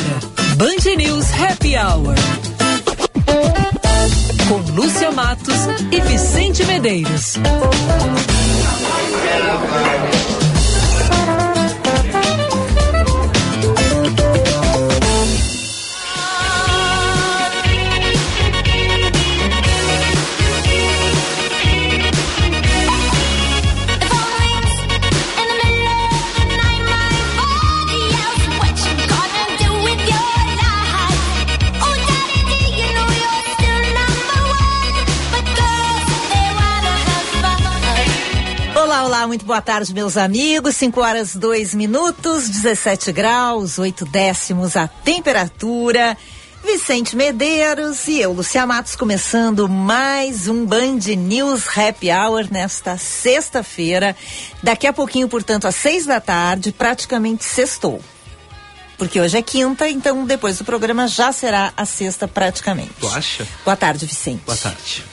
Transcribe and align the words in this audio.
agora, 0.00 0.20
Band 0.56 0.96
News 0.96 1.26
Happy 1.32 1.76
Hour. 1.76 2.14
Com 4.48 4.72
Lúcia 4.72 5.10
Matos 5.12 5.66
e 5.92 6.00
Vicente 6.00 6.64
Medeiros. 6.64 7.34
Olá, 39.20 39.26
muito 39.26 39.44
boa 39.44 39.60
tarde, 39.60 39.92
meus 39.92 40.16
amigos. 40.16 40.76
5 40.76 40.98
horas 40.98 41.36
2 41.36 41.74
minutos, 41.74 42.48
17 42.48 43.12
graus, 43.12 43.78
8 43.78 44.06
décimos 44.06 44.78
a 44.78 44.88
temperatura. 44.88 46.16
Vicente 46.64 47.14
Medeiros 47.14 48.08
e 48.08 48.18
eu, 48.18 48.32
Lucia 48.32 48.66
Matos, 48.66 48.96
começando 48.96 49.68
mais 49.68 50.48
um 50.48 50.64
Band 50.64 51.00
News 51.18 51.66
Happy 51.76 52.10
Hour 52.10 52.48
nesta 52.50 52.96
sexta-feira. 52.96 54.16
Daqui 54.62 54.86
a 54.86 54.92
pouquinho, 54.92 55.28
portanto, 55.28 55.66
às 55.66 55.74
seis 55.74 56.06
da 56.06 56.18
tarde, 56.18 56.72
praticamente 56.72 57.44
sextou. 57.44 58.00
Porque 58.96 59.20
hoje 59.20 59.36
é 59.36 59.42
quinta, 59.42 59.86
então 59.86 60.24
depois 60.24 60.56
do 60.56 60.64
programa 60.64 61.06
já 61.06 61.30
será 61.30 61.74
a 61.76 61.84
sexta 61.84 62.26
praticamente. 62.26 62.92
Tu 62.98 63.08
acha? 63.08 63.46
Boa 63.66 63.76
tarde, 63.76 64.06
Vicente. 64.06 64.40
Boa 64.46 64.56
tarde. 64.56 65.04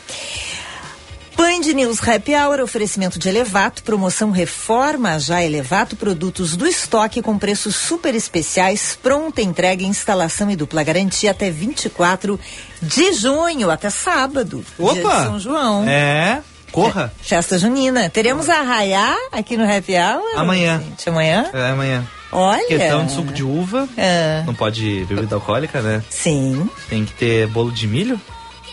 Band 1.38 1.72
News 1.76 2.00
Happy 2.06 2.34
Hour, 2.34 2.62
oferecimento 2.62 3.20
de 3.20 3.30
Elevato, 3.30 3.84
promoção 3.84 4.32
Reforma 4.32 5.20
já 5.20 5.44
Elevato, 5.44 5.96
produtos 5.96 6.58
do 6.58 6.66
estoque 6.66 7.22
com 7.22 7.38
preços 7.38 7.76
super 7.76 8.16
especiais, 8.16 8.98
pronta 9.02 9.40
entrega, 9.40 9.84
instalação 9.84 10.50
e 10.50 10.56
dupla 10.56 10.82
garantia 10.82 11.30
até 11.30 11.52
24 11.52 12.40
de 12.82 13.14
junho, 13.14 13.70
até 13.70 13.92
sábado. 13.92 14.66
Dia 14.80 14.94
de 14.94 15.00
Opa! 15.00 15.24
São 15.26 15.40
João. 15.40 15.88
É, 15.88 16.42
corra. 16.72 17.14
Festa 17.22 17.60
junina. 17.60 18.10
Teremos 18.10 18.50
a 18.50 18.62
Arraiá 18.62 19.16
aqui 19.32 19.56
no 19.56 19.64
Happy 19.64 19.94
Hour? 19.94 20.40
Amanhã. 20.40 20.82
Gente, 20.84 21.08
amanhã? 21.08 21.52
É 21.54 21.70
amanhã. 21.70 22.08
Olha. 22.32 22.66
Questão 22.66 23.06
de 23.06 23.12
suco 23.12 23.32
de 23.32 23.44
uva. 23.44 23.88
É. 23.96 24.42
Não 24.46 24.56
pode 24.56 25.06
bebida 25.06 25.36
alcoólica, 25.36 25.82
né? 25.82 26.04
Sim. 26.10 26.68
Tem 26.90 27.06
que 27.06 27.14
ter 27.14 27.48
bolo 27.48 27.72
de 27.72 27.88
milho. 27.88 28.20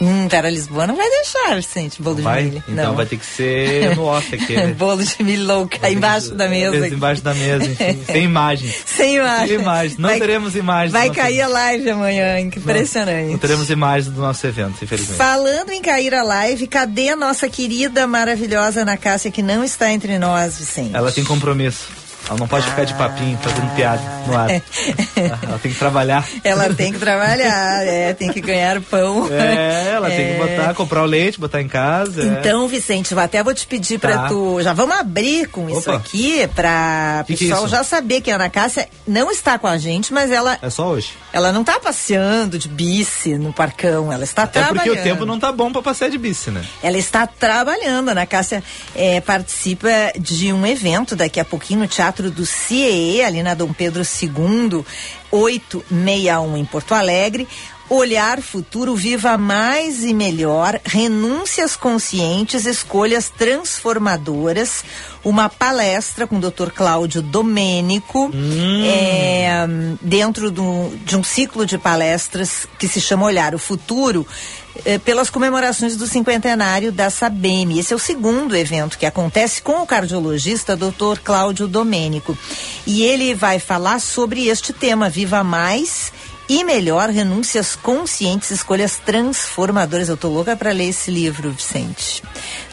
Hum, 0.01 0.29
Vera 0.29 0.51
Lisboa 0.51 0.87
não 0.87 0.97
vai 0.97 1.09
deixar, 1.09 1.57
Vicente, 1.57 2.03
bolo 2.03 2.23
vai? 2.23 2.45
de 2.45 2.51
milho. 2.51 2.65
Então 2.69 2.85
não. 2.87 2.95
vai 2.95 3.07
ter 3.07 3.17
que 3.17 3.27
ser 3.27 3.95
no 3.97 4.05
off 4.05 4.35
aqui, 4.35 4.55
né? 4.55 4.75
bolo 4.79 5.03
de 5.05 5.23
milho 5.23 5.47
louca 5.47 5.91
embaixo 5.91 6.35
da 6.35 6.49
mesa. 6.49 6.89
Embaixo 6.89 7.23
da 7.23 7.35
mesa, 7.35 7.65
enfim. 7.65 8.03
Sem 8.05 8.25
imagem. 8.25 8.75
Sem 8.85 9.17
imagem. 9.17 9.49
Sem 9.49 9.61
imagem. 9.61 9.97
Não 9.99 10.09
Vai- 10.09 10.19
teremos 10.19 10.57
imagens. 10.57 10.93
Vai 10.93 11.09
nosso 11.09 11.21
cair 11.21 11.41
a 11.43 11.49
live 11.49 11.91
amanhã, 11.91 12.51
que 12.51 12.59
impressionante. 12.59 13.31
Não 13.31 13.39
teremos 13.39 13.71
imagens 13.71 14.13
do 14.15 14.21
nosso 14.21 14.47
evento, 14.47 14.83
infelizmente. 14.83 15.17
Falando 15.17 15.71
em 15.71 15.81
cair 15.81 16.15
a 16.15 16.23
live, 16.23 16.67
cadê 16.67 17.11
a 17.11 17.17
nossa 17.17 17.49
querida, 17.49 18.07
maravilhosa 18.07 18.83
Ana 18.83 18.97
Cássia, 18.97 19.31
que 19.31 19.43
não 19.43 19.65
está 19.65 19.91
entre 19.93 20.19
nós, 20.19 20.59
Vicente? 20.59 20.95
Ela 20.95 21.11
tem 21.13 21.25
compromisso. 21.25 22.04
Ela 22.29 22.39
não 22.39 22.49
pode 22.49 22.67
ficar 22.67 22.85
de 22.85 22.95
papinho 22.95 23.39
fazendo 23.43 23.75
piada 23.75 24.01
no 24.27 24.37
ar. 24.37 24.49
Ela 24.51 25.59
tem 25.63 25.73
que 25.73 25.79
trabalhar. 25.79 26.27
Ela 26.43 26.73
tem 26.73 26.93
que 26.93 26.99
trabalhar, 26.99 27.87
é, 27.87 28.13
tem 28.15 28.33
que 28.33 28.41
ganhar 28.41 28.81
pão. 28.81 29.29
É, 29.31 29.93
ela 29.95 30.09
tem 30.11 30.33
que 30.33 30.39
botar, 30.39 30.75
comprar 30.75 31.03
o 31.03 31.07
leite, 31.07 31.39
botar 31.39 31.61
em 31.61 31.69
casa. 31.69 32.23
é. 32.23 32.27
Então, 32.41 32.67
Vicente, 32.67 33.13
eu 33.13 33.19
até 33.19 33.43
vou 33.43 33.53
te 33.55 33.67
pedir 33.67 33.99
pra 33.99 34.15
Tá. 34.19 34.29
tu. 34.29 34.61
Já 34.63 34.73
vamos 34.73 34.97
abrir 34.97 35.49
com 35.49 35.69
isso 35.69 35.91
Opa. 35.91 35.97
aqui 35.97 36.49
pra 36.55 37.25
Que 37.27 37.35
que 37.37 37.45
é 37.45 37.49
pessoal 37.49 37.67
isso? 37.67 37.77
já 37.77 37.85
saber 37.85 38.21
que 38.21 38.31
a 38.31 38.37
Ana 38.37 38.49
Cássia 38.49 38.89
não 39.07 39.31
está 39.31 39.59
com 39.59 39.67
a 39.67 39.77
gente, 39.77 40.13
mas 40.13 40.31
ela, 40.31 40.59
É 40.63 40.71
só 40.71 40.87
hoje. 40.89 41.13
ela 41.33 41.53
não 41.53 41.63
tá 41.65 41.79
passeando 41.79 42.59
de 42.59 42.69
bici 42.69 43.37
no 43.37 43.53
parcão, 43.53 44.13
ela 44.13 44.25
está 44.25 44.45
Até 44.45 44.61
trabalhando. 44.61 44.85
porque 44.87 45.01
o 45.01 45.03
tempo 45.03 45.27
não 45.27 45.39
tá 45.39 45.53
bom 45.53 45.71
pra 45.73 45.83
passear 45.83 46.11
de 46.11 46.17
bici, 46.19 46.51
né? 46.51 46.63
Ela 46.83 46.97
está 46.97 47.27
trabalhando. 47.27 48.09
A 48.09 48.13
Ana 48.13 48.27
Cássia 48.27 48.63
eh, 48.95 49.21
participa 49.21 49.89
de 50.19 50.53
um 50.53 50.67
evento 50.67 51.15
daqui 51.17 51.39
a 51.41 51.45
pouquinho 51.45 51.81
no 51.81 51.87
Teatro 51.89 52.14
do 52.23 52.47
CIE, 52.47 53.23
ali 53.23 53.43
na 53.43 53.55
Dom 53.55 53.73
Pedro 53.73 54.03
II, 54.03 54.85
861 55.31 56.57
em 56.57 56.65
Porto 56.65 56.95
Alegre. 56.95 57.47
Olhar 57.91 58.41
futuro, 58.41 58.97
viva 58.97 59.37
mais 59.37 60.03
e 60.03 60.15
melhor, 60.15 60.81
renúncias 60.85 61.77
conscientes, 61.77 62.65
escolhas 62.65 63.29
transformadoras. 63.29 64.83
Uma 65.23 65.49
palestra 65.51 66.27
com 66.27 66.37
o 66.37 66.41
Dr. 66.41 66.71
Cláudio 66.75 67.21
Domênico, 67.23 68.31
é, 68.87 69.67
dentro 70.01 70.51
do- 70.51 70.91
de 71.05 71.17
um 71.17 71.23
ciclo 71.23 71.65
de 71.67 71.77
palestras 71.79 72.67
que 72.79 72.89
se 72.89 73.01
chama 73.01 73.25
Olhar 73.27 73.55
o 73.55 73.59
Futuro, 73.59 74.27
eh, 74.85 74.99
pelas 74.99 75.31
comemorações 75.31 75.97
do 75.97 76.07
cinquentenário 76.07 76.91
da 76.93 77.09
SABEM. 77.09 77.79
Esse 77.79 77.93
é 77.93 77.97
o 77.97 77.99
segundo 77.99 78.57
evento 78.57 78.99
que 78.99 79.07
acontece 79.07 79.63
com 79.63 79.83
o 79.83 79.87
cardiologista 79.87 80.77
Dr. 80.77 81.19
Cláudio 81.23 81.67
Domênico. 81.69 82.37
E 82.87 83.03
ele 83.03 83.35
vai 83.35 83.59
falar 83.59 84.01
sobre 84.01 84.49
este 84.49 84.73
tema, 84.73 85.09
Viva 85.09 85.43
Mais 85.45 86.13
e 86.49 86.63
melhor, 86.65 87.09
renúncias 87.09 87.75
conscientes, 87.75 88.51
escolhas 88.51 88.97
transformadoras. 88.97 90.09
Eu 90.09 90.17
tô 90.17 90.29
louca 90.29 90.57
para 90.57 90.73
ler 90.73 90.89
esse 90.89 91.11
livro, 91.11 91.51
Vicente. 91.51 92.23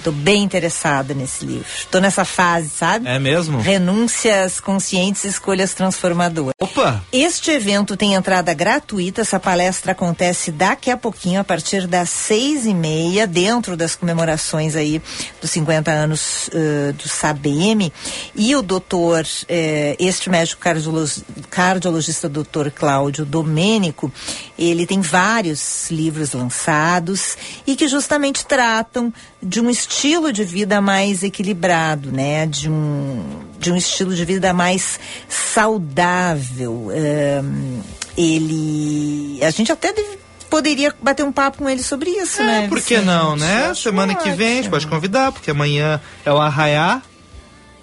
Tô 0.03 0.11
bem 0.11 0.43
interessada 0.43 1.13
nesse 1.13 1.45
livro. 1.45 1.65
Tô 1.91 1.99
nessa 1.99 2.25
fase, 2.25 2.69
sabe? 2.69 3.07
É 3.07 3.19
mesmo? 3.19 3.59
Renúncias 3.59 4.59
conscientes, 4.59 5.23
escolhas 5.25 5.73
transformadoras. 5.73 6.53
Opa! 6.59 7.03
Este 7.11 7.51
evento 7.51 7.95
tem 7.95 8.13
entrada 8.15 8.53
gratuita. 8.53 9.21
Essa 9.21 9.39
palestra 9.39 9.91
acontece 9.91 10.51
daqui 10.51 10.89
a 10.89 10.97
pouquinho, 10.97 11.39
a 11.39 11.43
partir 11.43 11.85
das 11.85 12.09
seis 12.09 12.65
e 12.65 12.73
meia, 12.73 13.27
dentro 13.27 13.77
das 13.77 13.95
comemorações 13.95 14.75
aí 14.75 15.01
dos 15.39 15.51
50 15.51 15.91
anos 15.91 16.49
eh, 16.53 16.93
do 16.93 17.07
SABM. 17.07 17.91
E 18.35 18.55
o 18.55 18.61
doutor, 18.61 19.25
eh, 19.47 19.95
este 19.99 20.29
médico 20.29 20.61
cardiolo- 20.61 21.05
cardiologista, 21.49 22.27
doutor 22.27 22.71
Cláudio 22.71 23.25
Domênico, 23.25 24.11
ele 24.57 24.85
tem 24.87 25.01
vários 25.01 25.89
livros 25.91 26.33
lançados 26.33 27.37
e 27.67 27.75
que 27.75 27.87
justamente 27.87 28.45
tratam 28.45 29.13
de 29.41 29.59
um 29.59 29.69
estilo 29.69 30.31
de 30.31 30.43
vida 30.43 30.79
mais 30.81 31.23
equilibrado, 31.23 32.11
né? 32.11 32.45
De 32.45 32.69
um, 32.69 33.23
de 33.59 33.71
um 33.71 33.75
estilo 33.75 34.13
de 34.15 34.23
vida 34.25 34.53
mais 34.53 34.99
saudável. 35.29 36.89
Ahn, 36.91 37.81
ele. 38.17 39.39
A 39.43 39.49
gente 39.49 39.71
até 39.71 39.93
deve- 39.93 40.19
poderia 40.49 40.93
bater 41.01 41.23
um 41.23 41.31
papo 41.31 41.59
com 41.59 41.69
ele 41.69 41.81
sobre 41.81 42.09
isso, 42.09 42.43
né? 42.43 42.65
É, 42.65 42.67
por 42.67 42.81
que 42.81 42.97
não, 42.97 43.35
né? 43.35 43.73
Semana 43.73 44.13
que 44.15 44.29
vem 44.31 44.53
a 44.53 44.55
gente 44.57 44.69
pode 44.69 44.85
convidar, 44.87 45.31
porque 45.31 45.49
amanhã 45.51 45.99
é 46.25 46.31
o 46.31 46.37
arraiá. 46.37 47.01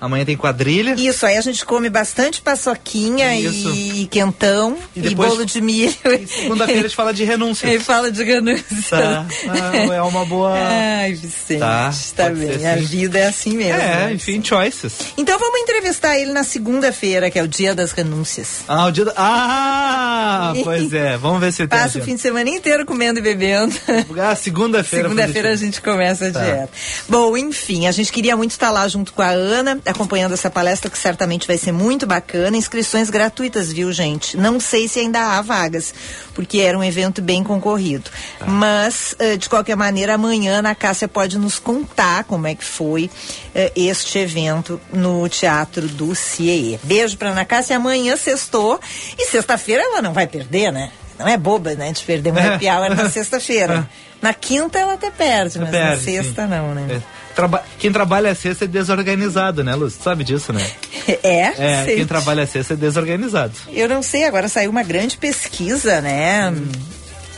Amanhã 0.00 0.24
tem 0.24 0.36
quadrilha. 0.36 0.94
Isso, 0.96 1.26
aí 1.26 1.36
a 1.36 1.40
gente 1.40 1.64
come 1.64 1.90
bastante 1.90 2.40
paçoquinha 2.40 3.34
Isso. 3.38 3.70
e 3.74 4.06
quentão 4.06 4.76
E 4.94 5.00
e, 5.00 5.02
depois- 5.02 5.30
bolo 5.30 5.44
de 5.44 5.60
milho. 5.60 5.92
Segunda-feira 6.28 6.80
a 6.80 6.84
gente 6.84 6.94
fala 6.96 7.12
de 7.12 7.24
renúncia. 7.24 7.66
Ele 7.66 7.80
fala 7.80 8.10
de 8.12 8.24
ganância. 8.24 8.64
Tá. 8.88 9.26
Ah, 9.48 9.94
é 9.94 10.02
uma 10.02 10.24
boa. 10.24 10.54
Ai, 10.56 11.12
Vicente, 11.14 11.58
Tá, 11.60 11.90
tá, 12.16 12.28
bem. 12.30 12.66
A 12.66 12.76
vida 12.76 13.18
é 13.18 13.26
assim 13.26 13.56
mesmo. 13.56 13.72
É, 13.80 14.06
né? 14.06 14.12
enfim, 14.14 14.42
choices. 14.44 14.92
Então 15.16 15.38
vamos 15.38 15.60
entrevistar 15.60 16.16
ele 16.16 16.32
na 16.32 16.44
segunda-feira, 16.44 17.30
que 17.30 17.38
é 17.38 17.42
o 17.42 17.48
dia 17.48 17.74
das 17.74 17.92
renúncias. 17.92 18.60
Ah, 18.68 18.86
o 18.86 18.92
dia 18.92 19.04
da... 19.06 19.12
Ah, 19.16 20.52
pois 20.62 20.92
é. 20.92 21.16
Vamos 21.16 21.40
ver 21.40 21.52
se 21.52 21.58
tem 21.66 21.68
Passa 21.68 21.98
o 21.98 22.02
fim 22.02 22.14
de 22.14 22.20
semana 22.20 22.48
inteiro 22.48 22.86
comendo 22.86 23.18
e 23.18 23.22
bebendo. 23.22 23.74
Ah, 24.20 24.34
segunda-feira. 24.34 25.08
Segunda-feira 25.08 25.50
a 25.52 25.56
gente 25.56 25.80
começa 25.82 26.28
a 26.28 26.32
Tá. 26.32 26.40
dieta. 26.44 26.70
Bom, 27.08 27.36
enfim, 27.36 27.86
a 27.86 27.90
gente 27.92 28.12
queria 28.12 28.36
muito 28.36 28.50
estar 28.52 28.70
lá 28.70 28.86
junto 28.88 29.12
com 29.12 29.22
a 29.22 29.28
Ana, 29.30 29.80
acompanhando 29.90 30.32
essa 30.34 30.50
palestra 30.50 30.90
que 30.90 30.98
certamente 30.98 31.46
vai 31.46 31.58
ser 31.58 31.72
muito 31.72 32.06
bacana. 32.06 32.56
Inscrições 32.56 33.10
gratuitas, 33.10 33.72
viu, 33.72 33.92
gente? 33.92 34.36
Não 34.36 34.60
sei 34.60 34.88
se 34.88 35.00
ainda 35.00 35.20
há 35.20 35.42
vagas, 35.42 35.92
porque 36.34 36.58
era 36.58 36.78
um 36.78 36.84
evento 36.84 37.20
bem 37.22 37.42
concorrido. 37.42 38.10
Tá. 38.38 38.46
Mas, 38.46 39.14
eh, 39.18 39.36
de 39.36 39.48
qualquer 39.48 39.76
maneira, 39.76 40.14
amanhã 40.14 40.60
a 40.64 40.74
Cássia 40.74 41.08
pode 41.08 41.38
nos 41.38 41.58
contar 41.58 42.24
como 42.24 42.46
é 42.46 42.54
que 42.54 42.64
foi 42.64 43.10
eh, 43.54 43.72
este 43.74 44.18
evento 44.18 44.80
no 44.92 45.28
Teatro 45.28 45.88
do 45.88 46.14
CIE. 46.14 46.78
Beijo 46.82 47.16
pra 47.16 47.30
Ana 47.30 47.44
Cássia. 47.44 47.76
Amanhã 47.76 48.16
sextou. 48.16 48.80
E 49.18 49.26
sexta-feira 49.26 49.82
ela 49.82 50.02
não 50.02 50.12
vai 50.12 50.26
perder, 50.26 50.70
né? 50.72 50.90
Não 51.18 51.26
é 51.26 51.36
boba, 51.36 51.74
né? 51.74 51.92
De 51.92 52.02
perder 52.04 52.32
um 52.32 52.38
É. 52.38 52.48
happy 52.54 52.68
hour 52.68 52.94
na 52.94 53.10
sexta-feira. 53.10 53.88
Na 54.20 54.34
quinta 54.34 54.78
ela 54.78 54.94
até 54.94 55.10
perde, 55.10 55.58
mas 55.58 55.70
na 55.70 55.78
Perde, 55.78 56.04
sexta 56.04 56.42
sim. 56.42 56.48
não, 56.48 56.74
né? 56.74 56.86
É. 56.90 57.02
Traba 57.38 57.62
quem 57.78 57.92
trabalha 57.92 58.32
a 58.32 58.34
sexta 58.34 58.64
é 58.64 58.66
desorganizado, 58.66 59.62
né, 59.62 59.72
Luz? 59.72 59.94
Tu 59.94 60.02
sabe 60.02 60.24
disso, 60.24 60.52
né? 60.52 60.68
É? 61.22 61.52
É, 61.56 61.84
sei. 61.84 61.96
quem 61.96 62.06
trabalha 62.06 62.42
a 62.42 62.46
sexta 62.46 62.74
é 62.74 62.76
desorganizado. 62.76 63.52
Eu 63.72 63.88
não 63.88 64.02
sei, 64.02 64.24
agora 64.24 64.46
saiu 64.46 64.70
uma 64.70 64.82
grande 64.82 65.16
pesquisa, 65.16 66.02
né? 66.02 66.52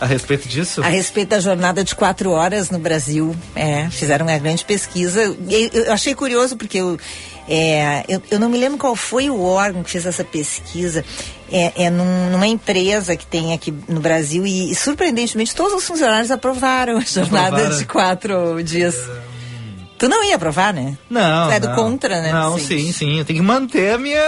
A 0.00 0.06
respeito 0.06 0.48
disso? 0.48 0.82
A 0.82 0.88
respeito 0.88 1.28
da 1.28 1.38
jornada 1.38 1.84
de 1.84 1.94
quatro 1.94 2.30
horas 2.30 2.68
no 2.70 2.78
Brasil. 2.80 3.36
É, 3.54 3.88
fizeram 3.90 4.26
uma 4.26 4.38
grande 4.38 4.64
pesquisa. 4.64 5.36
E 5.48 5.70
Eu, 5.72 5.92
achei 5.92 6.14
curioso 6.14 6.56
porque 6.56 6.78
eu, 6.78 6.98
é, 7.46 8.04
eu, 8.08 8.22
eu, 8.30 8.40
não 8.40 8.48
me 8.48 8.58
lembro 8.58 8.78
qual 8.78 8.96
foi 8.96 9.30
o 9.30 9.40
órgão 9.40 9.84
que 9.84 9.90
fez 9.90 10.06
essa 10.06 10.24
pesquisa. 10.24 11.04
É, 11.52 11.84
é 11.84 11.90
num, 11.90 12.30
numa 12.30 12.46
empresa 12.46 13.14
que 13.14 13.26
tem 13.26 13.52
aqui 13.52 13.72
no 13.86 14.00
Brasil 14.00 14.44
e, 14.46 14.72
e, 14.72 14.74
surpreendentemente 14.74 15.54
todos 15.54 15.74
os 15.74 15.86
funcionários 15.86 16.30
aprovaram 16.30 16.96
a 16.96 17.02
jornada 17.02 17.48
aprovaram. 17.48 17.78
de 17.78 17.84
quatro 17.84 18.62
dias. 18.64 18.96
É... 18.96 19.29
Tu 20.00 20.08
não 20.08 20.24
ia 20.24 20.36
aprovar, 20.36 20.72
né? 20.72 20.96
Não. 21.10 21.48
Tu 21.48 21.52
é 21.52 21.60
do 21.60 21.68
não. 21.68 21.74
contra, 21.74 22.22
né? 22.22 22.32
Não, 22.32 22.58
sim, 22.58 22.90
sim. 22.90 23.18
Eu 23.18 23.24
tenho 23.26 23.38
que 23.38 23.44
manter 23.44 23.92
a 23.92 23.98
minha. 23.98 24.18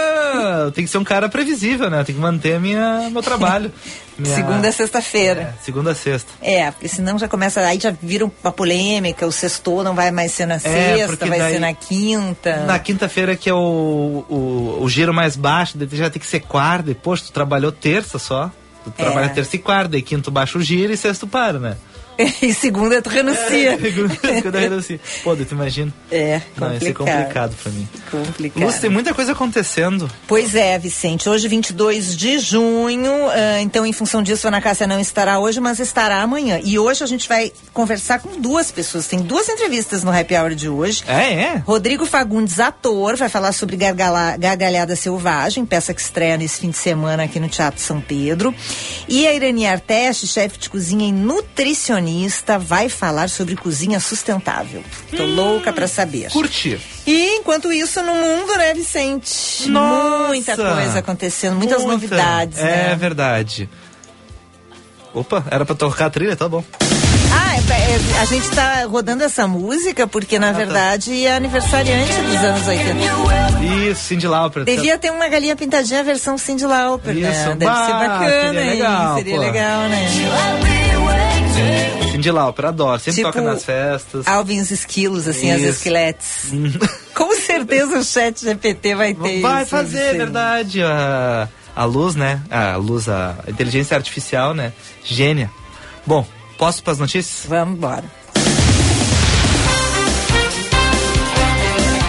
Eu 0.65 0.71
tenho 0.71 0.85
que 0.85 0.91
ser 0.91 0.99
um 0.99 1.03
cara 1.03 1.27
previsível, 1.27 1.89
né? 1.89 2.01
Eu 2.01 2.05
tenho 2.05 2.19
que 2.19 2.21
manter 2.21 2.53
a 2.53 2.59
minha, 2.59 3.09
meu 3.11 3.23
trabalho. 3.23 3.71
Minha... 4.15 4.35
Segunda 4.35 4.67
a 4.67 4.71
sexta-feira. 4.71 5.55
É, 5.59 5.63
segunda 5.63 5.89
a 5.89 5.95
sexta. 5.95 6.31
É, 6.39 6.69
porque 6.69 6.87
senão 6.87 7.17
já 7.17 7.27
começa. 7.27 7.61
Aí 7.61 7.79
já 7.79 7.91
vira 7.99 8.23
uma 8.23 8.51
polêmica, 8.51 9.25
o 9.25 9.31
sextou 9.31 9.83
não 9.83 9.95
vai 9.95 10.11
mais 10.11 10.31
ser 10.31 10.45
na 10.45 10.57
é, 10.57 10.59
sexta, 10.59 11.25
vai 11.25 11.39
ser 11.39 11.57
na 11.57 11.73
quinta. 11.73 12.57
Na 12.57 12.77
quinta-feira 12.77 13.35
que 13.35 13.49
é 13.49 13.53
o, 13.55 14.23
o, 14.29 14.83
o, 14.83 14.87
giro 14.87 15.11
mais 15.11 15.35
baixo, 15.35 15.79
já 15.93 16.11
tem 16.11 16.19
que 16.19 16.27
ser 16.27 16.41
quarta, 16.41 16.91
e, 16.91 16.93
poxa, 16.93 17.23
tu 17.25 17.31
trabalhou 17.31 17.71
terça 17.71 18.19
só. 18.19 18.51
Tu 18.83 18.93
é. 18.95 19.03
trabalha 19.03 19.29
terça 19.29 19.55
e 19.55 19.59
quarta, 19.59 19.97
e 19.97 20.03
quinto 20.03 20.29
baixa 20.29 20.59
o 20.59 20.61
giro 20.61 20.93
e 20.93 20.97
sexto 20.97 21.25
para, 21.25 21.57
né? 21.57 21.77
E 22.41 22.53
segunda 22.53 23.01
tu 23.01 23.09
renuncia. 23.09 23.73
É, 23.73 23.77
segunda, 23.77 24.59
renuncio. 24.59 24.99
Pô, 25.23 25.35
tu 25.35 25.45
imagina? 25.51 25.93
É, 26.11 26.39
complicado. 26.39 26.69
Não, 26.69 26.77
isso 26.77 26.87
é 26.87 26.93
complicado 26.93 27.55
pra 27.61 27.71
mim. 27.71 27.89
Complicado. 28.11 28.63
Lúcia, 28.63 28.81
tem 28.81 28.89
muita 28.89 29.13
coisa 29.13 29.31
acontecendo. 29.31 30.09
Pois 30.27 30.55
é, 30.55 30.77
Vicente. 30.77 31.27
Hoje, 31.27 31.47
22 31.47 32.15
de 32.15 32.39
junho, 32.39 33.11
uh, 33.11 33.59
então 33.61 33.85
em 33.85 33.93
função 33.93 34.21
disso, 34.21 34.47
a 34.47 34.49
Ana 34.49 34.61
Cássia 34.61 34.85
não 34.85 34.99
estará 34.99 35.39
hoje, 35.39 35.59
mas 35.59 35.79
estará 35.79 36.21
amanhã. 36.21 36.59
E 36.63 36.77
hoje 36.77 37.03
a 37.03 37.07
gente 37.07 37.27
vai 37.27 37.51
conversar 37.73 38.19
com 38.19 38.39
duas 38.39 38.71
pessoas. 38.71 39.07
Tem 39.07 39.19
duas 39.19 39.47
entrevistas 39.49 40.03
no 40.03 40.11
Happy 40.11 40.35
Hour 40.35 40.55
de 40.55 40.69
hoje. 40.69 41.03
É, 41.07 41.33
é? 41.33 41.55
Rodrigo 41.65 42.05
Fagundes, 42.05 42.59
ator, 42.59 43.15
vai 43.15 43.29
falar 43.29 43.51
sobre 43.53 43.75
Gargala, 43.75 44.37
Gargalhada 44.37 44.95
Selvagem, 44.95 45.65
peça 45.65 45.93
que 45.93 46.01
estreia 46.01 46.37
nesse 46.37 46.59
fim 46.59 46.69
de 46.69 46.77
semana 46.77 47.23
aqui 47.23 47.39
no 47.39 47.47
Teatro 47.47 47.81
São 47.81 47.99
Pedro. 47.99 48.53
E 49.07 49.25
a 49.27 49.33
Irani 49.33 49.65
Arteste, 49.65 50.27
chefe 50.27 50.57
de 50.57 50.69
cozinha 50.69 51.07
e 51.07 51.11
nutricionista 51.11 52.02
nutricionista 52.03 52.59
vai 52.59 52.89
falar 52.89 53.29
sobre 53.29 53.55
cozinha 53.55 53.99
sustentável. 53.99 54.83
Tô 55.15 55.23
hum, 55.23 55.35
louca 55.35 55.71
para 55.71 55.87
saber. 55.87 56.29
Curtir. 56.29 56.79
E 57.07 57.37
enquanto 57.37 57.71
isso 57.71 58.01
no 58.01 58.13
mundo, 58.13 58.55
né, 58.57 58.73
Vicente? 58.73 59.69
Nossa, 59.69 60.27
Muita 60.27 60.55
coisa 60.55 60.99
acontecendo, 60.99 61.55
muitas 61.55 61.83
muita. 61.83 61.93
novidades. 61.93 62.59
É 62.59 62.89
né? 62.89 62.95
verdade. 62.95 63.69
Opa, 65.13 65.45
era 65.49 65.65
para 65.65 65.75
tocar 65.75 66.07
a 66.07 66.09
trilha, 66.09 66.35
tá 66.35 66.49
bom. 66.49 66.63
Ah, 67.35 67.55
é, 67.55 67.59
é, 67.59 68.21
a 68.21 68.25
gente 68.25 68.49
tá 68.51 68.85
rodando 68.85 69.23
essa 69.23 69.47
música 69.47 70.07
porque, 70.07 70.37
na 70.37 70.49
ah, 70.49 70.53
verdade, 70.53 71.11
tá. 71.11 71.29
é 71.29 71.35
aniversariante 71.35 72.13
dos 72.13 72.35
anos 72.35 72.67
80. 72.67 73.89
Isso, 73.91 74.01
Cindy 74.03 74.27
Lauper. 74.27 74.63
Devia 74.63 74.97
ter 74.97 75.11
uma 75.11 75.27
galinha 75.27 75.55
pintadinha 75.55 76.03
versão 76.03 76.37
Cindy 76.37 76.65
Lauper, 76.65 77.15
Isso, 77.15 77.49
né? 77.49 77.55
Deve 77.55 77.65
bah, 77.65 77.85
ser 77.85 77.93
bacana, 77.93 78.53
seria 78.53 78.71
legal, 78.71 79.15
Seria 79.15 79.35
pô. 79.35 79.41
legal, 79.41 79.81
né? 79.89 81.32
Cindy 82.11 82.31
Lauper, 82.31 82.65
adoro. 82.65 82.99
Sempre 82.99 83.21
tipo, 83.21 83.27
toca 83.27 83.41
nas 83.41 83.65
festas. 83.65 84.27
Alvins 84.27 84.71
esquilos, 84.71 85.27
assim, 85.27 85.53
Isso. 85.53 85.67
as 85.67 85.75
esqueletes. 85.75 86.51
Com 87.13 87.35
certeza 87.35 87.99
o 87.99 88.03
chat 88.03 88.43
GPT 88.43 88.95
vai 88.95 89.13
ter 89.13 89.41
Vai 89.41 89.61
isso, 89.61 89.71
fazer, 89.71 89.99
é 89.99 90.13
verdade. 90.13 90.81
A, 90.81 91.47
a 91.75 91.85
luz, 91.85 92.15
né? 92.15 92.41
A 92.49 92.75
luz, 92.75 93.07
a 93.09 93.35
inteligência 93.47 93.95
artificial, 93.95 94.53
né? 94.53 94.73
Gênia. 95.03 95.51
Bom, 96.05 96.25
posso 96.57 96.81
para 96.83 96.93
as 96.93 96.99
notícias? 96.99 97.45
Vamos 97.47 97.77
embora. 97.77 98.22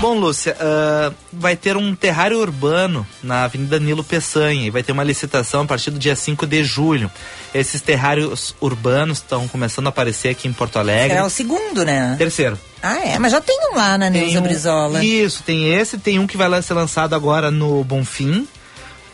Bom, 0.04 0.18
Lúcia, 0.18 0.54
uh, 0.60 1.14
vai 1.32 1.56
ter 1.56 1.78
um 1.78 1.94
terrário 1.94 2.38
urbano 2.38 3.06
na 3.22 3.44
Avenida 3.44 3.80
Nilo 3.80 4.04
Peçanha 4.04 4.66
e 4.66 4.68
vai 4.68 4.82
ter 4.82 4.92
uma 4.92 5.02
licitação 5.02 5.62
a 5.62 5.64
partir 5.64 5.90
do 5.90 5.98
dia 5.98 6.14
5 6.14 6.46
de 6.46 6.62
julho. 6.62 7.10
Esses 7.54 7.80
terrários 7.80 8.54
urbanos 8.60 9.16
estão 9.16 9.48
começando 9.48 9.86
a 9.86 9.88
aparecer 9.88 10.28
aqui 10.28 10.46
em 10.46 10.52
Porto 10.52 10.78
Alegre. 10.78 11.16
É 11.16 11.24
o 11.24 11.30
segundo, 11.30 11.86
né? 11.86 12.16
Terceiro. 12.18 12.58
Ah, 12.82 12.98
é? 12.98 13.18
Mas 13.18 13.32
já 13.32 13.40
tem 13.40 13.58
um 13.72 13.76
lá 13.76 13.96
na 13.96 14.10
Neuza 14.10 14.40
um, 14.40 14.42
Brizola. 14.42 15.02
Isso, 15.02 15.42
tem 15.42 15.72
esse, 15.72 15.96
tem 15.96 16.18
um 16.18 16.26
que 16.26 16.36
vai 16.36 16.60
ser 16.60 16.74
lançado 16.74 17.14
agora 17.14 17.50
no 17.50 17.82
Bonfim, 17.82 18.46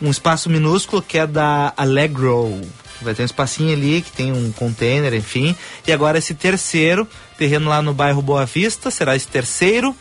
um 0.01 0.11
espaço 0.11 0.49
minúsculo 0.49 1.01
que 1.01 1.17
é 1.17 1.25
da 1.25 1.71
Allegro. 1.77 2.59
Vai 3.01 3.15
ter 3.15 3.21
um 3.21 3.25
espacinho 3.25 3.71
ali 3.71 4.01
que 4.01 4.11
tem 4.11 4.33
um 4.33 4.51
container, 4.51 5.13
enfim. 5.13 5.55
E 5.87 5.93
agora 5.93 6.17
esse 6.17 6.33
terceiro, 6.33 7.07
terreno 7.37 7.69
lá 7.69 7.81
no 7.81 7.93
bairro 7.93 8.21
Boa 8.21 8.45
Vista, 8.45 8.91
será 8.91 9.15
esse 9.15 9.29
terceiro. 9.29 9.95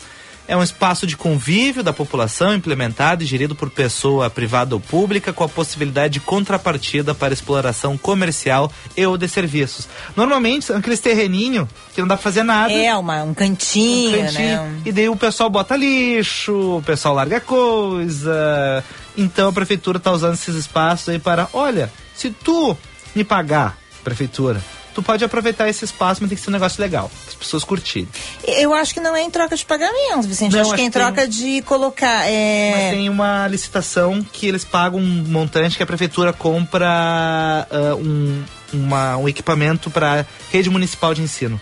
É 0.50 0.56
um 0.56 0.64
espaço 0.64 1.06
de 1.06 1.16
convívio 1.16 1.80
da 1.80 1.92
população 1.92 2.52
implementado 2.52 3.22
e 3.22 3.26
gerido 3.26 3.54
por 3.54 3.70
pessoa 3.70 4.28
privada 4.28 4.74
ou 4.74 4.80
pública 4.80 5.32
com 5.32 5.44
a 5.44 5.48
possibilidade 5.48 6.14
de 6.14 6.18
contrapartida 6.18 7.14
para 7.14 7.32
exploração 7.32 7.96
comercial 7.96 8.68
e 8.96 9.06
ou 9.06 9.16
de 9.16 9.28
serviços. 9.28 9.88
Normalmente 10.16 10.64
são 10.64 10.76
aqueles 10.76 10.98
terreninho 10.98 11.68
que 11.94 12.00
não 12.00 12.08
dá 12.08 12.16
pra 12.16 12.24
fazer 12.24 12.42
nada. 12.42 12.72
É, 12.72 12.92
uma, 12.96 13.22
um 13.22 13.32
cantinho, 13.32 14.18
um 14.18 14.24
cantinho 14.24 14.62
né? 14.62 14.80
E 14.84 14.90
daí 14.90 15.08
o 15.08 15.14
pessoal 15.14 15.48
bota 15.48 15.76
lixo, 15.76 16.78
o 16.78 16.82
pessoal 16.82 17.14
larga 17.14 17.38
coisa. 17.40 18.82
Então 19.16 19.50
a 19.50 19.52
prefeitura 19.52 20.00
tá 20.00 20.10
usando 20.10 20.34
esses 20.34 20.56
espaços 20.56 21.10
aí 21.10 21.20
para, 21.20 21.48
olha, 21.52 21.92
se 22.12 22.28
tu 22.28 22.76
me 23.14 23.22
pagar, 23.22 23.78
prefeitura, 24.02 24.60
tu 25.00 25.02
pode 25.02 25.24
aproveitar 25.24 25.68
esse 25.68 25.84
espaço, 25.84 26.20
mas 26.20 26.28
tem 26.28 26.36
que 26.36 26.44
ser 26.44 26.50
um 26.50 26.52
negócio 26.52 26.80
legal, 26.80 27.10
as 27.26 27.34
pessoas 27.34 27.64
curtirem. 27.64 28.08
Eu 28.46 28.74
acho 28.74 28.92
que 28.92 29.00
não 29.00 29.16
é 29.16 29.22
em 29.22 29.30
troca 29.30 29.56
de 29.56 29.64
pagamento, 29.64 30.28
Vicente. 30.28 30.52
Não, 30.52 30.60
acho 30.60 30.74
que 30.74 30.82
é 30.82 30.84
em 30.84 30.90
troca 30.90 31.22
tem... 31.22 31.30
de 31.30 31.62
colocar. 31.62 32.28
É... 32.28 32.72
Mas 32.74 32.90
tem 32.90 33.08
uma 33.08 33.48
licitação 33.48 34.24
que 34.32 34.46
eles 34.46 34.64
pagam 34.64 35.00
um 35.00 35.24
montante 35.26 35.76
que 35.76 35.82
a 35.82 35.86
prefeitura 35.86 36.32
compra 36.32 37.66
uh, 37.70 37.96
um, 37.96 38.44
uma, 38.72 39.16
um 39.16 39.28
equipamento 39.28 39.90
para 39.90 40.26
rede 40.52 40.68
municipal 40.68 41.14
de 41.14 41.22
ensino. 41.22 41.60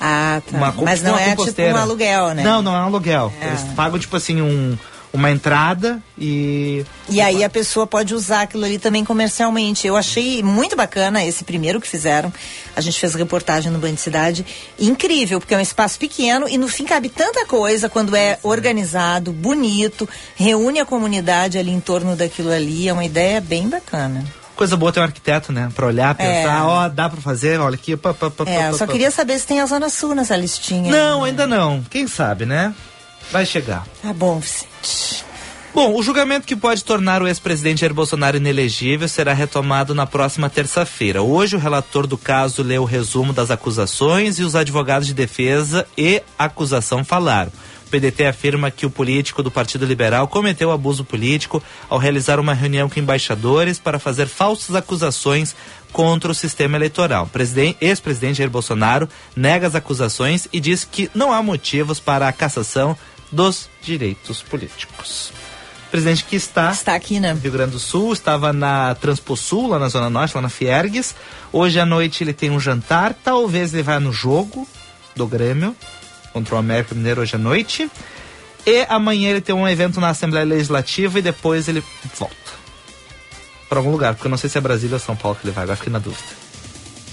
Ah, 0.00 0.40
tá. 0.48 0.56
Uma, 0.56 0.72
Mas 0.72 1.02
não 1.02 1.18
é 1.18 1.34
tipo 1.34 1.42
um 1.42 1.76
aluguel, 1.76 2.34
né? 2.34 2.42
Não, 2.44 2.62
não 2.62 2.76
é 2.76 2.80
um 2.80 2.84
aluguel. 2.84 3.32
É. 3.40 3.48
Eles 3.48 3.62
pagam, 3.74 3.98
tipo 3.98 4.16
assim, 4.16 4.40
um 4.40 4.78
uma 5.12 5.30
entrada 5.30 6.02
e. 6.18 6.84
E 7.08 7.20
aí 7.20 7.42
a 7.42 7.48
pessoa 7.48 7.86
pode 7.86 8.14
usar 8.14 8.42
aquilo 8.42 8.64
ali 8.64 8.78
também 8.78 9.04
comercialmente. 9.04 9.86
Eu 9.86 9.96
achei 9.96 10.42
muito 10.42 10.76
bacana 10.76 11.24
esse 11.24 11.44
primeiro 11.44 11.80
que 11.80 11.88
fizeram. 11.88 12.32
A 12.76 12.80
gente 12.80 12.98
fez 12.98 13.14
reportagem 13.14 13.72
no 13.72 13.78
Band 13.78 13.96
Cidade. 13.96 14.44
Incrível, 14.78 15.40
porque 15.40 15.54
é 15.54 15.58
um 15.58 15.60
espaço 15.60 15.98
pequeno 15.98 16.48
e 16.48 16.58
no 16.58 16.68
fim 16.68 16.84
cabe 16.84 17.08
tanta 17.08 17.46
coisa 17.46 17.88
quando 17.88 18.14
é 18.14 18.38
organizado, 18.42 19.32
bonito, 19.32 20.08
reúne 20.36 20.80
a 20.80 20.84
comunidade 20.84 21.58
ali 21.58 21.70
em 21.70 21.80
torno 21.80 22.14
daquilo 22.14 22.50
ali. 22.50 22.88
É 22.88 22.92
uma 22.92 23.04
ideia 23.04 23.40
bem 23.40 23.68
bacana 23.68 24.24
coisa 24.58 24.76
boa 24.76 24.92
ter 24.92 24.98
um 24.98 25.04
arquiteto, 25.04 25.52
né? 25.52 25.70
Pra 25.72 25.86
olhar, 25.86 26.12
pensar, 26.16 26.66
ó, 26.66 26.82
é. 26.82 26.86
oh, 26.86 26.88
dá 26.90 27.08
pra 27.08 27.20
fazer, 27.20 27.60
olha 27.60 27.76
aqui. 27.76 27.96
Pá, 27.96 28.12
pá, 28.12 28.28
pá, 28.28 28.44
é, 28.44 28.72
só 28.72 28.88
queria 28.88 29.08
saber 29.08 29.38
se 29.38 29.46
tem 29.46 29.60
a 29.60 29.66
Zona 29.66 29.88
Sul 29.88 30.16
nessa 30.16 30.36
listinha. 30.36 30.90
Não, 30.90 31.22
ainda 31.22 31.46
não. 31.46 31.84
Quem 31.88 32.08
sabe, 32.08 32.44
né? 32.44 32.74
Vai 33.30 33.46
chegar. 33.46 33.86
Tá 34.02 34.12
bom, 34.12 34.40
Vicente. 34.40 34.67
Bom, 35.74 35.94
o 35.94 36.02
julgamento 36.02 36.46
que 36.46 36.56
pode 36.56 36.82
tornar 36.82 37.22
o 37.22 37.28
ex-presidente 37.28 37.82
Jair 37.82 37.94
Bolsonaro 37.94 38.36
inelegível 38.36 39.06
será 39.06 39.32
retomado 39.32 39.94
na 39.94 40.06
próxima 40.06 40.50
terça-feira. 40.50 41.22
Hoje, 41.22 41.54
o 41.54 41.58
relator 41.58 42.06
do 42.06 42.18
caso 42.18 42.62
leu 42.62 42.82
o 42.82 42.86
resumo 42.86 43.32
das 43.32 43.50
acusações 43.50 44.38
e 44.38 44.42
os 44.42 44.56
advogados 44.56 45.06
de 45.06 45.14
defesa 45.14 45.86
e 45.96 46.20
acusação 46.36 47.04
falaram. 47.04 47.52
O 47.86 47.90
PDT 47.90 48.26
afirma 48.26 48.70
que 48.70 48.84
o 48.84 48.90
político 48.90 49.42
do 49.42 49.50
Partido 49.50 49.86
Liberal 49.86 50.26
cometeu 50.26 50.70
abuso 50.70 51.04
político 51.04 51.62
ao 51.88 51.98
realizar 51.98 52.40
uma 52.40 52.52
reunião 52.54 52.88
com 52.88 52.98
embaixadores 52.98 53.78
para 53.78 53.98
fazer 53.98 54.26
falsas 54.26 54.74
acusações 54.74 55.54
contra 55.92 56.30
o 56.30 56.34
sistema 56.34 56.76
eleitoral. 56.76 57.30
Ex-presidente 57.80 58.38
Jair 58.38 58.50
Bolsonaro 58.50 59.08
nega 59.36 59.66
as 59.66 59.74
acusações 59.74 60.48
e 60.52 60.60
diz 60.60 60.84
que 60.84 61.10
não 61.14 61.32
há 61.32 61.42
motivos 61.42 62.00
para 62.00 62.26
a 62.26 62.32
cassação 62.32 62.96
dos 63.30 63.68
direitos 63.82 64.42
políticos. 64.42 65.32
O 65.88 65.90
presidente 65.90 66.24
que 66.24 66.36
está, 66.36 66.70
está 66.70 66.94
aqui, 66.94 67.18
né? 67.18 67.32
no 67.32 67.40
Rio 67.40 67.52
Grande 67.52 67.72
do 67.72 67.78
Sul, 67.78 68.12
estava 68.12 68.52
na 68.52 68.94
Transposul, 68.94 69.68
lá 69.68 69.78
na 69.78 69.88
Zona 69.88 70.10
Norte, 70.10 70.34
lá 70.34 70.42
na 70.42 70.50
Fiergues. 70.50 71.14
Hoje 71.50 71.80
à 71.80 71.86
noite 71.86 72.22
ele 72.22 72.34
tem 72.34 72.50
um 72.50 72.60
jantar, 72.60 73.14
talvez 73.14 73.72
ele 73.72 73.82
vá 73.82 73.98
no 73.98 74.12
jogo 74.12 74.68
do 75.16 75.26
Grêmio 75.26 75.74
contra 76.32 76.54
o 76.54 76.58
América 76.58 76.94
Mineiro 76.94 77.22
hoje 77.22 77.36
à 77.36 77.38
noite. 77.38 77.90
E 78.66 78.84
amanhã 78.88 79.30
ele 79.30 79.40
tem 79.40 79.54
um 79.54 79.66
evento 79.66 79.98
na 79.98 80.10
Assembleia 80.10 80.44
Legislativa 80.44 81.18
e 81.18 81.22
depois 81.22 81.68
ele 81.68 81.82
volta 82.18 82.36
para 83.68 83.78
algum 83.78 83.90
lugar, 83.90 84.14
porque 84.14 84.26
eu 84.26 84.30
não 84.30 84.38
sei 84.38 84.48
se 84.48 84.56
é 84.56 84.60
Brasília 84.60 84.96
ou 84.96 85.00
São 85.00 85.14
Paulo 85.14 85.36
que 85.40 85.46
ele 85.46 85.52
vai, 85.52 85.64
agora 85.64 85.76
fiquei 85.76 85.92
na 85.92 85.98
dúvida. 85.98 86.28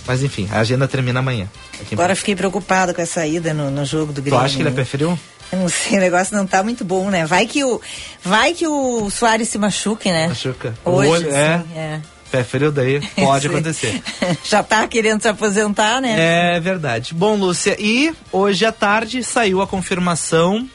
Mas 0.08 0.22
enfim, 0.22 0.48
a 0.52 0.60
agenda 0.60 0.88
termina 0.88 1.20
amanhã. 1.20 1.50
Agora 1.92 2.16
fiquei 2.16 2.36
preocupado 2.36 2.94
com 2.94 3.02
essa 3.02 3.26
ida 3.26 3.54
no, 3.54 3.72
no 3.72 3.86
jogo 3.86 4.14
do 4.14 4.22
Grêmio. 4.22 4.40
Tu 4.40 4.46
acha 4.46 4.56
que 4.56 4.62
ele 4.62 4.72
preferiu? 4.72 5.18
Não 5.52 5.70
sei, 5.70 5.98
o 5.98 6.02
negócio 6.02 6.36
não 6.36 6.46
tá 6.46 6.64
muito 6.64 6.84
bom, 6.84 7.10
né? 7.10 7.26
Vai 7.26 7.46
que 7.46 7.64
o, 7.64 7.80
vai 8.24 8.54
que 8.54 8.68
o 8.68 9.10
Soares 9.10 9.50
se 9.50 9.58
machuque, 9.58 10.12
né? 10.12 10.28
Machuca. 10.28 10.74
Hoje, 10.84 11.08
o 11.08 11.12
olho, 11.12 11.36
é. 11.36 11.64
é. 11.76 12.02
Pé 12.32 12.44
frio 12.44 12.72
daí, 12.72 13.00
pode 13.16 13.48
acontecer. 13.48 14.02
Já 14.44 14.64
tá 14.64 14.88
querendo 14.88 15.22
se 15.22 15.28
aposentar, 15.28 16.02
né? 16.02 16.56
É 16.56 16.60
verdade. 16.60 17.14
Bom, 17.14 17.36
Lúcia, 17.36 17.78
e 17.80 18.14
hoje 18.32 18.66
à 18.66 18.72
tarde 18.72 19.24
saiu 19.24 19.62
a 19.62 19.68
confirmação 19.68 20.68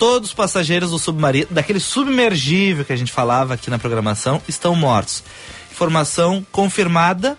todos 0.00 0.30
os 0.30 0.34
passageiros 0.34 0.92
do 0.92 0.98
submarino, 0.98 1.48
daquele 1.50 1.78
submergível 1.78 2.86
que 2.86 2.92
a 2.92 2.96
gente 2.96 3.12
falava 3.12 3.52
aqui 3.52 3.68
na 3.68 3.78
programação, 3.78 4.40
estão 4.48 4.74
mortos. 4.74 5.22
Informação 5.70 6.44
confirmada. 6.50 7.36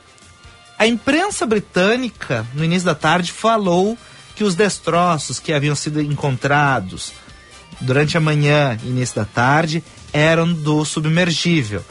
A 0.78 0.86
imprensa 0.86 1.44
britânica, 1.46 2.46
no 2.54 2.64
início 2.64 2.86
da 2.86 2.94
tarde, 2.94 3.32
falou 3.32 3.98
que 4.42 4.44
os 4.44 4.56
destroços 4.56 5.40
que 5.40 5.54
haviam 5.54 5.76
sido 5.76 6.02
encontrados 6.02 7.14
durante 7.80 8.18
a 8.18 8.20
manhã 8.20 8.76
e 8.84 8.88
início 8.88 9.18
da 9.18 9.24
tarde 9.24 9.84
eram 10.12 10.52
do 10.52 10.84
submergível. 10.84 11.86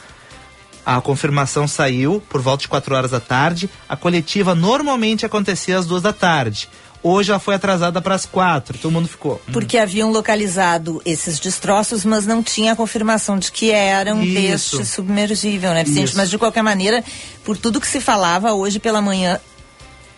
A 0.84 1.00
confirmação 1.00 1.68
saiu 1.68 2.20
por 2.28 2.42
volta 2.42 2.62
de 2.62 2.68
4 2.68 2.92
horas 2.92 3.12
da 3.12 3.20
tarde. 3.20 3.70
A 3.88 3.94
coletiva 3.94 4.52
normalmente 4.52 5.24
acontecia 5.24 5.78
às 5.78 5.86
duas 5.86 6.02
da 6.02 6.12
tarde. 6.12 6.68
Hoje 7.04 7.30
ela 7.30 7.38
foi 7.38 7.54
atrasada 7.54 8.02
para 8.02 8.16
as 8.16 8.26
quatro. 8.26 8.76
Todo 8.76 8.90
mundo 8.90 9.06
ficou. 9.06 9.40
hum. 9.48 9.52
Porque 9.52 9.78
haviam 9.78 10.10
localizado 10.10 11.00
esses 11.04 11.38
destroços, 11.38 12.04
mas 12.04 12.26
não 12.26 12.42
tinha 12.42 12.72
a 12.72 12.76
confirmação 12.76 13.38
de 13.38 13.52
que 13.52 13.70
eram 13.70 14.24
Isso. 14.24 14.76
deste 14.76 14.92
submergível, 14.92 15.72
né, 15.72 15.84
Vicente? 15.84 16.08
Isso. 16.08 16.16
Mas 16.16 16.28
de 16.28 16.36
qualquer 16.36 16.62
maneira, 16.62 17.04
por 17.44 17.56
tudo 17.56 17.80
que 17.80 17.86
se 17.86 18.00
falava 18.00 18.52
hoje 18.52 18.80
pela 18.80 19.00
manhã, 19.00 19.38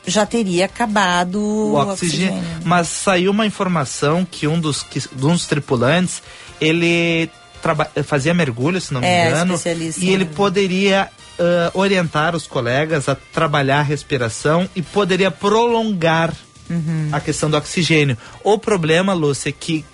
já 0.06 0.26
teria 0.26 0.64
acabado 0.66 1.38
o 1.40 1.74
oxigênio. 1.74 2.42
Mas 2.64 2.88
saiu 2.88 3.30
uma 3.30 3.46
informação 3.46 4.26
que 4.28 4.46
um 4.46 4.58
dos, 4.60 4.82
que, 4.82 5.00
um 5.14 5.32
dos 5.32 5.46
tripulantes, 5.46 6.22
ele 6.60 7.30
traba- 7.62 7.90
fazia 8.04 8.34
mergulho, 8.34 8.80
se 8.80 8.92
não 8.92 9.00
me 9.00 9.06
É, 9.06 9.28
engano, 9.28 9.60
e 9.98 10.10
ele 10.10 10.24
poderia 10.24 11.08
ah, 11.38 11.70
orientar 11.74 12.34
os 12.34 12.46
colegas 12.46 13.08
a 13.08 13.14
trabalhar 13.14 13.78
a 13.78 13.82
respiração 13.82 14.68
e 14.74 14.82
poderia 14.82 15.30
prolongar 15.30 16.32
Uhum. 16.70 17.08
a 17.12 17.20
questão 17.20 17.50
do 17.50 17.56
oxigênio. 17.56 18.16
O 18.42 18.56
problema, 18.56 19.12
Lúcia, 19.12 19.50
é 19.50 19.52
que 19.52 19.84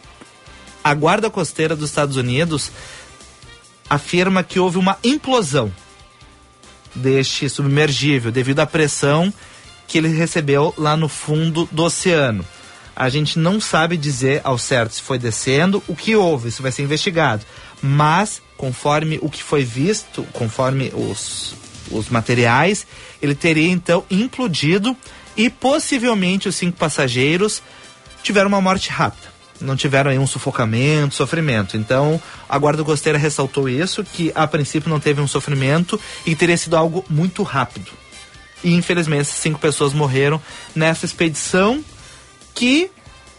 a 0.84 0.94
guarda 0.94 1.28
costeira 1.28 1.74
dos 1.74 1.88
Estados 1.90 2.16
Unidos 2.16 2.70
afirma 3.90 4.42
que 4.44 4.60
houve 4.60 4.78
uma 4.78 4.96
implosão 5.02 5.72
deste 6.94 7.48
submergível 7.48 8.30
devido 8.30 8.60
à 8.60 8.66
pressão 8.66 9.32
que 9.88 9.98
ele 9.98 10.08
recebeu 10.08 10.72
lá 10.76 10.96
no 10.96 11.08
fundo 11.08 11.68
do 11.72 11.82
oceano. 11.82 12.44
A 12.94 13.08
gente 13.08 13.38
não 13.38 13.60
sabe 13.60 13.96
dizer 13.96 14.40
ao 14.44 14.58
certo 14.58 14.94
se 14.94 15.02
foi 15.02 15.18
descendo, 15.18 15.82
o 15.88 15.96
que 15.96 16.14
houve, 16.14 16.48
isso 16.48 16.62
vai 16.62 16.70
ser 16.70 16.82
investigado. 16.82 17.44
Mas, 17.80 18.42
conforme 18.56 19.18
o 19.22 19.30
que 19.30 19.42
foi 19.42 19.64
visto, 19.64 20.24
conforme 20.32 20.92
os, 20.94 21.54
os 21.90 22.08
materiais, 22.08 22.86
ele 23.22 23.34
teria 23.34 23.70
então 23.70 24.04
implodido 24.10 24.96
e 25.36 25.48
possivelmente 25.48 26.48
os 26.48 26.56
cinco 26.56 26.76
passageiros 26.76 27.62
tiveram 28.22 28.48
uma 28.48 28.60
morte 28.60 28.90
rápida. 28.90 29.28
Não 29.60 29.76
tiveram 29.76 30.10
aí 30.10 30.18
um 30.18 30.26
sufocamento, 30.26 31.14
sofrimento. 31.14 31.76
Então, 31.76 32.20
a 32.48 32.58
Guarda 32.58 32.84
Costeira 32.84 33.18
ressaltou 33.18 33.68
isso, 33.68 34.04
que 34.04 34.30
a 34.34 34.46
princípio 34.46 34.90
não 34.90 35.00
teve 35.00 35.20
um 35.20 35.26
sofrimento 35.26 35.98
e 36.26 36.34
teria 36.34 36.56
sido 36.56 36.76
algo 36.76 37.04
muito 37.08 37.42
rápido. 37.42 37.90
E 38.62 38.74
infelizmente 38.74 39.28
cinco 39.28 39.58
pessoas 39.58 39.92
morreram 39.92 40.40
nessa 40.74 41.06
expedição 41.06 41.82
que 42.54 42.90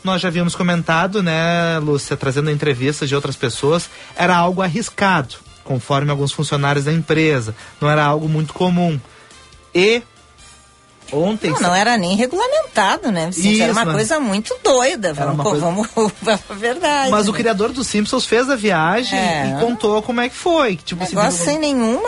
nós 0.04 0.22
já 0.22 0.30
havíamos 0.30 0.56
comentado, 0.56 1.22
né, 1.22 1.78
Lúcia, 1.80 2.16
trazendo 2.16 2.50
entrevistas 2.50 3.10
de 3.10 3.16
outras 3.16 3.36
pessoas, 3.36 3.90
era 4.16 4.36
algo 4.36 4.62
arriscado, 4.62 5.36
conforme 5.64 6.10
alguns 6.10 6.32
funcionários 6.32 6.86
da 6.86 6.94
empresa. 6.94 7.54
Não 7.82 7.90
era 7.90 8.04
algo 8.04 8.30
muito 8.30 8.54
comum. 8.54 9.00
E 9.76 10.02
ontem. 11.12 11.52
Não, 11.52 11.60
não 11.62 11.76
era 11.76 11.98
nem 11.98 12.16
regulamentado, 12.16 13.12
né, 13.12 13.28
Vicente? 13.28 13.62
era 13.62 13.72
Isso, 13.72 13.80
uma 13.80 13.86
né? 13.86 13.94
coisa 13.94 14.20
muito 14.20 14.56
doida. 14.64 15.14
Vamos, 15.14 15.44
coisa- 15.44 15.62
vamos 15.62 15.88
a 16.50 16.54
verdade. 16.54 17.12
Mas 17.12 17.28
o 17.28 17.32
né? 17.32 17.38
criador 17.38 17.72
dos 17.72 17.88
Simpsons 17.88 18.26
fez 18.26 18.50
a 18.50 18.56
viagem 18.56 19.18
É. 19.18 19.56
e 19.56 19.60
contou 19.60 20.02
como 20.02 20.22
é 20.22 20.30
que 20.30 20.36
foi. 20.36 20.76
Tipo, 20.78 21.04
assim, 21.04 21.16
Negócio 21.16 21.44
sem 21.46 21.60
nenhuma 21.60 22.08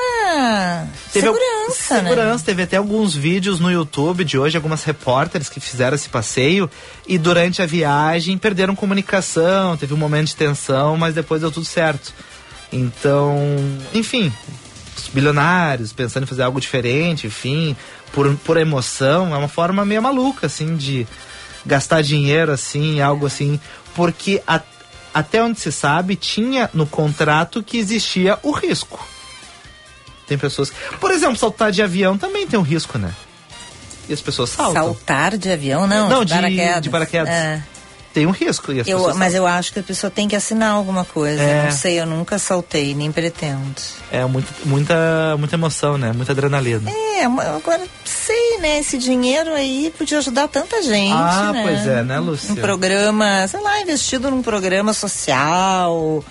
Teve 1.13 1.27
al- 1.27 1.33
segurança, 1.33 2.01
né? 2.01 2.09
segurança, 2.09 2.45
teve 2.45 2.63
até 2.63 2.77
alguns 2.77 3.15
vídeos 3.15 3.59
no 3.59 3.71
YouTube 3.71 4.23
de 4.23 4.37
hoje, 4.37 4.55
algumas 4.57 4.83
repórteres 4.83 5.49
que 5.49 5.59
fizeram 5.59 5.95
esse 5.95 6.09
passeio 6.09 6.69
e 7.07 7.17
durante 7.17 7.61
a 7.61 7.65
viagem 7.65 8.37
perderam 8.37 8.75
comunicação, 8.75 9.75
teve 9.77 9.93
um 9.93 9.97
momento 9.97 10.27
de 10.27 10.35
tensão, 10.35 10.95
mas 10.97 11.13
depois 11.15 11.41
deu 11.41 11.51
tudo 11.51 11.65
certo. 11.65 12.13
Então, 12.71 13.37
enfim, 13.93 14.31
bilionários 15.07 15.91
pensando 15.93 16.23
em 16.23 16.27
fazer 16.27 16.43
algo 16.43 16.59
diferente, 16.59 17.27
enfim, 17.27 17.75
por, 18.11 18.33
por 18.37 18.57
emoção, 18.57 19.33
é 19.33 19.37
uma 19.37 19.47
forma 19.47 19.85
meio 19.85 20.01
maluca, 20.01 20.47
assim, 20.47 20.75
de 20.75 21.07
gastar 21.65 22.01
dinheiro, 22.01 22.51
assim, 22.51 23.01
algo 23.01 23.25
assim, 23.25 23.59
porque 23.95 24.41
a- 24.47 24.61
até 25.13 25.43
onde 25.43 25.59
se 25.59 25.71
sabe, 25.71 26.15
tinha 26.15 26.69
no 26.73 26.85
contrato 26.87 27.61
que 27.61 27.77
existia 27.77 28.39
o 28.43 28.51
risco. 28.51 28.99
Tem 30.27 30.37
pessoas. 30.37 30.71
Por 30.99 31.11
exemplo, 31.11 31.35
saltar 31.35 31.71
de 31.71 31.81
avião 31.81 32.17
também 32.17 32.47
tem 32.47 32.57
um 32.57 32.63
risco, 32.63 32.97
né? 32.97 33.11
E 34.07 34.13
as 34.13 34.21
pessoas 34.21 34.49
saltam. 34.49 34.83
Saltar 34.83 35.37
de 35.37 35.51
avião, 35.51 35.85
não, 35.85 36.09
Não, 36.09 36.25
de 36.25 36.31
de- 36.33 36.39
paraquedas. 36.39 36.81
de 36.81 36.89
paraquedas. 36.89 37.29
É. 37.29 37.63
Tem 38.13 38.25
um 38.25 38.31
risco. 38.31 38.71
Eu, 38.71 39.15
mas 39.15 39.33
eu 39.33 39.47
acho 39.47 39.71
que 39.71 39.79
a 39.79 39.83
pessoa 39.83 40.11
tem 40.11 40.27
que 40.27 40.35
assinar 40.35 40.71
alguma 40.71 41.05
coisa. 41.05 41.41
É. 41.41 41.63
Não 41.63 41.71
sei, 41.71 41.99
eu 41.99 42.05
nunca 42.05 42.37
saltei, 42.37 42.93
nem 42.93 43.09
pretendo. 43.11 43.75
É 44.11 44.25
muita, 44.25 44.49
muita, 44.65 45.35
muita 45.37 45.55
emoção, 45.55 45.97
né? 45.97 46.11
Muita 46.13 46.33
adrenalina. 46.33 46.91
É, 46.91 47.23
agora 47.23 47.81
sei, 48.03 48.57
né? 48.59 48.79
Esse 48.79 48.97
dinheiro 48.97 49.53
aí 49.53 49.93
podia 49.97 50.17
ajudar 50.17 50.49
tanta 50.49 50.83
gente. 50.83 51.13
Ah, 51.13 51.51
né? 51.53 51.63
pois 51.63 51.87
é, 51.87 52.03
né, 52.03 52.19
Lúcia? 52.19 52.51
Um 52.51 52.55
programa, 52.55 53.47
sei 53.47 53.61
lá, 53.61 53.79
investido 53.81 54.29
num 54.29 54.41
programa 54.41 54.93
social, 54.93 56.23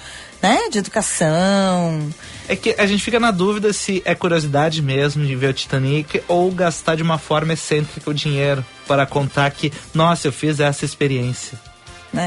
né? 0.42 0.68
De 0.70 0.78
educação. 0.80 2.10
É 2.46 2.56
que 2.56 2.74
a 2.76 2.86
gente 2.86 3.02
fica 3.02 3.18
na 3.18 3.30
dúvida 3.30 3.72
se 3.72 4.02
é 4.04 4.14
curiosidade 4.14 4.82
mesmo 4.82 5.24
de 5.24 5.34
ver 5.34 5.50
o 5.50 5.54
Titanic 5.54 6.22
ou 6.28 6.50
gastar 6.50 6.96
de 6.96 7.02
uma 7.02 7.16
forma 7.16 7.54
excêntrica 7.54 8.10
o 8.10 8.14
dinheiro 8.14 8.62
para 8.86 9.06
contar 9.06 9.50
que, 9.52 9.72
nossa, 9.94 10.28
eu 10.28 10.32
fiz 10.32 10.60
essa 10.60 10.84
experiência. 10.84 11.69
Né? 12.12 12.26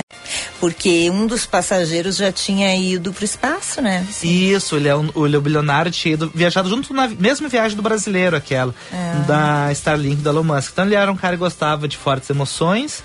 Porque 0.60 1.10
um 1.10 1.28
dos 1.28 1.46
passageiros 1.46 2.16
já 2.16 2.32
tinha 2.32 2.76
ido 2.76 3.12
pro 3.12 3.26
espaço, 3.26 3.82
né? 3.82 4.06
Isso, 4.24 4.76
ele 4.76 4.88
é 4.88 4.96
um, 4.96 5.10
o 5.14 5.26
ele 5.26 5.36
é 5.36 5.40
um 5.40 5.42
bilionário 5.42 5.92
tinha 5.92 6.14
ido, 6.14 6.32
viajado 6.34 6.70
junto 6.70 6.94
na 6.94 7.08
mesma 7.08 7.50
viagem 7.50 7.76
do 7.76 7.84
brasileiro, 7.84 8.36
aquela, 8.36 8.74
da 9.28 9.72
Starlink 9.72 10.22
da 10.22 10.30
Elon 10.30 10.44
Musk. 10.44 10.72
Então 10.72 10.86
ele 10.86 10.96
era 10.96 11.12
um 11.12 11.16
cara 11.16 11.36
que 11.36 11.40
gostava 11.40 11.88
de 11.88 11.98
fortes 11.98 12.30
emoções. 12.30 13.04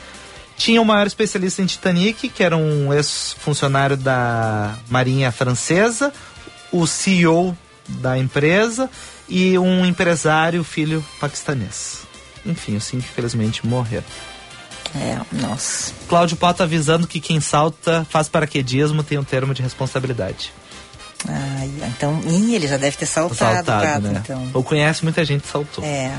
Tinha 0.56 0.82
o 0.82 0.85
maior 0.85 1.06
especialista 1.06 1.62
em 1.62 1.66
Titanic, 1.66 2.28
que 2.28 2.42
era 2.42 2.56
um 2.56 2.92
ex-funcionário 2.92 3.97
da 3.97 4.75
Marinha 4.88 5.30
Francesa, 5.30 6.12
o 6.73 6.87
CEO 6.87 7.56
da 7.88 8.18
empresa 8.18 8.90
e 9.28 9.58
um 9.58 9.85
empresário, 9.85 10.62
filho 10.64 11.04
paquistanês. 11.20 12.02
Enfim, 12.44 12.76
os 12.76 12.85
cinco 12.85 13.04
infelizmente 13.04 13.66
morreram. 13.66 14.04
É, 14.95 15.18
nossa. 15.33 15.92
Cláudio 16.09 16.37
Pato 16.37 16.62
avisando 16.62 17.07
que 17.07 17.21
quem 17.21 17.40
salta 17.40 18.07
faz 18.09 18.28
paraquedismo 18.28 19.02
tem 19.02 19.18
um 19.18 19.25
termo 19.25 19.52
de 19.54 19.62
responsabilidade. 19.62 20.52
Ai, 21.28 21.71
então, 21.88 22.21
ih, 22.26 22.54
ele 22.54 22.66
já 22.68 22.76
deve 22.76 22.97
ter 22.97 23.07
saltado, 23.07 23.66
Saltado, 23.66 23.87
Pato, 23.87 24.00
né? 24.14 24.21
então. 24.25 24.50
Ou 24.54 24.62
conhece 24.62 25.02
muita 25.02 25.25
gente 25.25 25.42
que 25.42 25.49
saltou. 25.49 25.85
É. 25.85 26.12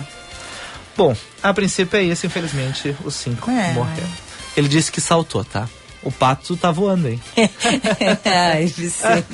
Bom, 0.97 1.15
a 1.41 1.53
princípio 1.53 1.97
é 1.97 2.03
isso, 2.03 2.25
infelizmente 2.25 2.95
os 3.05 3.15
cinco 3.15 3.49
É. 3.49 3.71
morreram. 3.73 4.09
Ele 4.57 4.67
disse 4.67 4.91
que 4.91 4.99
saltou, 4.99 5.45
tá? 5.45 5.69
O 6.01 6.11
pato 6.11 6.55
tá 6.55 6.71
voando, 6.71 7.09
hein? 7.09 7.19
Ai, 8.25 8.65
Vicente. 8.67 9.25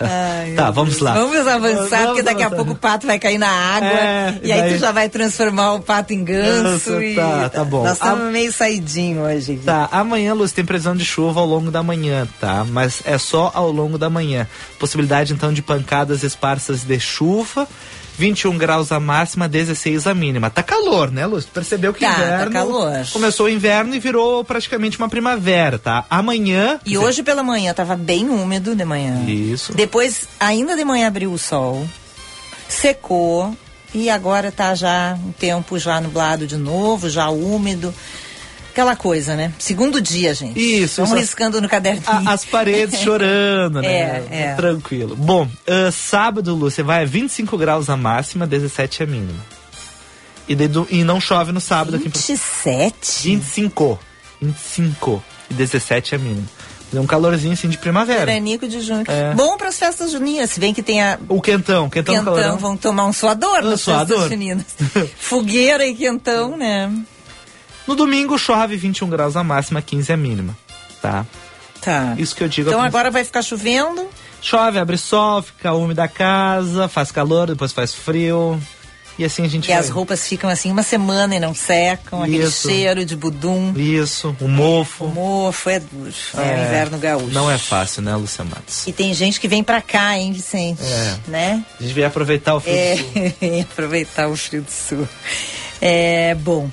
Ai, 0.00 0.52
Tá, 0.54 0.70
vamos 0.70 0.98
lá. 0.98 1.14
Vamos 1.14 1.46
avançar, 1.46 1.88
Vamos 1.88 2.06
porque 2.08 2.22
daqui 2.22 2.42
a 2.42 2.50
pouco 2.50 2.72
o 2.72 2.76
pato 2.76 3.06
vai 3.06 3.18
cair 3.18 3.38
na 3.38 3.48
água. 3.48 3.88
É, 3.88 4.40
e 4.42 4.52
aí 4.52 4.60
daí- 4.60 4.74
tu 4.74 4.78
já 4.80 4.92
vai 4.92 5.08
transformar 5.08 5.72
o 5.74 5.80
pato 5.80 6.12
em 6.12 6.22
ganso. 6.24 7.00
E... 7.02 7.14
tá, 7.14 7.48
tá 7.48 7.64
bom. 7.64 7.82
Nós 7.82 7.94
estamos 7.94 8.26
A- 8.26 8.30
meio 8.30 8.52
saidinho 8.52 9.22
hoje. 9.22 9.52
aqui. 9.52 9.64
Tá, 9.64 9.88
amanhã, 9.90 10.34
Luz, 10.34 10.52
tem 10.52 10.64
previsão 10.64 10.94
de 10.94 11.04
chuva 11.04 11.40
ao 11.40 11.46
longo 11.46 11.70
da 11.70 11.82
manhã, 11.82 12.28
tá? 12.40 12.64
Mas 12.68 13.00
é 13.04 13.16
só 13.18 13.50
ao 13.54 13.70
longo 13.70 13.96
da 13.96 14.10
manhã. 14.10 14.46
Possibilidade, 14.78 15.32
então, 15.32 15.52
de 15.52 15.62
pancadas 15.62 16.22
esparsas 16.22 16.82
de 16.84 16.98
chuva. 17.00 17.66
21 18.20 18.58
graus 18.58 18.92
a 18.92 19.00
máxima, 19.00 19.48
16 19.48 20.06
a 20.06 20.14
mínima. 20.14 20.50
Tá 20.50 20.62
calor, 20.62 21.10
né, 21.10 21.24
Luz? 21.24 21.46
Tu 21.46 21.52
Percebeu 21.52 21.94
que 21.94 22.00
Tá, 22.00 22.14
tá 22.14 22.20
inverno... 22.22 22.52
calor. 22.52 23.06
Começou 23.10 23.46
o 23.46 23.48
inverno 23.48 23.94
e 23.94 23.98
virou 23.98 24.44
praticamente 24.44 24.98
uma 24.98 25.08
primavera, 25.08 25.78
tá? 25.78 26.04
Amanhã... 26.10 26.78
E 26.84 26.98
hoje 26.98 27.22
pela 27.22 27.42
manhã 27.42 27.72
tava 27.72 27.96
bem 27.96 28.28
úmido 28.28 28.74
de 28.76 28.84
manhã. 28.84 29.24
Isso. 29.26 29.72
Depois, 29.72 30.28
ainda 30.38 30.76
de 30.76 30.84
manhã 30.84 31.06
abriu 31.08 31.32
o 31.32 31.38
sol, 31.38 31.88
secou, 32.68 33.56
e 33.94 34.10
agora 34.10 34.52
tá 34.52 34.74
já 34.74 35.18
um 35.26 35.32
tempo 35.32 35.78
já 35.78 35.98
nublado 35.98 36.46
de 36.46 36.58
novo, 36.58 37.08
já 37.08 37.30
úmido. 37.30 37.94
Aquela 38.72 38.94
coisa, 38.96 39.34
né? 39.36 39.52
Segundo 39.58 40.00
dia, 40.00 40.32
gente. 40.32 40.58
Isso. 40.58 41.02
Vamos 41.04 41.18
riscando 41.20 41.60
no 41.60 41.68
caderninho. 41.68 42.04
a- 42.06 42.32
as 42.32 42.44
paredes 42.44 42.98
chorando, 43.02 43.82
né? 43.82 43.88
É, 43.88 44.26
é. 44.30 44.54
Tranquilo. 44.54 45.16
Bom, 45.16 45.48
ah, 45.66 45.90
sábado, 45.90 46.54
Lúcia, 46.54 46.84
vai 46.84 47.02
a 47.02 47.06
25 47.06 47.58
graus 47.58 47.90
a 47.90 47.96
máxima, 47.96 48.46
17 48.46 49.02
a 49.02 49.06
mínima. 49.06 49.40
E, 50.48 50.54
do- 50.54 50.86
e 50.90 51.04
não 51.04 51.20
chove 51.20 51.52
no 51.52 51.60
sábado 51.60 51.96
aqui 51.96 52.08
em 52.08 52.10
Porto 52.10 52.26
27? 52.26 53.22
25. 53.24 53.98
25. 54.40 55.22
E 55.50 55.54
17 55.54 56.14
a 56.14 56.18
mínima. 56.18 56.46
É 56.92 56.98
um 56.98 57.06
calorzinho 57.06 57.52
assim 57.52 57.68
de 57.68 57.78
primavera. 57.78 58.26
Veranico 58.26 58.66
de 58.66 58.80
junho. 58.80 59.04
É. 59.06 59.32
Bom 59.34 59.56
para 59.56 59.68
as 59.68 59.78
festas 59.78 60.10
juninas, 60.10 60.50
se 60.50 60.58
bem 60.58 60.74
que 60.74 60.82
tem 60.82 61.00
a 61.00 61.18
O 61.28 61.40
quentão, 61.40 61.88
quentão, 61.88 62.14
quentão, 62.16 62.34
calorão. 62.34 62.58
vão 62.58 62.76
tomar 62.76 63.06
um 63.06 63.12
suador 63.12 63.60
Um 63.64 63.70
nas 63.70 63.80
suador. 63.80 64.16
festas 64.18 64.30
juninas. 64.30 64.66
Fogueira 65.18 65.86
e 65.86 65.94
quentão, 65.94 66.56
né? 66.56 66.90
No 67.90 67.96
domingo 67.96 68.38
chove 68.38 68.76
21 68.76 69.08
graus 69.10 69.34
a 69.36 69.42
máxima, 69.42 69.82
15 69.82 70.12
a 70.12 70.16
mínima. 70.16 70.56
Tá? 71.02 71.26
Tá. 71.80 72.14
Isso 72.16 72.36
que 72.36 72.44
eu 72.44 72.48
digo. 72.48 72.68
Então 72.68 72.80
agora 72.80 73.10
vai 73.10 73.24
ficar 73.24 73.42
chovendo. 73.42 74.08
Chove, 74.40 74.78
abre 74.78 74.96
sol, 74.96 75.42
fica 75.42 75.72
úmida 75.72 76.04
a 76.04 76.08
casa, 76.08 76.86
faz 76.86 77.10
calor, 77.10 77.48
depois 77.48 77.72
faz 77.72 77.92
frio. 77.92 78.62
E 79.18 79.24
assim 79.24 79.42
a 79.44 79.48
gente 79.48 79.64
E 79.64 79.72
vai. 79.72 79.76
as 79.76 79.88
roupas 79.88 80.24
ficam 80.28 80.48
assim 80.48 80.70
uma 80.70 80.84
semana 80.84 81.34
e 81.34 81.40
não 81.40 81.52
secam, 81.52 82.22
aquele 82.22 82.44
Isso. 82.44 82.68
cheiro 82.68 83.04
de 83.04 83.16
budum. 83.16 83.74
Isso, 83.76 84.36
o 84.40 84.46
mofo. 84.46 85.06
O 85.06 85.08
mofo 85.08 85.68
é 85.68 85.80
duro. 85.80 86.14
É, 86.36 86.38
o 86.38 86.66
inverno 86.68 86.96
gaúcho. 86.96 87.34
Não 87.34 87.50
é 87.50 87.58
fácil, 87.58 88.02
né, 88.02 88.14
Lucia 88.14 88.44
Matos? 88.44 88.86
E 88.86 88.92
tem 88.92 89.12
gente 89.12 89.40
que 89.40 89.48
vem 89.48 89.64
pra 89.64 89.82
cá, 89.82 90.16
hein, 90.16 90.32
Vicente? 90.32 90.80
É. 90.80 91.16
Né? 91.26 91.64
A 91.80 91.82
gente 91.82 91.92
veio 91.92 92.06
aproveitar 92.06 92.54
o 92.54 92.60
frio 92.60 92.72
do 92.76 93.02
sul. 93.02 93.34
É, 93.42 93.60
aproveitar 93.68 94.28
o 94.28 94.36
frio 94.36 94.62
do 94.62 94.70
sul. 94.70 95.08
É, 95.82 96.36
bom, 96.36 96.70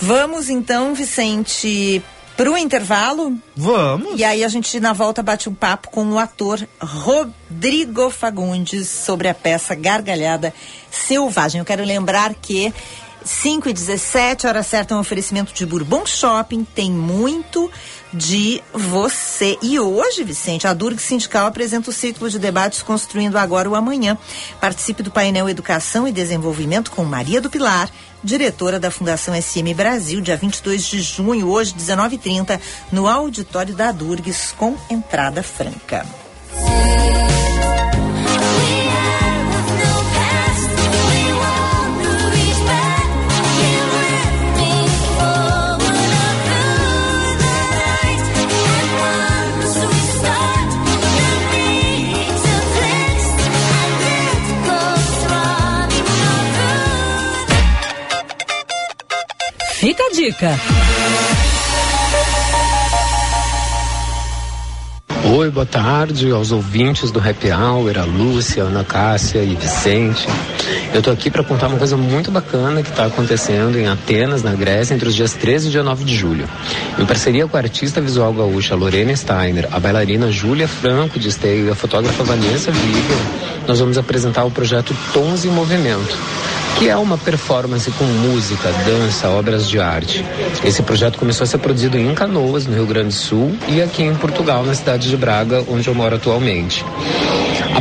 vamos 0.00 0.48
então, 0.48 0.94
Vicente, 0.94 2.02
pro 2.36 2.56
intervalo. 2.56 3.36
Vamos. 3.56 4.18
E 4.18 4.24
aí 4.24 4.44
a 4.44 4.48
gente 4.48 4.78
na 4.78 4.92
volta 4.92 5.22
bate 5.22 5.48
um 5.48 5.54
papo 5.54 5.90
com 5.90 6.04
o 6.12 6.18
ator 6.18 6.66
Rodrigo 6.80 8.10
Fagundes 8.10 8.88
sobre 8.88 9.28
a 9.28 9.34
peça 9.34 9.74
Gargalhada 9.74 10.52
Selvagem. 10.90 11.58
Eu 11.58 11.64
quero 11.64 11.84
lembrar 11.84 12.34
que 12.34 12.72
5 13.26 13.68
e 13.68 13.72
17, 13.72 14.46
hora 14.46 14.62
certa, 14.62 14.94
é 14.94 14.96
um 14.96 15.00
oferecimento 15.00 15.52
de 15.52 15.66
Bourbon 15.66 16.06
Shopping. 16.06 16.62
Tem 16.62 16.92
muito 16.92 17.68
de 18.12 18.62
você. 18.72 19.58
E 19.60 19.80
hoje, 19.80 20.22
Vicente, 20.22 20.66
a 20.66 20.72
Durg 20.72 20.98
Sindical 20.98 21.46
apresenta 21.46 21.90
o 21.90 21.92
ciclo 21.92 22.30
de 22.30 22.38
debates 22.38 22.82
Construindo 22.82 23.36
Agora 23.36 23.68
o 23.68 23.74
Amanhã. 23.74 24.16
Participe 24.60 25.02
do 25.02 25.10
painel 25.10 25.48
Educação 25.48 26.06
e 26.06 26.12
Desenvolvimento 26.12 26.92
com 26.92 27.04
Maria 27.04 27.40
do 27.40 27.50
Pilar, 27.50 27.90
diretora 28.26 28.80
da 28.80 28.90
Fundação 28.90 29.40
SM 29.40 29.72
Brasil, 29.72 30.20
dia 30.20 30.36
22 30.36 30.84
de 30.84 31.00
junho, 31.00 31.48
hoje, 31.48 31.72
19h30, 31.72 32.60
no 32.90 33.06
auditório 33.06 33.74
da 33.74 33.92
Durgs, 33.92 34.52
com 34.58 34.76
entrada 34.90 35.44
franca. 35.44 36.04
Fica 36.50 37.95
dica. 60.26 60.58
Oi, 65.24 65.50
boa 65.50 65.66
tarde 65.66 66.30
aos 66.30 66.50
ouvintes 66.50 67.10
do 67.10 67.20
Happy 67.20 67.50
Hour, 67.50 67.98
a 67.98 68.04
Lúcia, 68.04 68.64
a 68.64 68.66
Ana 68.66 68.82
Cássia 68.82 69.42
e 69.42 69.54
Vicente. 69.54 70.26
Eu 70.92 71.02
tô 71.02 71.10
aqui 71.10 71.30
para 71.30 71.44
contar 71.44 71.68
uma 71.68 71.78
coisa 71.78 71.96
muito 71.96 72.30
bacana 72.30 72.82
que 72.82 72.88
está 72.88 73.06
acontecendo 73.06 73.78
em 73.78 73.86
Atenas, 73.86 74.42
na 74.42 74.52
Grécia, 74.54 74.94
entre 74.94 75.08
os 75.08 75.14
dias 75.14 75.34
13 75.34 75.68
e 75.68 75.70
dia 75.70 75.82
9 75.82 76.04
de 76.04 76.16
julho. 76.16 76.48
Em 76.98 77.06
parceria 77.06 77.46
com 77.46 77.56
a 77.56 77.60
artista 77.60 78.00
visual 78.00 78.32
gaúcha 78.32 78.74
Lorena 78.74 79.14
Steiner, 79.14 79.68
a 79.70 79.78
bailarina 79.78 80.30
Júlia 80.32 80.66
Franco 80.66 81.20
de 81.20 81.28
Esteio 81.28 81.66
e 81.66 81.70
a 81.70 81.74
fotógrafa 81.74 82.24
Vanessa 82.24 82.72
Viga, 82.72 83.14
nós 83.66 83.78
vamos 83.78 83.98
apresentar 83.98 84.44
o 84.44 84.50
projeto 84.50 84.96
Tons 85.12 85.44
em 85.44 85.50
Movimento 85.50 86.16
que 86.78 86.88
é 86.88 86.96
uma 86.96 87.16
performance 87.16 87.90
com 87.92 88.04
música, 88.04 88.70
dança, 88.84 89.28
obras 89.28 89.68
de 89.68 89.80
arte. 89.80 90.24
Esse 90.62 90.82
projeto 90.82 91.18
começou 91.18 91.44
a 91.44 91.46
ser 91.46 91.58
produzido 91.58 91.96
em 91.96 92.14
Canoas, 92.14 92.66
no 92.66 92.74
Rio 92.74 92.86
Grande 92.86 93.08
do 93.08 93.14
Sul, 93.14 93.56
e 93.68 93.80
aqui 93.80 94.02
em 94.02 94.14
Portugal, 94.14 94.64
na 94.64 94.74
cidade 94.74 95.08
de 95.08 95.16
Braga, 95.16 95.64
onde 95.68 95.88
eu 95.88 95.94
moro 95.94 96.16
atualmente. 96.16 96.84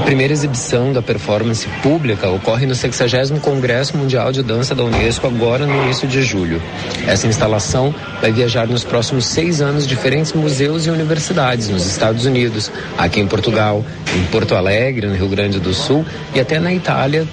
Primeira 0.05 0.31
exibição 0.31 0.93
da 0.93 1.01
performance 1.01 1.67
pública 1.81 2.29
ocorre 2.29 2.67
no 2.67 2.75
60 2.75 3.39
Congresso 3.39 3.97
Mundial 3.97 4.31
de 4.31 4.43
Dança 4.43 4.75
da 4.75 4.83
Unesco, 4.83 5.25
agora 5.25 5.65
no 5.65 5.83
início 5.83 6.07
de 6.07 6.21
julho. 6.21 6.61
Essa 7.07 7.25
instalação 7.25 7.93
vai 8.21 8.31
viajar 8.31 8.67
nos 8.67 8.83
próximos 8.83 9.25
seis 9.25 9.61
anos 9.61 9.87
diferentes 9.87 10.31
museus 10.31 10.85
e 10.85 10.91
universidades 10.91 11.69
nos 11.69 11.87
Estados 11.87 12.23
Unidos, 12.23 12.71
aqui 12.95 13.19
em 13.19 13.25
Portugal, 13.25 13.83
em 14.15 14.23
Porto 14.25 14.53
Alegre, 14.53 15.07
no 15.07 15.15
Rio 15.15 15.27
Grande 15.27 15.59
do 15.59 15.73
Sul 15.73 16.05
e 16.35 16.39
até 16.39 16.59
na 16.59 16.71
Itália, 16.71 17.27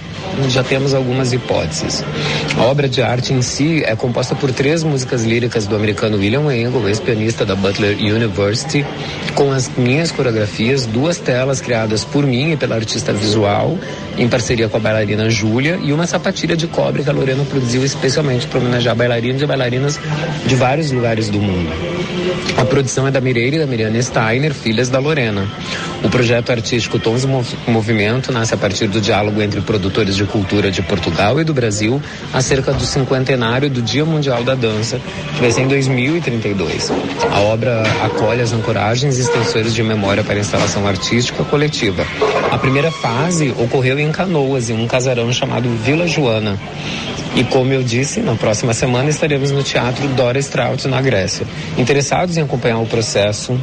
já 0.48 0.64
temos 0.64 0.94
algumas 0.94 1.32
hipóteses. 1.32 2.04
A 2.56 2.62
obra 2.62 2.88
de 2.88 3.02
arte 3.02 3.32
em 3.32 3.42
si 3.42 3.82
é 3.84 3.94
composta 3.94 4.34
por 4.34 4.52
três 4.52 4.82
músicas 4.82 5.24
líricas 5.24 5.66
do 5.66 5.76
americano 5.76 6.16
William 6.16 6.52
Engel, 6.52 6.88
ex-pianista 6.88 7.44
da 7.44 7.54
Butler 7.54 7.96
University, 7.98 8.84
com 9.34 9.52
as 9.52 9.70
minhas 9.76 10.10
coreografias, 10.10 10.86
duas 10.86 11.18
telas 11.18 11.60
criadas 11.60 12.04
por 12.04 12.26
mim 12.26 12.52
e 12.52 12.56
pela 12.62 12.76
artista 12.76 13.12
visual, 13.12 13.76
em 14.16 14.28
parceria 14.28 14.68
com 14.68 14.76
a 14.76 14.80
bailarina 14.80 15.28
Júlia, 15.28 15.80
e 15.82 15.92
uma 15.92 16.06
sapatilha 16.06 16.56
de 16.56 16.68
cobre 16.68 17.02
que 17.02 17.10
a 17.10 17.12
Lorena 17.12 17.44
produziu 17.44 17.84
especialmente 17.84 18.46
para 18.46 18.60
homenagear 18.60 18.94
bailarinos 18.94 19.42
e 19.42 19.46
bailarinas 19.46 19.98
de 20.46 20.54
vários 20.54 20.92
lugares 20.92 21.28
do 21.28 21.40
mundo. 21.40 21.68
A 22.56 22.64
produção 22.64 23.08
é 23.08 23.10
da 23.10 23.20
Mireille 23.20 23.56
e 23.56 23.58
da 23.58 23.66
Miriana 23.66 24.00
Steiner, 24.00 24.54
filhas 24.54 24.88
da 24.88 25.00
Lorena. 25.00 25.44
O 26.04 26.08
projeto 26.08 26.50
artístico 26.50 27.00
Tons 27.00 27.24
Movimento 27.66 28.30
nasce 28.30 28.54
a 28.54 28.56
partir 28.56 28.86
do 28.86 29.00
diálogo 29.00 29.42
entre 29.42 29.60
produtores 29.60 30.14
de 30.14 30.24
cultura 30.24 30.70
de 30.70 30.82
Portugal 30.82 31.40
e 31.40 31.44
do 31.44 31.52
Brasil 31.52 32.00
acerca 32.32 32.72
do 32.72 32.84
cinquentenário 32.84 33.68
do 33.68 33.82
Dia 33.82 34.04
Mundial 34.04 34.44
da 34.44 34.54
Dança, 34.54 35.00
que 35.34 35.40
vai 35.40 35.50
ser 35.50 35.62
em 35.62 35.68
2032. 35.68 36.92
A 37.32 37.40
obra 37.40 37.82
acolhe 38.04 38.40
as 38.40 38.52
ancoragens 38.52 39.18
e 39.18 39.22
extensores 39.22 39.74
de 39.74 39.82
memória 39.82 40.22
para 40.22 40.38
instalação 40.38 40.86
artística 40.86 41.42
coletiva. 41.44 42.04
A 42.52 42.58
primeira 42.58 42.90
fase 42.90 43.48
ocorreu 43.58 43.98
em 43.98 44.12
Canoas, 44.12 44.68
em 44.68 44.74
um 44.74 44.86
casarão 44.86 45.32
chamado 45.32 45.70
Vila 45.70 46.06
Joana. 46.06 46.60
E 47.34 47.42
como 47.44 47.72
eu 47.72 47.82
disse, 47.82 48.20
na 48.20 48.34
próxima 48.34 48.74
semana 48.74 49.08
estaremos 49.08 49.50
no 49.50 49.62
Teatro 49.62 50.06
Dora 50.08 50.38
Straut, 50.38 50.86
na 50.86 51.00
Grécia. 51.00 51.46
Interessados 51.78 52.36
em 52.36 52.42
acompanhar 52.42 52.76
o 52.76 52.86
processo, 52.86 53.58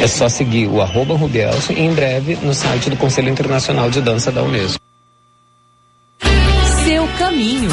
é 0.00 0.06
só 0.06 0.30
seguir 0.30 0.66
o 0.66 0.80
arroba 0.80 1.14
Rubielso 1.14 1.74
e 1.74 1.80
em 1.82 1.92
breve 1.92 2.38
no 2.40 2.54
site 2.54 2.88
do 2.88 2.96
Conselho 2.96 3.28
Internacional 3.28 3.90
de 3.90 4.00
Dança 4.00 4.32
da 4.32 4.42
Unesco. 4.42 4.80
Seu 6.86 7.06
caminho. 7.18 7.68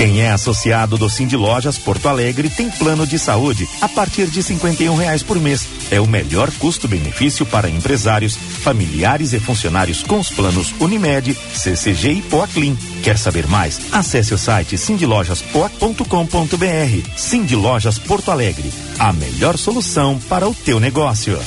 Quem 0.00 0.22
é 0.22 0.30
associado 0.30 0.96
do 0.96 1.10
Cindy 1.10 1.36
Lojas 1.36 1.76
Porto 1.76 2.08
Alegre 2.08 2.48
tem 2.48 2.70
plano 2.70 3.06
de 3.06 3.18
saúde 3.18 3.68
a 3.82 3.88
partir 3.88 4.28
de 4.28 4.40
R$ 4.40 4.56
reais 4.96 5.22
por 5.22 5.38
mês. 5.38 5.68
É 5.90 6.00
o 6.00 6.06
melhor 6.06 6.50
custo-benefício 6.52 7.44
para 7.44 7.68
empresários, 7.68 8.34
familiares 8.34 9.34
e 9.34 9.38
funcionários 9.38 10.02
com 10.02 10.18
os 10.18 10.30
planos 10.30 10.74
Unimed, 10.80 11.36
CCG 11.52 12.12
e 12.12 12.22
Poaclin. 12.22 12.78
Quer 13.02 13.18
saber 13.18 13.46
mais? 13.46 13.78
Acesse 13.92 14.32
o 14.32 14.38
site 14.38 14.78
cindylojaspoa.com.br. 14.78 17.10
Cindy 17.14 17.54
Lojas 17.54 17.98
Porto 17.98 18.30
Alegre, 18.30 18.72
a 18.98 19.12
melhor 19.12 19.58
solução 19.58 20.18
para 20.30 20.48
o 20.48 20.54
teu 20.54 20.80
negócio. 20.80 21.38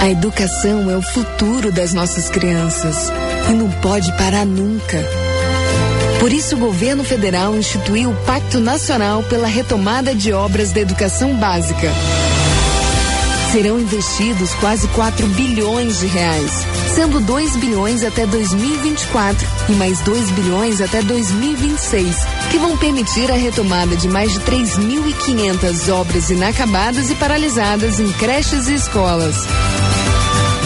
A 0.00 0.08
educação 0.08 0.90
é 0.90 0.96
o 0.96 1.02
futuro 1.02 1.70
das 1.70 1.92
nossas 1.92 2.30
crianças 2.30 3.12
e 3.50 3.52
não 3.52 3.70
pode 3.70 4.10
parar 4.16 4.46
nunca. 4.46 5.29
Por 6.20 6.34
isso, 6.34 6.54
o 6.54 6.58
governo 6.58 7.02
federal 7.02 7.56
instituiu 7.56 8.10
o 8.10 8.16
Pacto 8.26 8.60
Nacional 8.60 9.22
pela 9.22 9.48
Retomada 9.48 10.14
de 10.14 10.34
Obras 10.34 10.70
da 10.70 10.80
Educação 10.80 11.34
Básica. 11.34 11.90
Serão 13.50 13.80
investidos 13.80 14.52
quase 14.56 14.86
4 14.88 15.26
bilhões 15.28 15.98
de 16.00 16.06
reais, 16.06 16.52
sendo 16.94 17.20
2 17.20 17.56
bilhões 17.56 18.04
até 18.04 18.26
2024 18.26 19.48
e 19.70 19.72
mais 19.72 19.98
2 20.00 20.30
bilhões 20.32 20.82
até 20.82 21.00
2026, 21.00 22.14
que 22.50 22.58
vão 22.58 22.76
permitir 22.76 23.30
a 23.30 23.34
retomada 23.34 23.96
de 23.96 24.06
mais 24.06 24.30
de 24.30 24.40
3.500 24.40 25.88
obras 25.90 26.28
inacabadas 26.28 27.10
e 27.10 27.14
paralisadas 27.14 27.98
em 27.98 28.12
creches 28.12 28.68
e 28.68 28.74
escolas. 28.74 29.46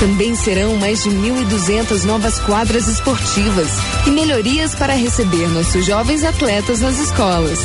Também 0.05 0.35
serão 0.35 0.77
mais 0.77 1.03
de 1.03 1.09
1.200 1.09 2.05
novas 2.05 2.39
quadras 2.39 2.89
esportivas 2.89 3.71
e 4.07 4.11
melhorias 4.11 4.75
para 4.75 4.93
receber 4.93 5.49
nossos 5.49 5.83
jovens 5.87 6.23
atletas 6.23 6.83
nas 6.83 6.99
escolas. 6.99 7.59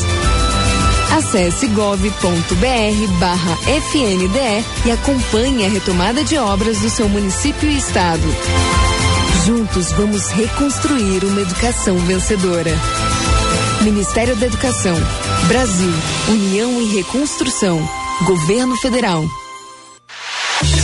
Acesse 1.18 1.68
gov.br 1.68 3.20
barra 3.20 3.58
FNDE 3.68 4.66
e 4.86 4.92
acompanhe 4.92 5.66
a 5.66 5.70
retomada 5.70 6.24
de 6.24 6.38
obras 6.38 6.80
do 6.80 6.90
seu 6.90 7.10
município 7.10 7.70
e 7.70 7.78
estado. 7.78 8.24
Juntos 9.46 9.92
vamos 9.92 10.30
reconstruir 10.30 11.26
uma 11.26 11.42
educação 11.42 11.98
vencedora. 11.98 12.72
Ministério 13.82 14.38
da 14.38 14.46
Educação, 14.46 14.96
Brasil, 15.50 15.94
União 16.30 16.82
e 16.82 16.86
Reconstrução, 16.96 17.86
Governo 18.26 18.78
Federal. 18.78 19.28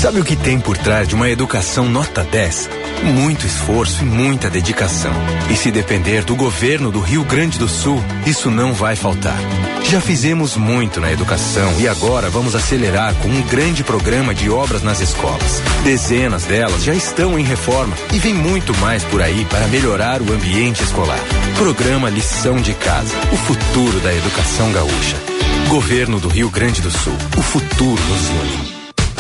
Sabe 0.06 0.20
o 0.20 0.24
que 0.24 0.36
tem 0.36 0.60
por 0.60 0.78
trás 0.78 1.08
de 1.08 1.16
uma 1.16 1.28
educação 1.32 1.90
nota 1.90 2.24
10? 2.24 2.70
Muito 3.06 3.48
esforço 3.48 4.04
e 4.04 4.06
muita 4.06 4.52
dedicação. 4.52 5.12
E 5.50 5.56
se 5.58 5.72
depender 5.72 6.24
do 6.24 6.36
governo 6.36 6.92
do 6.92 7.00
Rio 7.00 7.24
Grande 7.24 7.58
do 7.58 7.68
Sul, 7.68 8.00
isso 8.24 8.52
não 8.52 8.72
vai 8.72 8.96
faltar. 8.96 9.40
Já 9.90 10.00
fizemos 10.00 10.56
muito 10.58 11.02
na 11.02 11.12
educação 11.12 11.74
e 11.80 11.88
agora 11.88 12.30
vamos 12.30 12.54
acelerar 12.54 13.16
com 13.16 13.30
um 13.30 13.42
grande 13.48 13.84
programa 13.84 14.36
de 14.36 14.48
obras 14.48 14.84
nas 14.84 15.02
escolas. 15.02 15.60
Dezenas 15.84 16.44
delas 16.44 16.84
já 16.84 16.94
estão 16.94 17.40
em 17.40 17.44
reforma 17.44 17.96
e 18.14 18.20
vem 18.20 18.36
muito 18.36 18.78
mais 18.78 19.04
por 19.06 19.24
aí 19.24 19.44
para 19.46 19.68
melhorar 19.70 20.22
o 20.22 20.32
ambiente 20.32 20.84
escolar. 20.84 21.20
Programa 21.58 22.12
Lição 22.12 22.58
de 22.58 22.76
Casa, 22.76 23.16
o 23.34 23.38
futuro 23.38 24.00
da 24.02 24.14
educação 24.14 24.72
gaúcha. 24.72 25.18
Governo 25.68 26.20
do 26.20 26.28
Rio 26.28 26.52
Grande 26.52 26.80
do 26.80 26.92
Sul, 26.92 27.18
o 27.36 27.42
futuro 27.42 28.04
nos 28.04 28.30
une. 28.30 28.75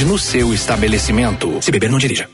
no 0.00 0.18
seu 0.18 0.52
estabelecimento. 0.52 1.58
Se 1.60 1.70
beber, 1.70 1.90
não 1.90 1.98
dirija. 1.98 2.28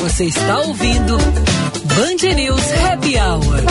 Você 0.00 0.24
está 0.24 0.58
ouvindo 0.60 1.16
Band 1.16 2.34
News 2.34 2.62
Happy 2.84 3.16
Hour. 3.18 3.64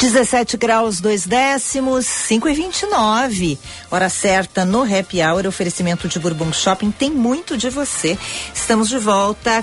Dezessete 0.00 0.56
graus, 0.56 0.98
dois 0.98 1.26
décimos, 1.26 2.06
cinco 2.06 2.48
e 2.48 2.54
vinte 2.54 2.82
e 2.82 2.86
nove. 2.86 3.58
Hora 3.90 4.08
certa 4.08 4.64
no 4.64 4.82
Happy 4.82 5.22
Hour, 5.22 5.46
oferecimento 5.46 6.08
de 6.08 6.18
Bourbon 6.18 6.52
Shopping, 6.52 6.90
tem 6.90 7.10
muito 7.10 7.56
de 7.56 7.68
você. 7.68 8.18
Estamos 8.54 8.88
de 8.88 8.98
volta 8.98 9.62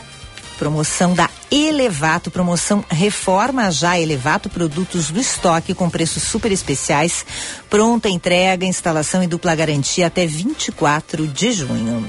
Promoção 0.58 1.14
da 1.14 1.30
Elevato, 1.52 2.32
promoção 2.32 2.84
Reforma 2.90 3.72
Já 3.72 4.00
Elevato, 4.00 4.50
produtos 4.50 5.12
do 5.12 5.20
estoque 5.20 5.74
com 5.74 5.90
preços 5.90 6.24
super 6.24 6.52
especiais, 6.52 7.26
pronta 7.70 8.10
entrega, 8.10 8.66
instalação 8.66 9.24
e 9.24 9.28
dupla 9.28 9.56
garantia 9.56 10.08
até 10.08 10.26
24 10.26 11.28
de 11.28 11.52
junho. 11.52 12.06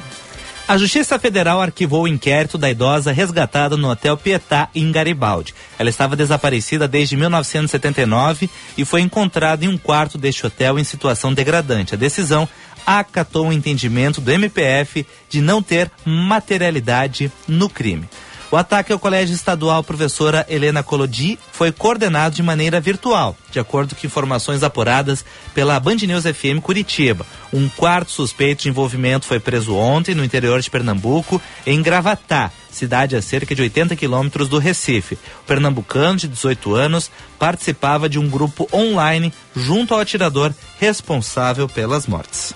A 0.68 0.76
Justiça 0.76 1.18
Federal 1.18 1.62
arquivou 1.62 2.02
o 2.02 2.08
inquérito 2.08 2.58
da 2.58 2.70
idosa 2.70 3.10
resgatada 3.10 3.74
no 3.74 3.88
Hotel 3.88 4.18
Pietá, 4.18 4.68
em 4.74 4.92
Garibaldi. 4.92 5.54
Ela 5.78 5.88
estava 5.88 6.14
desaparecida 6.14 6.86
desde 6.86 7.16
1979 7.16 8.50
e 8.76 8.84
foi 8.84 9.00
encontrada 9.00 9.64
em 9.64 9.68
um 9.68 9.78
quarto 9.78 10.18
deste 10.18 10.46
hotel 10.46 10.78
em 10.78 10.84
situação 10.84 11.32
degradante. 11.32 11.94
A 11.94 11.96
decisão 11.96 12.46
acatou 12.84 13.48
o 13.48 13.52
entendimento 13.52 14.20
do 14.20 14.30
MPF 14.30 15.06
de 15.30 15.40
não 15.40 15.62
ter 15.62 15.90
materialidade 16.04 17.32
no 17.46 17.70
crime. 17.70 18.06
O 18.50 18.56
ataque 18.56 18.90
ao 18.90 18.98
Colégio 18.98 19.34
Estadual 19.34 19.84
Professora 19.84 20.46
Helena 20.48 20.82
Colodi 20.82 21.38
foi 21.52 21.70
coordenado 21.70 22.34
de 22.34 22.42
maneira 22.42 22.80
virtual, 22.80 23.36
de 23.50 23.60
acordo 23.60 23.94
com 23.94 24.06
informações 24.06 24.62
apuradas 24.62 25.22
pela 25.54 25.78
Band 25.78 25.96
News 25.96 26.24
FM 26.24 26.62
Curitiba. 26.62 27.26
Um 27.52 27.68
quarto 27.68 28.10
suspeito 28.10 28.62
de 28.62 28.70
envolvimento 28.70 29.26
foi 29.26 29.38
preso 29.38 29.74
ontem 29.74 30.14
no 30.14 30.24
interior 30.24 30.62
de 30.62 30.70
Pernambuco, 30.70 31.42
em 31.66 31.82
Gravatá, 31.82 32.50
cidade 32.70 33.16
a 33.16 33.20
cerca 33.20 33.54
de 33.54 33.60
80 33.60 33.94
quilômetros 33.96 34.48
do 34.48 34.58
Recife. 34.58 35.16
O 35.42 35.46
pernambucano, 35.46 36.16
de 36.16 36.26
18 36.26 36.74
anos, 36.74 37.10
participava 37.38 38.08
de 38.08 38.18
um 38.18 38.30
grupo 38.30 38.66
online 38.72 39.30
junto 39.54 39.92
ao 39.92 40.00
atirador 40.00 40.54
responsável 40.80 41.68
pelas 41.68 42.06
mortes. 42.06 42.54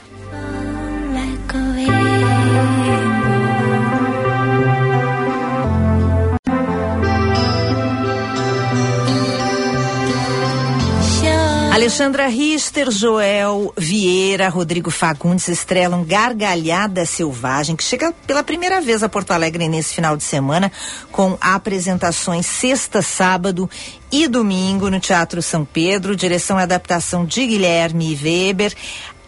Alexandra 11.72 12.26
Richter, 12.26 12.90
Joel 12.90 13.72
Vieira, 13.78 14.50
Rodrigo 14.50 14.90
Fagundes 14.90 15.48
estrelam 15.48 16.04
Gargalhada 16.04 17.06
Selvagem, 17.06 17.74
que 17.74 17.82
chega 17.82 18.12
pela 18.26 18.44
primeira 18.44 18.78
vez 18.82 19.02
a 19.02 19.08
Porto 19.08 19.30
Alegre 19.30 19.66
nesse 19.68 19.94
final 19.94 20.14
de 20.14 20.22
semana, 20.22 20.70
com 21.10 21.34
apresentações 21.40 22.44
sexta, 22.44 23.00
sábado 23.00 23.70
e 24.12 24.28
domingo 24.28 24.90
no 24.90 25.00
Teatro 25.00 25.40
São 25.40 25.64
Pedro, 25.64 26.14
direção 26.14 26.60
e 26.60 26.62
adaptação 26.62 27.24
de 27.24 27.46
Guilherme 27.46 28.18
Weber. 28.22 28.74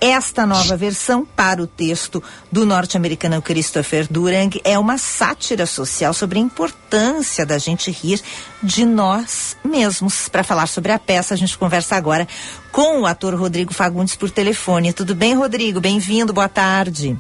Esta 0.01 0.45
nova 0.45 0.77
versão 0.77 1.25
para 1.25 1.63
o 1.63 1.67
texto 1.67 2.23
do 2.53 2.67
norte-americano 2.67 3.41
Christopher 3.41 4.07
Durang 4.11 4.61
é 4.63 4.79
uma 4.79 4.99
sátira 4.99 5.67
social 5.67 6.13
sobre 6.13 6.39
a 6.39 6.43
importância 6.43 7.47
da 7.47 7.59
gente 7.59 7.91
rir 7.91 8.21
de 8.63 8.85
nós 8.85 9.57
mesmos. 9.65 10.29
Para 10.29 10.45
falar 10.45 10.67
sobre 10.67 10.93
a 10.93 10.99
peça, 10.99 11.35
a 11.35 11.37
gente 11.37 11.57
conversa 11.57 11.97
agora 11.97 12.29
com 12.71 13.01
o 13.01 13.07
ator 13.07 13.35
Rodrigo 13.35 13.73
Fagundes 13.73 14.15
por 14.17 14.31
telefone. 14.31 14.93
Tudo 14.93 15.15
bem, 15.15 15.35
Rodrigo? 15.35 15.81
Bem-vindo, 15.81 16.33
boa 16.33 16.49
tarde. 16.49 17.19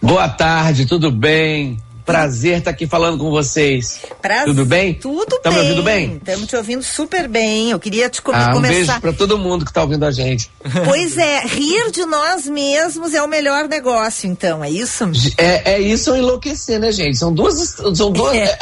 Boa 0.00 0.28
tarde, 0.28 0.86
tudo 0.86 1.10
bem? 1.10 1.78
Prazer 2.08 2.58
estar 2.58 2.70
aqui 2.70 2.86
falando 2.86 3.18
com 3.18 3.30
vocês. 3.30 4.00
Prazer. 4.22 4.46
Tudo 4.46 4.64
bem? 4.64 4.94
Tudo 4.94 5.38
Tamo 5.42 5.56
bem. 5.56 5.64
me 5.64 5.70
ouvindo 5.70 5.84
bem? 5.84 6.16
Estamos 6.16 6.46
te 6.46 6.56
ouvindo 6.56 6.82
super 6.82 7.28
bem. 7.28 7.70
Eu 7.70 7.78
queria 7.78 8.08
te 8.08 8.22
com 8.22 8.32
ah, 8.32 8.48
um 8.48 8.54
começar. 8.54 8.74
beijo 8.74 9.00
para 9.02 9.12
todo 9.12 9.36
mundo 9.36 9.62
que 9.62 9.70
está 9.70 9.82
ouvindo 9.82 10.04
a 10.06 10.10
gente. 10.10 10.50
Pois 10.88 11.18
é, 11.18 11.40
rir 11.40 11.90
de 11.90 12.06
nós 12.06 12.46
mesmos 12.46 13.12
é 13.12 13.22
o 13.22 13.28
melhor 13.28 13.68
negócio, 13.68 14.28
então, 14.28 14.64
é 14.64 14.70
isso? 14.70 15.04
É, 15.36 15.74
é 15.74 15.80
isso 15.80 16.10
ou 16.10 16.16
enlouquecer, 16.16 16.80
né, 16.80 16.90
gente? 16.90 17.18
São 17.18 17.32
duas. 17.32 17.76
São 17.94 18.10
duas. 18.10 18.36
É. 18.38 18.56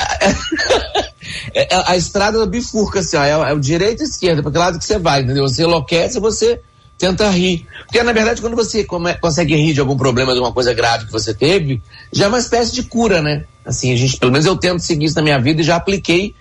É, 1.55 1.75
é, 1.75 1.83
a 1.87 1.97
estrada 1.97 2.45
bifurca, 2.47 3.01
assim, 3.01 3.17
ó, 3.17 3.25
é, 3.25 3.51
é 3.51 3.53
o 3.53 3.61
direito 3.61 4.03
e 4.03 4.07
esquerda, 4.07 4.43
para 4.43 4.53
que 4.53 4.59
lado 4.59 4.79
que 4.79 4.85
você 4.85 4.99
vai, 4.99 5.23
entendeu? 5.23 5.49
Você 5.49 5.63
enlouquece, 5.63 6.21
você 6.21 6.61
tenta 6.99 7.29
rir. 7.31 7.67
Porque, 7.85 8.03
na 8.03 8.13
verdade, 8.13 8.41
quando 8.41 8.57
você 8.57 8.85
come, 8.85 9.15
consegue 9.15 9.55
rir 9.55 9.73
de 9.73 9.81
algum 9.81 9.97
problema, 9.97 10.33
de 10.33 10.41
uma 10.41 10.53
coisa 10.53 10.73
grave 10.73 11.07
que 11.07 11.13
você 11.13 11.35
teve, 11.35 11.83
já 12.13 12.27
é 12.27 12.29
uma 12.29 12.39
espécie 12.39 12.73
de 12.73 12.85
cura, 12.85 13.23
né? 13.23 13.45
Assim, 13.65 13.93
a 13.93 13.97
gente, 13.97 14.17
pelo 14.17 14.33
menos 14.33 14.47
eu 14.47 14.57
tento 14.57 14.81
seguir 14.81 15.07
isso 15.07 15.17
na 15.17 15.23
minha 15.23 15.39
vida 15.39 15.61
e 15.61 15.65
já 15.65 15.77
apliquei. 15.77 16.35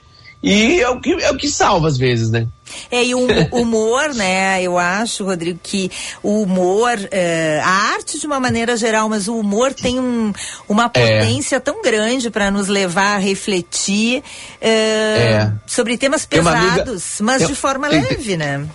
E 0.43 0.79
é 0.79 0.89
o 0.89 0.99
que, 0.99 1.11
é 1.23 1.31
o 1.31 1.37
que 1.37 1.49
salva 1.49 1.87
às 1.87 1.97
vezes, 1.97 2.29
né? 2.29 2.47
É, 2.91 3.03
e 3.03 3.15
o 3.15 3.25
humor, 3.51 4.13
né? 4.13 4.61
Eu 4.61 4.77
acho, 4.77 5.23
Rodrigo, 5.23 5.59
que 5.61 5.89
o 6.21 6.43
humor, 6.43 6.99
eh, 7.09 7.59
a 7.63 7.93
arte 7.93 8.19
de 8.19 8.27
uma 8.27 8.39
maneira 8.39 8.77
geral, 8.77 9.09
mas 9.09 9.27
o 9.27 9.35
humor 9.35 9.73
tem 9.73 9.99
um, 9.99 10.31
uma 10.69 10.85
é. 10.93 11.19
potência 11.19 11.55
é. 11.55 11.59
tão 11.59 11.81
grande 11.81 12.29
para 12.29 12.51
nos 12.51 12.67
levar 12.67 13.15
a 13.15 13.17
refletir 13.17 14.21
eh, 14.61 15.39
é. 15.41 15.51
sobre 15.65 15.97
temas 15.97 16.27
pesados, 16.27 17.19
amiga, 17.19 17.23
mas 17.23 17.47
de 17.47 17.55
forma 17.55 17.87
leve, 17.87 18.37
né? 18.37 18.67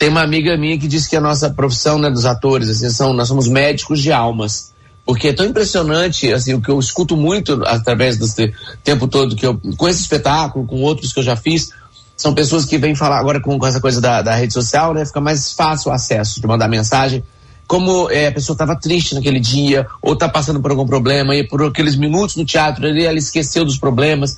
Tem 0.00 0.08
uma 0.08 0.22
amiga 0.22 0.56
minha 0.56 0.76
que 0.76 0.88
disse 0.88 1.08
que 1.08 1.14
a 1.14 1.20
nossa 1.20 1.50
profissão, 1.50 1.96
né, 1.96 2.10
dos 2.10 2.24
atores, 2.24 2.68
assim, 2.68 2.90
são, 2.90 3.12
nós 3.12 3.28
somos 3.28 3.46
médicos 3.46 4.00
de 4.00 4.10
almas 4.10 4.70
porque 5.10 5.26
é 5.26 5.32
tão 5.32 5.44
impressionante, 5.44 6.32
assim, 6.32 6.54
o 6.54 6.60
que 6.60 6.70
eu 6.70 6.78
escuto 6.78 7.16
muito 7.16 7.64
através 7.66 8.16
desse 8.16 8.54
tempo 8.84 9.08
todo 9.08 9.34
que 9.34 9.44
eu, 9.44 9.60
com 9.76 9.88
esse 9.88 10.02
espetáculo, 10.02 10.64
com 10.64 10.82
outros 10.82 11.12
que 11.12 11.18
eu 11.18 11.24
já 11.24 11.34
fiz, 11.34 11.70
são 12.16 12.32
pessoas 12.32 12.64
que 12.64 12.78
vêm 12.78 12.94
falar 12.94 13.18
agora 13.18 13.40
com, 13.40 13.58
com 13.58 13.66
essa 13.66 13.80
coisa 13.80 14.00
da, 14.00 14.22
da, 14.22 14.36
rede 14.36 14.52
social, 14.52 14.94
né? 14.94 15.04
Fica 15.04 15.20
mais 15.20 15.52
fácil 15.52 15.90
o 15.90 15.92
acesso 15.92 16.40
de 16.40 16.46
mandar 16.46 16.68
mensagem. 16.68 17.24
Como 17.66 18.08
é, 18.08 18.28
a 18.28 18.32
pessoa 18.32 18.54
estava 18.54 18.76
triste 18.76 19.16
naquele 19.16 19.40
dia, 19.40 19.84
ou 20.00 20.12
está 20.12 20.28
passando 20.28 20.60
por 20.60 20.70
algum 20.70 20.86
problema, 20.86 21.34
e 21.34 21.42
por 21.42 21.60
aqueles 21.64 21.96
minutos 21.96 22.36
no 22.36 22.44
teatro 22.44 22.86
ali, 22.86 23.04
ela 23.04 23.18
esqueceu 23.18 23.64
dos 23.64 23.78
problemas. 23.78 24.36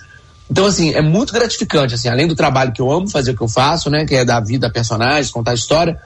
Então, 0.53 0.67
assim, 0.67 0.93
é 0.93 1.01
muito 1.01 1.33
gratificante, 1.33 1.95
assim, 1.95 2.09
além 2.09 2.29
do 2.29 2.37
trabalho 2.37 2.73
que 2.73 2.81
eu 2.81 2.93
amo 2.93 3.09
fazer 3.09 3.33
o 3.33 3.37
que 3.37 3.43
eu 3.43 3.49
faço, 3.49 3.91
né? 3.91 4.05
Que 4.05 4.17
é 4.17 4.25
dar 4.25 4.39
vida 4.41 4.69
a 4.69 4.71
personagens, 4.71 5.31
contar 5.31 5.55
história 5.55 5.99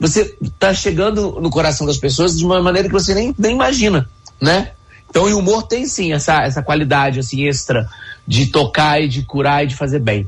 você 0.00 0.34
está 0.40 0.72
chegando 0.72 1.38
no 1.42 1.50
coração 1.50 1.86
das 1.86 1.98
pessoas 1.98 2.38
de 2.38 2.44
uma 2.44 2.62
maneira 2.62 2.88
que 2.88 2.94
você 2.94 3.12
nem, 3.12 3.34
nem 3.38 3.52
imagina, 3.52 4.08
né? 4.40 4.72
Então 5.10 5.24
o 5.24 5.38
humor 5.38 5.64
tem 5.64 5.84
sim 5.86 6.14
essa, 6.14 6.42
essa 6.42 6.62
qualidade 6.62 7.20
assim 7.20 7.46
extra 7.46 7.86
de 8.26 8.46
tocar 8.46 9.02
e 9.02 9.08
de 9.08 9.22
curar 9.22 9.62
e 9.62 9.66
de 9.66 9.76
fazer 9.76 9.98
bem. 9.98 10.26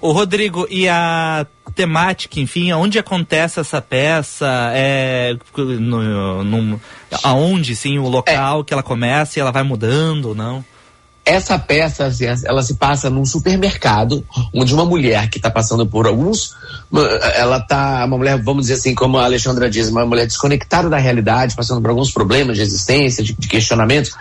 O 0.00 0.12
Rodrigo, 0.12 0.66
e 0.70 0.88
a 0.88 1.44
temática, 1.74 2.40
enfim, 2.40 2.72
onde 2.72 2.98
acontece 2.98 3.60
essa 3.60 3.82
peça? 3.82 4.46
É, 4.72 5.36
no, 5.56 6.44
no, 6.44 6.80
aonde, 7.22 7.74
sim, 7.74 7.98
o 7.98 8.08
local 8.08 8.60
é. 8.60 8.64
que 8.64 8.72
ela 8.72 8.82
começa 8.82 9.38
e 9.38 9.40
ela 9.40 9.50
vai 9.50 9.62
mudando 9.62 10.26
ou 10.26 10.34
não? 10.34 10.64
Essa 11.24 11.58
peça, 11.58 12.06
assim, 12.06 12.24
ela 12.44 12.62
se 12.62 12.74
passa 12.74 13.10
num 13.10 13.24
supermercado, 13.24 14.24
onde 14.54 14.74
uma 14.74 14.84
mulher 14.84 15.28
que 15.28 15.38
está 15.38 15.50
passando 15.50 15.86
por 15.86 16.06
alguns, 16.06 16.54
ela 17.34 17.60
tá, 17.60 18.04
uma 18.06 18.16
mulher, 18.16 18.42
vamos 18.42 18.62
dizer 18.62 18.74
assim, 18.74 18.94
como 18.94 19.18
a 19.18 19.24
Alexandra 19.24 19.70
diz, 19.70 19.88
uma 19.88 20.06
mulher 20.06 20.26
desconectada 20.26 20.88
da 20.88 20.96
realidade, 20.96 21.54
passando 21.54 21.80
por 21.80 21.90
alguns 21.90 22.10
problemas 22.10 22.56
de 22.56 22.62
existência, 22.62 23.22
de, 23.22 23.34
de 23.34 23.48
questionamentos, 23.48 24.12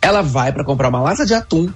ela 0.00 0.22
vai 0.22 0.52
para 0.52 0.64
comprar 0.64 0.88
uma 0.88 1.00
lata 1.00 1.26
de 1.26 1.34
atum 1.34 1.70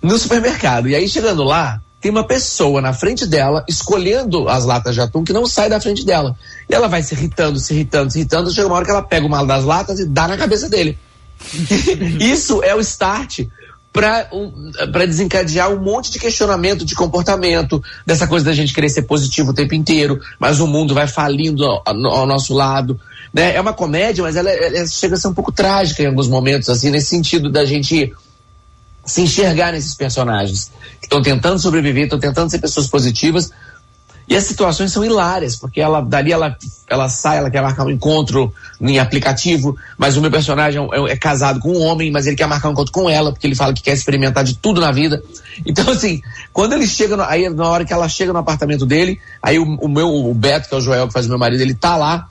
no 0.00 0.18
supermercado. 0.18 0.88
E 0.88 0.94
aí, 0.94 1.08
chegando 1.08 1.42
lá, 1.42 1.80
tem 2.00 2.10
uma 2.10 2.24
pessoa 2.24 2.80
na 2.80 2.92
frente 2.92 3.26
dela, 3.26 3.64
escolhendo 3.68 4.48
as 4.48 4.64
latas 4.64 4.94
de 4.94 5.00
atum, 5.00 5.24
que 5.24 5.32
não 5.32 5.46
sai 5.46 5.68
da 5.68 5.80
frente 5.80 6.04
dela. 6.04 6.36
E 6.68 6.74
ela 6.74 6.86
vai 6.86 7.02
se 7.02 7.14
irritando, 7.14 7.58
se 7.58 7.74
irritando, 7.74 8.10
se 8.10 8.18
irritando, 8.18 8.52
chega 8.52 8.66
uma 8.66 8.76
hora 8.76 8.84
que 8.84 8.90
ela 8.90 9.02
pega 9.02 9.26
uma 9.26 9.44
das 9.44 9.64
latas 9.64 9.98
e 9.98 10.06
dá 10.06 10.28
na 10.28 10.36
cabeça 10.36 10.68
dele. 10.68 10.98
Isso 12.20 12.62
é 12.62 12.74
o 12.74 12.80
start 12.80 13.40
para 13.94 15.06
desencadear 15.06 15.70
um 15.70 15.80
monte 15.80 16.10
de 16.10 16.18
questionamento 16.18 16.84
de 16.84 16.96
comportamento, 16.96 17.80
dessa 18.04 18.26
coisa 18.26 18.44
da 18.44 18.52
gente 18.52 18.74
querer 18.74 18.88
ser 18.88 19.02
positivo 19.02 19.52
o 19.52 19.54
tempo 19.54 19.72
inteiro, 19.72 20.20
mas 20.36 20.58
o 20.58 20.66
mundo 20.66 20.92
vai 20.92 21.06
falindo 21.06 21.64
ao, 21.64 21.82
ao 21.86 22.26
nosso 22.26 22.52
lado. 22.52 23.00
Né? 23.32 23.54
É 23.54 23.60
uma 23.60 23.72
comédia, 23.72 24.24
mas 24.24 24.34
ela, 24.34 24.50
ela, 24.50 24.84
chega 24.88 25.14
a 25.14 25.16
ser 25.16 25.28
um 25.28 25.32
pouco 25.32 25.52
trágica 25.52 26.02
em 26.02 26.06
alguns 26.06 26.26
momentos, 26.26 26.68
assim, 26.68 26.90
nesse 26.90 27.06
sentido 27.06 27.48
da 27.48 27.64
gente 27.64 28.12
se 29.06 29.22
enxergar 29.22 29.70
nesses 29.70 29.94
personagens 29.94 30.72
que 30.98 31.06
estão 31.06 31.22
tentando 31.22 31.60
sobreviver, 31.60 32.04
estão 32.04 32.18
tentando 32.18 32.50
ser 32.50 32.58
pessoas 32.58 32.88
positivas, 32.88 33.52
e 34.26 34.36
as 34.36 34.44
situações 34.44 34.90
são 34.90 35.04
hilárias, 35.04 35.56
porque 35.56 35.80
ela 35.80 36.00
dali 36.00 36.32
ela, 36.32 36.56
ela 36.88 37.08
sai, 37.08 37.38
ela 37.38 37.50
quer 37.50 37.62
marcar 37.62 37.84
um 37.84 37.90
encontro 37.90 38.52
em 38.80 38.98
aplicativo, 38.98 39.76
mas 39.98 40.16
o 40.16 40.20
meu 40.20 40.30
personagem 40.30 40.80
é, 40.80 41.12
é, 41.12 41.16
casado 41.16 41.60
com 41.60 41.72
um 41.72 41.82
homem, 41.82 42.10
mas 42.10 42.26
ele 42.26 42.36
quer 42.36 42.46
marcar 42.46 42.68
um 42.68 42.72
encontro 42.72 42.92
com 42.92 43.08
ela, 43.08 43.32
porque 43.32 43.46
ele 43.46 43.54
fala 43.54 43.74
que 43.74 43.82
quer 43.82 43.92
experimentar 43.92 44.42
de 44.42 44.56
tudo 44.56 44.80
na 44.80 44.90
vida. 44.90 45.22
Então, 45.64 45.90
assim, 45.90 46.22
quando 46.52 46.72
ele 46.72 46.86
chega, 46.86 47.16
no, 47.16 47.22
aí 47.22 47.48
na 47.50 47.68
hora 47.68 47.84
que 47.84 47.92
ela 47.92 48.08
chega 48.08 48.32
no 48.32 48.38
apartamento 48.38 48.86
dele, 48.86 49.20
aí 49.42 49.58
o, 49.58 49.64
o 49.64 49.88
meu, 49.88 50.08
o 50.08 50.32
Beto, 50.34 50.68
que 50.68 50.74
é 50.74 50.78
o 50.78 50.80
Joel, 50.80 51.06
que 51.06 51.12
faz 51.12 51.26
o 51.26 51.28
meu 51.28 51.38
marido, 51.38 51.60
ele 51.60 51.74
tá 51.74 51.96
lá, 51.96 52.26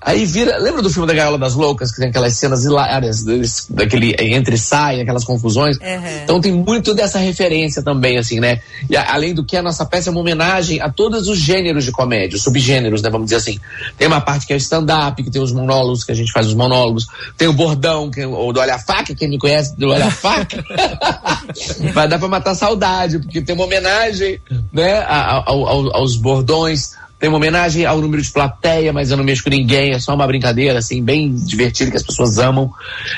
Aí 0.00 0.24
vira. 0.24 0.58
Lembra 0.58 0.80
do 0.80 0.90
filme 0.90 1.08
da 1.08 1.14
Gaiola 1.14 1.36
das 1.36 1.54
Loucas, 1.54 1.90
que 1.90 1.98
tem 2.00 2.08
aquelas 2.08 2.34
cenas 2.34 2.64
hilárias, 2.64 3.24
daquele 3.68 4.14
entre 4.18 4.56
sai, 4.56 5.00
aquelas 5.00 5.24
confusões? 5.24 5.76
Uhum. 5.78 6.22
Então 6.22 6.40
tem 6.40 6.52
muito 6.52 6.94
dessa 6.94 7.18
referência 7.18 7.82
também, 7.82 8.16
assim, 8.16 8.38
né? 8.38 8.60
E 8.88 8.96
a, 8.96 9.12
além 9.12 9.34
do 9.34 9.44
que 9.44 9.56
a 9.56 9.62
nossa 9.62 9.84
peça 9.84 10.08
é 10.08 10.12
uma 10.12 10.20
homenagem 10.20 10.80
a 10.80 10.88
todos 10.88 11.26
os 11.26 11.36
gêneros 11.38 11.84
de 11.84 11.90
comédia, 11.90 12.36
os 12.36 12.44
subgêneros, 12.44 13.02
né? 13.02 13.10
Vamos 13.10 13.26
dizer 13.26 13.36
assim. 13.36 13.58
Tem 13.96 14.06
uma 14.06 14.20
parte 14.20 14.46
que 14.46 14.52
é 14.52 14.56
stand-up, 14.56 15.20
que 15.20 15.30
tem 15.30 15.42
os 15.42 15.50
monólogos, 15.50 16.04
que 16.04 16.12
a 16.12 16.14
gente 16.14 16.30
faz 16.30 16.46
os 16.46 16.54
monólogos. 16.54 17.08
Tem 17.36 17.48
o 17.48 17.52
bordão, 17.52 18.08
que, 18.08 18.24
ou 18.24 18.52
do 18.52 18.60
Olha 18.60 18.76
a 18.76 18.78
Faca, 18.78 19.16
quem 19.16 19.28
me 19.28 19.38
conhece 19.38 19.76
do 19.76 19.88
Olha 19.88 20.06
a 20.06 20.10
Faca. 20.12 20.64
Vai 21.92 22.06
dar 22.06 22.20
pra 22.20 22.28
matar 22.28 22.54
saudade, 22.54 23.18
porque 23.18 23.42
tem 23.42 23.52
uma 23.52 23.64
homenagem, 23.64 24.40
né? 24.72 24.98
A, 25.00 25.38
a, 25.38 25.44
aos 25.48 26.14
bordões 26.16 26.92
tem 27.18 27.28
uma 27.28 27.38
homenagem 27.38 27.84
ao 27.84 28.00
número 28.00 28.22
de 28.22 28.30
plateia, 28.30 28.92
mas 28.92 29.10
eu 29.10 29.16
não 29.16 29.24
mexo 29.24 29.42
com 29.42 29.50
ninguém, 29.50 29.92
é 29.92 29.98
só 29.98 30.14
uma 30.14 30.26
brincadeira, 30.26 30.78
assim, 30.78 31.02
bem 31.02 31.34
divertida 31.34 31.90
que 31.90 31.96
as 31.96 32.02
pessoas 32.02 32.38
amam. 32.38 32.70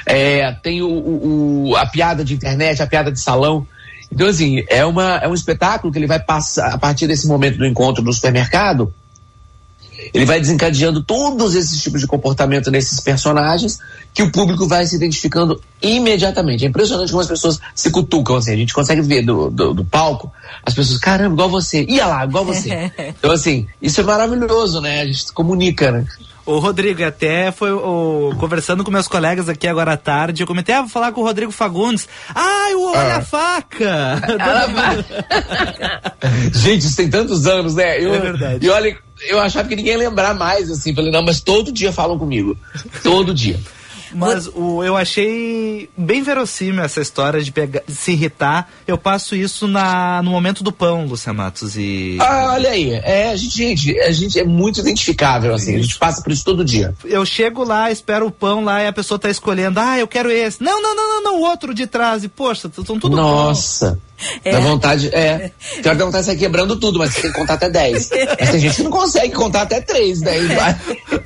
É, 0.06 0.52
tem 0.62 0.80
o, 0.80 0.88
o, 0.88 1.76
a 1.76 1.84
piada 1.84 2.24
de 2.24 2.34
internet, 2.34 2.82
a 2.82 2.86
piada 2.86 3.12
de 3.12 3.20
salão. 3.20 3.66
Então, 4.10 4.26
assim, 4.26 4.64
é, 4.68 4.84
uma, 4.84 5.18
é 5.18 5.28
um 5.28 5.34
espetáculo 5.34 5.92
que 5.92 5.98
ele 5.98 6.06
vai 6.06 6.18
passar, 6.18 6.72
a 6.72 6.78
partir 6.78 7.06
desse 7.06 7.28
momento 7.28 7.58
do 7.58 7.66
encontro 7.66 8.02
no 8.02 8.12
supermercado, 8.12 8.92
ele 10.12 10.24
vai 10.24 10.40
desencadeando 10.40 11.02
todos 11.02 11.54
esses 11.54 11.80
tipos 11.80 12.00
de 12.00 12.06
comportamento 12.06 12.70
nesses 12.70 13.00
personagens 13.00 13.78
que 14.12 14.22
o 14.22 14.30
público 14.30 14.66
vai 14.66 14.86
se 14.86 14.96
identificando 14.96 15.60
imediatamente. 15.82 16.64
É 16.64 16.68
impressionante 16.68 17.10
como 17.10 17.22
as 17.22 17.28
pessoas 17.28 17.60
se 17.74 17.90
cutucam, 17.90 18.36
assim, 18.36 18.52
a 18.52 18.56
gente 18.56 18.74
consegue 18.74 19.02
ver 19.02 19.22
do, 19.22 19.50
do, 19.50 19.74
do 19.74 19.84
palco 19.84 20.32
as 20.64 20.74
pessoas, 20.74 20.98
caramba, 20.98 21.34
igual 21.34 21.48
você, 21.48 21.84
ia 21.88 22.06
lá, 22.06 22.24
igual 22.24 22.44
você. 22.44 22.92
então, 22.98 23.30
assim, 23.30 23.66
isso 23.80 24.00
é 24.00 24.04
maravilhoso, 24.04 24.80
né? 24.80 25.00
A 25.00 25.06
gente 25.06 25.24
se 25.24 25.32
comunica, 25.32 25.90
né? 25.90 26.04
O 26.44 26.58
Rodrigo, 26.58 27.04
até 27.04 27.52
foi 27.52 27.70
o, 27.70 28.34
conversando 28.38 28.82
com 28.82 28.90
meus 28.90 29.06
colegas 29.06 29.48
aqui 29.48 29.68
agora 29.68 29.92
à 29.92 29.96
tarde, 29.96 30.42
eu 30.42 30.46
comentei, 30.46 30.74
ah, 30.74 30.80
vou 30.80 30.88
falar 30.88 31.12
com 31.12 31.20
o 31.20 31.24
Rodrigo 31.24 31.52
Fagundes. 31.52 32.08
Ai, 32.34 32.74
o 32.74 32.90
Olha 32.90 33.14
ah. 33.14 33.18
a 33.18 33.22
Faca! 33.22 34.20
Gente, 36.52 36.86
isso 36.86 36.96
tem 36.96 37.08
tantos 37.08 37.46
anos, 37.46 37.74
né? 37.74 38.02
Eu, 38.02 38.14
é 38.14 38.18
verdade. 38.18 38.66
E 38.66 38.68
olha, 38.68 38.96
eu 39.28 39.40
achava 39.40 39.68
que 39.68 39.76
ninguém 39.76 39.92
ia 39.92 39.98
lembrar 39.98 40.34
mais, 40.34 40.70
assim. 40.70 40.94
Falei, 40.94 41.10
não, 41.10 41.22
mas 41.22 41.40
todo 41.40 41.72
dia 41.72 41.92
falam 41.92 42.18
comigo. 42.18 42.56
Todo 43.02 43.34
dia. 43.34 43.58
Mas 44.12 44.48
o, 44.48 44.82
eu 44.82 44.96
achei 44.96 45.88
bem 45.96 46.22
verossímil 46.22 46.82
essa 46.82 47.00
história 47.00 47.42
de, 47.42 47.52
pegar, 47.52 47.82
de 47.86 47.94
se 47.94 48.12
irritar. 48.12 48.68
Eu 48.86 48.98
passo 48.98 49.36
isso 49.36 49.68
na, 49.68 50.22
no 50.22 50.30
momento 50.30 50.64
do 50.64 50.72
pão, 50.72 51.06
Lucia 51.06 51.32
Matos. 51.32 51.76
E... 51.76 52.18
Ah, 52.20 52.52
olha 52.54 52.70
aí. 52.70 52.92
É, 52.92 53.30
a 53.30 53.36
gente, 53.36 53.56
gente, 53.56 54.00
a 54.00 54.12
gente 54.12 54.38
é 54.38 54.44
muito 54.44 54.80
identificável, 54.80 55.54
assim. 55.54 55.76
A 55.76 55.82
gente 55.82 55.98
passa 55.98 56.22
por 56.22 56.32
isso 56.32 56.44
todo 56.44 56.64
dia. 56.64 56.94
Eu 57.04 57.24
chego 57.24 57.64
lá, 57.64 57.90
espero 57.90 58.26
o 58.26 58.30
pão 58.30 58.64
lá 58.64 58.82
e 58.82 58.86
a 58.86 58.92
pessoa 58.92 59.18
tá 59.18 59.30
escolhendo. 59.30 59.78
Ah, 59.78 59.98
eu 59.98 60.08
quero 60.08 60.30
esse. 60.30 60.62
Não, 60.62 60.82
não, 60.82 60.94
não, 60.94 61.08
não, 61.08 61.22
não 61.22 61.40
o 61.40 61.42
outro 61.42 61.72
de 61.72 61.86
trás. 61.86 62.24
E, 62.24 62.28
poxa, 62.28 62.68
estão 62.68 62.98
tudo 62.98 63.16
Nossa. 63.16 63.92
Bom. 63.92 64.09
É. 64.42 64.52
Dá 64.52 64.60
vontade, 64.60 65.08
é. 65.12 65.50
Tem 65.82 65.90
hora 65.90 65.98
da 65.98 66.04
vontade 66.04 66.24
de 66.24 66.30
sair 66.30 66.38
quebrando 66.38 66.76
tudo, 66.76 66.98
mas 66.98 67.12
você 67.12 67.22
tem 67.22 67.32
que 67.32 67.38
contar 67.38 67.54
até 67.54 67.68
10. 67.68 68.10
Mas 68.40 68.50
tem 68.50 68.60
gente 68.60 68.76
que 68.76 68.82
não 68.82 68.90
consegue 68.90 69.34
contar 69.34 69.62
até 69.62 69.80
3, 69.80 70.20
daí 70.20 70.46
vai. 70.46 70.76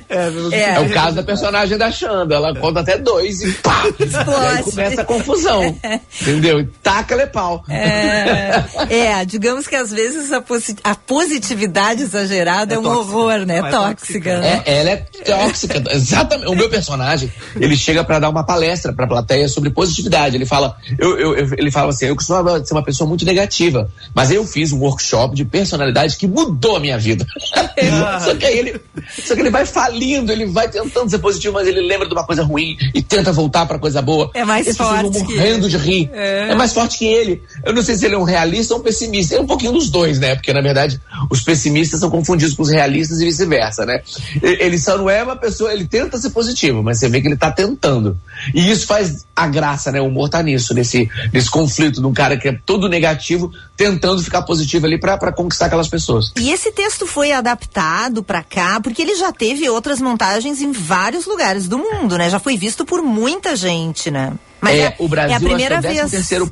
É, 0.09 0.55
é, 0.55 0.69
é, 0.75 0.79
o 0.79 0.89
caso 0.89 1.15
da 1.15 1.23
personagem 1.23 1.77
da 1.77 1.91
Xanda. 1.91 2.35
Ela 2.35 2.55
conta 2.55 2.81
até 2.81 2.97
2 2.97 3.41
e 3.41 3.51
pá! 3.53 3.83
Explode. 3.99 4.29
E 4.29 4.57
aí 4.57 4.63
começa 4.63 5.01
a 5.01 5.05
confusão. 5.05 5.63
Entendeu? 6.21 6.59
E 6.59 6.65
taca-lhe 6.83 7.27
pau. 7.27 7.63
É, 7.69 8.63
é, 8.89 9.25
digamos 9.25 9.67
que 9.67 9.75
às 9.75 9.91
vezes 9.91 10.31
a, 10.31 10.41
posi 10.41 10.75
a 10.83 10.95
positividade 10.95 12.03
exagerada 12.03 12.73
é, 12.73 12.77
é 12.77 12.79
um 12.79 12.83
tóxica. 12.83 13.17
horror, 13.17 13.45
né? 13.45 13.57
É 13.57 13.69
tóxica. 13.69 14.39
Né? 14.39 14.63
É, 14.65 14.79
ela 14.79 14.89
é 14.91 14.97
tóxica. 14.97 15.83
Exatamente. 15.91 16.49
O 16.49 16.55
meu 16.55 16.69
personagem, 16.69 17.31
ele 17.55 17.75
chega 17.75 18.03
para 18.03 18.19
dar 18.19 18.29
uma 18.29 18.45
palestra 18.45 18.93
pra 18.93 19.07
plateia 19.07 19.47
sobre 19.47 19.69
positividade. 19.69 20.35
Ele 20.35 20.45
fala, 20.45 20.77
eu, 20.99 21.17
eu, 21.17 21.35
eu 21.35 21.47
ele 21.57 21.71
fala 21.71 21.89
assim, 21.89 22.05
eu 22.05 22.15
costumava 22.15 22.63
ser 22.63 22.73
uma 22.73 22.83
pessoa 22.85 23.07
muito 23.07 23.25
negativa. 23.25 23.89
Mas 24.13 24.31
eu 24.31 24.45
fiz 24.45 24.71
um 24.71 24.79
workshop 24.79 25.35
de 25.35 25.43
personalidade 25.43 26.15
que 26.17 26.27
mudou 26.27 26.77
a 26.77 26.79
minha 26.79 26.97
vida. 26.97 27.25
só, 28.23 28.35
que 28.35 28.45
ele, 28.45 28.79
só 29.23 29.35
que 29.35 29.41
ele 29.41 29.49
vai 29.49 29.65
falindo, 29.65 30.31
ele 30.31 30.45
vai 30.45 30.69
tentando 30.69 31.09
ser 31.09 31.19
positivo, 31.19 31.53
mas 31.53 31.67
ele 31.67 31.81
lembra 31.81 32.07
de 32.07 32.13
uma 32.13 32.25
coisa 32.25 32.43
ruim 32.43 32.77
e 32.93 33.01
tenta 33.01 33.31
voltar 33.31 33.65
para 33.65 33.79
coisa 33.79 34.01
boa. 34.01 34.31
É 34.33 34.45
mais 34.45 34.67
As 34.67 34.77
forte. 34.77 35.11
Pessoas 35.11 35.35
morrendo 35.35 35.69
de 35.69 35.77
rir. 35.77 36.09
É. 36.13 36.49
é. 36.51 36.55
mais 36.55 36.73
forte 36.73 36.97
que 36.97 37.05
ele. 37.05 37.41
Eu 37.63 37.73
não 37.73 37.81
sei 37.81 37.95
se 37.95 38.05
ele 38.05 38.15
é 38.15 38.17
um 38.17 38.23
realista 38.23 38.73
ou 38.73 38.79
um 38.79 38.83
pessimista. 38.83 39.35
É 39.35 39.39
um 39.39 39.47
pouquinho 39.47 39.71
dos 39.71 39.89
dois, 39.89 40.19
né? 40.19 40.35
Porque, 40.35 40.53
na 40.53 40.61
verdade, 40.61 40.99
os 41.29 41.41
pessimistas 41.41 41.99
são 41.99 42.09
confundidos 42.09 42.55
com 42.55 42.63
os 42.63 42.69
realistas 42.69 43.19
e 43.19 43.25
vice-versa, 43.25 43.85
né? 43.85 44.01
Ele 44.41 44.77
só 44.77 44.97
não 44.97 45.09
é 45.09 45.23
uma 45.23 45.35
pessoa, 45.35 45.73
ele 45.73 45.87
tenta 45.87 46.17
ser 46.17 46.29
positivo, 46.29 46.83
mas 46.83 46.99
você 46.99 47.09
vê 47.09 47.21
que 47.21 47.27
ele 47.27 47.37
tá 47.37 47.51
tentando. 47.51 48.17
E 48.53 48.69
isso 48.69 48.85
faz 48.85 49.25
a 49.35 49.47
graça, 49.47 49.91
né? 49.91 50.01
O 50.01 50.07
humor 50.07 50.29
tá 50.29 50.41
nisso, 50.41 50.73
nesse, 50.73 51.09
nesse 51.33 51.49
conflito 51.49 52.01
de 52.01 52.07
um 52.07 52.13
cara 52.13 52.37
que 52.37 52.47
é 52.47 52.59
todo 52.65 52.89
negativo, 52.89 53.51
tentando 53.75 54.21
ficar 54.23 54.41
positivo 54.43 54.85
ali 54.85 54.99
para 54.99 55.31
conquistar 55.31 55.67
aquelas 55.67 55.87
pessoas. 55.87 56.31
E 56.37 56.51
esse 56.51 56.71
texto 56.71 57.05
foi 57.05 57.31
adaptado 57.31 58.23
para 58.23 58.43
cá, 58.43 58.79
porque 58.79 59.01
ele 59.01 59.15
já 59.15 59.31
teve 59.31 59.69
outras 59.69 59.99
montagens 59.99 60.61
em 60.61 60.71
vários 60.71 61.25
lugares 61.25 61.67
do 61.67 61.77
mundo, 61.77 62.17
né? 62.17 62.29
Já 62.29 62.39
foi 62.39 62.57
visto 62.57 62.85
por 62.85 63.01
muita 63.01 63.55
gente, 63.55 64.09
né? 64.11 64.33
Mas 64.61 64.79
é, 64.79 64.83
é 64.83 64.95
o 64.99 65.07
Brasil 65.07 65.33
é 65.33 65.35
a 65.35 65.39
primeira 65.39 65.75
é 65.75 65.79
o 65.79 65.81
vez. 65.81 66.11
Terceiro 66.11 66.51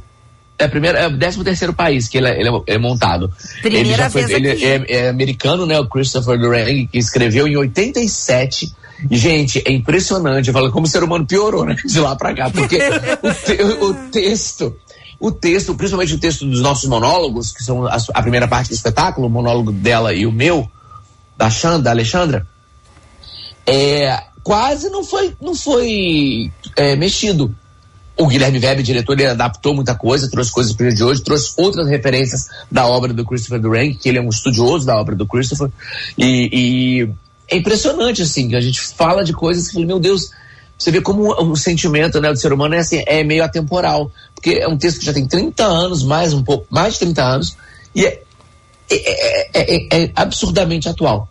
é, 0.58 0.68
primeiro, 0.68 0.98
é 0.98 1.08
o 1.08 1.18
13 1.18 1.44
terceiro 1.44 1.74
país 1.74 2.08
que 2.08 2.18
ele 2.18 2.28
é, 2.28 2.40
ele 2.40 2.50
é, 2.68 2.78
montado. 2.78 3.32
Primeira 3.62 3.88
ele 3.88 3.98
já 3.98 4.10
foi, 4.10 4.26
vez 4.26 4.38
ele 4.38 4.66
é, 4.66 4.86
é 4.88 5.10
americano, 5.10 5.66
né? 5.66 5.80
O 5.80 5.88
Christopher 5.88 6.38
Durang, 6.38 6.88
que 6.88 6.98
escreveu 6.98 7.48
em 7.48 7.58
87. 7.58 8.74
E, 9.10 9.18
gente, 9.18 9.62
é 9.66 9.72
impressionante. 9.72 10.48
Eu 10.48 10.54
falo 10.54 10.72
como 10.72 10.86
o 10.86 10.90
ser 10.90 11.04
humano 11.04 11.26
piorou, 11.26 11.66
né? 11.66 11.76
De 11.84 12.00
lá 12.00 12.16
pra 12.16 12.34
cá. 12.34 12.50
Porque 12.50 12.78
o, 12.78 13.34
te, 13.34 13.64
o 13.84 13.94
texto, 14.12 14.76
o 15.20 15.32
texto, 15.32 15.76
principalmente 15.76 16.14
o 16.14 16.20
texto 16.20 16.46
dos 16.46 16.62
nossos 16.62 16.88
monólogos, 16.88 17.52
que 17.52 17.64
são 17.64 17.86
a, 17.88 17.98
a 18.14 18.22
primeira 18.22 18.48
parte 18.48 18.70
do 18.70 18.76
espetáculo, 18.76 19.28
o 19.28 19.30
monólogo 19.30 19.72
dela 19.72 20.14
e 20.14 20.26
o 20.26 20.32
meu, 20.32 20.70
da 21.36 21.50
Xanda, 21.50 21.84
da 21.84 21.92
Alexandra, 21.92 22.48
é, 23.66 24.22
quase 24.44 24.90
não 24.90 25.04
foi, 25.04 25.36
não 25.42 25.56
foi 25.56 26.52
é, 26.76 26.96
mexido. 26.96 27.56
O 28.16 28.28
Guilherme 28.28 28.60
Webb, 28.60 28.84
diretor, 28.84 29.20
ele 29.20 29.30
adaptou 29.30 29.74
muita 29.74 29.96
coisa, 29.96 30.30
trouxe 30.30 30.52
coisas 30.52 30.74
para 30.74 30.90
de 30.90 31.04
hoje, 31.04 31.24
trouxe 31.24 31.54
outras 31.58 31.88
referências 31.88 32.48
da 32.72 32.86
obra 32.86 33.12
do 33.12 33.26
Christopher 33.26 33.60
Durang, 33.60 33.96
que 33.96 34.08
ele 34.08 34.20
é 34.20 34.22
um 34.22 34.30
estudioso 34.30 34.86
da 34.86 34.96
obra 34.96 35.16
do 35.16 35.26
Christopher, 35.26 35.70
e, 36.16 36.50
e 36.54 37.10
é 37.50 37.58
impressionante, 37.58 38.22
assim, 38.22 38.50
que 38.50 38.56
a 38.56 38.62
gente 38.62 38.80
fala 38.80 39.24
de 39.24 39.34
coisas 39.34 39.70
que, 39.70 39.84
meu 39.84 40.00
Deus, 40.00 40.30
você 40.78 40.92
vê 40.92 41.02
como 41.02 41.34
o 41.34 41.56
sentimento 41.56 42.22
né, 42.22 42.32
do 42.32 42.38
ser 42.38 42.54
humano 42.54 42.76
é, 42.76 42.80
assim, 42.80 43.04
é 43.08 43.24
meio 43.24 43.44
atemporal, 43.44 44.12
porque 44.36 44.52
é 44.52 44.68
um 44.68 44.78
texto 44.78 45.00
que 45.00 45.06
já 45.06 45.14
tem 45.14 45.28
30 45.28 45.64
anos, 45.64 46.04
mais 46.04 46.34
um 46.34 46.44
pouco, 46.44 46.68
mais 46.70 46.94
de 46.94 47.00
30 47.00 47.24
anos, 47.24 47.58
e 47.96 48.06
é, 48.06 48.22
é, 48.92 49.50
é, 49.54 50.04
é 50.04 50.12
absurdamente 50.16 50.88
atual. 50.88 51.28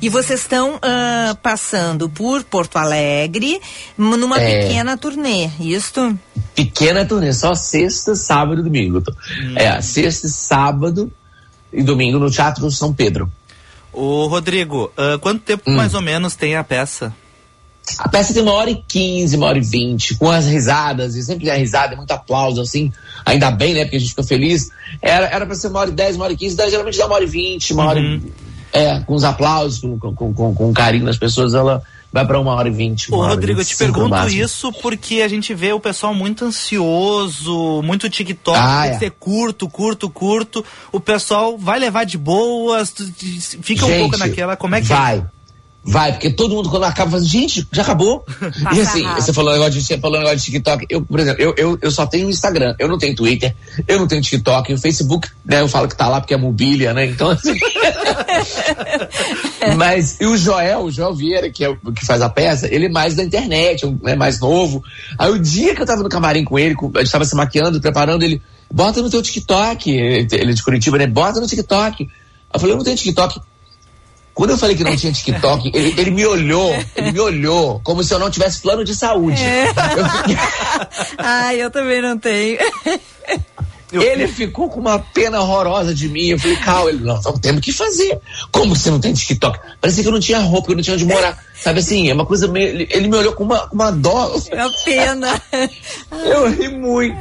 E 0.00 0.08
vocês 0.08 0.40
estão 0.40 0.76
uh, 0.76 1.36
passando 1.42 2.08
por 2.08 2.44
Porto 2.44 2.76
Alegre 2.76 3.60
numa 3.96 4.40
É. 4.40 4.62
pequena 4.62 4.96
turnê, 4.96 5.50
isto? 5.58 6.16
Pequena 6.54 7.04
turnê, 7.04 7.32
só 7.32 7.52
sexta, 7.54 8.14
sábado 8.14 8.60
e 8.60 8.64
domingo. 8.64 9.02
É, 9.56 9.80
sexta, 9.80 10.28
sábado 10.28 11.10
e 11.72 11.82
domingo 11.82 12.18
no 12.18 12.30
Teatro 12.30 12.70
São 12.70 12.94
Pedro. 12.94 13.30
Ô, 13.92 14.26
Rodrigo, 14.28 14.92
ah, 14.96 15.18
quanto 15.20 15.40
tempo 15.42 15.64
Hum. 15.68 15.74
mais 15.74 15.94
ou 15.94 16.00
menos 16.00 16.36
tem 16.36 16.54
a 16.54 16.62
peça? 16.62 17.12
A 17.98 18.08
peça 18.08 18.34
tem 18.34 18.42
uma 18.42 18.52
hora 18.52 18.70
e 18.70 18.76
quinze, 18.86 19.34
uma 19.34 19.46
hora 19.46 19.58
e 19.58 19.62
vinte, 19.62 20.14
com 20.16 20.30
as 20.30 20.46
risadas, 20.46 21.16
e 21.16 21.22
sempre 21.22 21.46
tem 21.46 21.58
risada, 21.58 21.96
muito 21.96 22.10
aplauso, 22.12 22.60
assim. 22.60 22.92
Ainda 23.24 23.50
bem, 23.50 23.72
né? 23.74 23.82
Porque 23.84 23.96
a 23.96 23.98
gente 23.98 24.10
fica 24.10 24.22
feliz. 24.22 24.70
Era, 25.00 25.26
era 25.26 25.46
pra 25.46 25.54
ser 25.54 25.68
uma 25.68 25.80
hora 25.80 25.90
e 25.90 25.94
dez, 25.94 26.14
uma 26.14 26.24
hora 26.24 26.34
e 26.34 26.36
quinze, 26.36 26.54
geralmente 26.70 26.98
dá 26.98 27.06
uma 27.06 27.14
hora 27.14 27.24
e 27.24 27.28
vinte, 27.28 27.72
uma 27.72 27.86
hora 27.86 27.98
e. 27.98 28.22
É, 28.72 29.00
com 29.00 29.14
os 29.14 29.24
aplausos, 29.24 29.80
com, 29.80 29.98
com, 29.98 30.34
com, 30.34 30.54
com 30.54 30.70
o 30.70 30.74
carinho 30.74 31.04
das 31.06 31.16
pessoas, 31.16 31.54
ela 31.54 31.82
vai 32.12 32.26
pra 32.26 32.38
uma 32.40 32.54
hora 32.54 32.68
e 32.68 32.70
vinte. 32.70 33.12
Ô, 33.12 33.24
Rodrigo, 33.26 33.60
eu 33.60 33.64
te 33.64 33.74
25 33.74 33.86
no 34.00 34.08
pergunto 34.10 34.34
isso 34.34 34.72
porque 34.80 35.20
a 35.22 35.28
gente 35.28 35.54
vê 35.54 35.72
o 35.72 35.80
pessoal 35.80 36.14
muito 36.14 36.44
ansioso, 36.44 37.82
muito 37.82 38.08
TikTok, 38.08 38.58
Ah, 38.58 38.82
tem 38.82 38.90
que 38.90 38.96
é. 38.96 38.98
ser 38.98 39.10
curto, 39.12 39.68
curto, 39.68 40.08
curto. 40.10 40.64
O 40.92 41.00
pessoal 41.00 41.56
vai 41.56 41.78
levar 41.78 42.04
de 42.04 42.18
boas, 42.18 42.94
fica 43.62 43.84
um 43.84 43.88
Gente, 43.88 43.98
pouco 44.00 44.18
naquela. 44.18 44.56
Como 44.56 44.74
é 44.74 44.80
que 44.80 44.88
vai. 44.88 45.24
Vai, 45.90 46.12
porque 46.12 46.28
todo 46.28 46.54
mundo 46.54 46.68
quando 46.68 46.84
acaba 46.84 47.12
fala, 47.12 47.24
gente, 47.24 47.66
já 47.72 47.80
acabou. 47.80 48.22
e 48.74 48.80
assim, 48.80 49.02
rápido. 49.02 49.24
você 49.24 49.32
falou 49.32 49.54
negócio 49.54 49.72
de, 49.72 49.82
você 49.82 49.96
falou 49.96 50.18
negócio 50.18 50.36
de 50.36 50.44
TikTok. 50.44 50.86
Eu, 50.90 51.00
por 51.00 51.18
exemplo, 51.18 51.42
eu, 51.42 51.54
eu, 51.56 51.78
eu 51.80 51.90
só 51.90 52.06
tenho 52.06 52.28
Instagram, 52.28 52.74
eu 52.78 52.88
não 52.88 52.98
tenho 52.98 53.16
Twitter, 53.16 53.54
eu 53.86 53.98
não 53.98 54.06
tenho 54.06 54.20
TikTok, 54.20 54.74
o 54.74 54.78
Facebook, 54.78 55.28
né, 55.46 55.62
eu 55.62 55.68
falo 55.68 55.88
que 55.88 55.96
tá 55.96 56.06
lá 56.06 56.20
porque 56.20 56.34
é 56.34 56.36
mobília, 56.36 56.92
né? 56.92 57.06
Então, 57.06 57.30
assim. 57.30 57.54
Mas, 59.78 60.20
e 60.20 60.26
o 60.26 60.36
Joel, 60.36 60.80
o 60.80 60.90
Joel 60.90 61.14
Vieira, 61.14 61.48
que 61.48 61.64
é 61.64 61.70
o 61.70 61.92
que 61.92 62.04
faz 62.04 62.20
a 62.20 62.28
peça, 62.28 62.72
ele 62.72 62.84
é 62.84 62.90
mais 62.90 63.14
da 63.14 63.24
internet, 63.24 63.86
um, 63.86 63.98
é 64.04 64.14
mais 64.14 64.38
novo. 64.38 64.84
Aí 65.18 65.30
o 65.30 65.38
dia 65.38 65.74
que 65.74 65.80
eu 65.80 65.86
tava 65.86 66.02
no 66.02 66.10
camarim 66.10 66.44
com 66.44 66.58
ele, 66.58 66.76
a 66.96 66.98
gente 66.98 67.10
tava 67.10 67.24
se 67.24 67.34
maquiando, 67.34 67.80
preparando, 67.80 68.22
ele, 68.22 68.42
bota 68.70 69.00
no 69.00 69.08
teu 69.08 69.22
TikTok, 69.22 69.90
ele 69.90 70.28
ele 70.32 70.50
é 70.50 70.54
de 70.54 70.62
Curitiba, 70.62 70.98
né? 70.98 71.06
Bota 71.06 71.40
no 71.40 71.46
TikTok. 71.46 72.06
Eu 72.52 72.60
falei, 72.60 72.74
eu 72.74 72.76
não 72.76 72.84
tenho 72.84 72.96
TikTok. 72.96 73.40
Quando 74.38 74.50
eu 74.50 74.56
falei 74.58 74.76
que 74.76 74.84
não 74.84 74.94
tinha 74.94 75.12
TikTok, 75.12 75.68
ele, 75.74 75.94
ele 76.00 76.12
me 76.12 76.24
olhou, 76.24 76.72
ele 76.94 77.10
me 77.10 77.18
olhou 77.18 77.80
como 77.82 78.04
se 78.04 78.14
eu 78.14 78.20
não 78.20 78.30
tivesse 78.30 78.60
plano 78.60 78.84
de 78.84 78.94
saúde. 78.94 79.42
Eu 79.42 80.08
fiquei- 80.08 80.36
Ah, 81.18 81.52
eu 81.56 81.68
também 81.72 82.00
não 82.00 82.16
tenho. 82.16 82.56
ele 83.92 84.28
ficou 84.28 84.68
com 84.68 84.78
uma 84.78 85.00
pena 85.00 85.40
horrorosa 85.40 85.92
de 85.92 86.08
mim. 86.08 86.26
Eu 86.28 86.38
falei, 86.38 86.56
Cal, 86.58 86.88
ele, 86.88 87.02
nós 87.02 87.24
temos 87.40 87.60
que 87.60 87.72
fazer. 87.72 88.16
Como 88.52 88.76
você 88.76 88.90
não 88.92 89.00
tem 89.00 89.12
TikTok? 89.12 89.58
Parecia 89.80 90.04
que 90.04 90.08
eu 90.08 90.12
não 90.12 90.20
tinha 90.20 90.38
roupa, 90.38 90.66
que 90.66 90.72
eu 90.72 90.76
não 90.76 90.82
tinha 90.84 90.94
onde 90.94 91.04
morar. 91.04 91.36
Sabe 91.60 91.80
assim, 91.80 92.08
é 92.08 92.14
uma 92.14 92.24
coisa 92.26 92.46
meio. 92.48 92.68
Ele, 92.68 92.88
ele 92.90 93.08
me 93.08 93.16
olhou 93.16 93.32
com 93.32 93.44
uma, 93.44 93.68
com 93.68 93.74
uma 93.74 93.90
dó. 93.90 94.34
É 94.50 94.64
uma 94.64 94.72
pena. 94.84 95.42
Eu 96.24 96.50
ri 96.50 96.68
muito. 96.68 97.16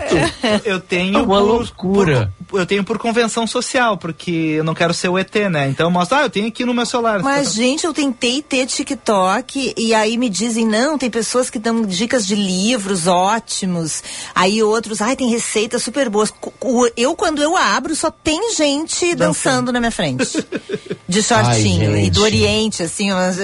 Eu 0.63 0.79
tenho 0.79 1.17
É 1.17 1.21
uma 1.21 1.39
por, 1.39 1.43
loucura. 1.47 2.31
por- 2.47 2.59
eu 2.61 2.65
tenho 2.65 2.81
por 2.83 2.97
convenção 2.97 3.45
social, 3.45 3.97
porque 3.97 4.31
eu 4.31 4.63
não 4.63 4.73
quero 4.73 4.93
ser 4.93 5.09
o 5.09 5.17
ET, 5.17 5.35
né? 5.51 5.67
Então 5.67 5.87
eu 5.87 5.91
mostro, 5.91 6.17
ah, 6.17 6.21
eu 6.21 6.29
tenho 6.29 6.47
aqui 6.47 6.63
no 6.63 6.73
meu 6.73 6.85
celular. 6.85 7.21
Mas, 7.21 7.53
gente, 7.53 7.85
eu 7.85 7.93
tentei 7.93 8.41
ter 8.41 8.65
TikTok 8.65 9.73
e 9.75 9.93
aí 9.93 10.17
me 10.17 10.29
dizem, 10.29 10.65
não, 10.65 10.97
tem 10.97 11.09
pessoas 11.09 11.49
que 11.49 11.59
dão 11.59 11.81
dicas 11.81 12.25
de 12.25 12.35
livros 12.35 13.05
ótimos. 13.05 14.01
Aí 14.33 14.63
outros, 14.63 15.01
ai, 15.01 15.15
tem 15.17 15.29
receitas 15.29 15.83
super 15.83 16.07
boas. 16.09 16.31
Eu, 16.95 17.15
quando 17.17 17.41
eu 17.43 17.57
abro, 17.57 17.93
só 17.97 18.09
tem 18.09 18.53
gente 18.53 19.13
dançando 19.13 19.71
na 19.73 19.79
minha 19.81 19.91
frente. 19.91 20.25
De 21.07 21.21
shortinho. 21.21 21.93
Ai, 21.93 22.05
e 22.05 22.09
do. 22.09 22.27
Oriente, 22.27 22.83
assim, 22.83 23.11
umas, 23.11 23.37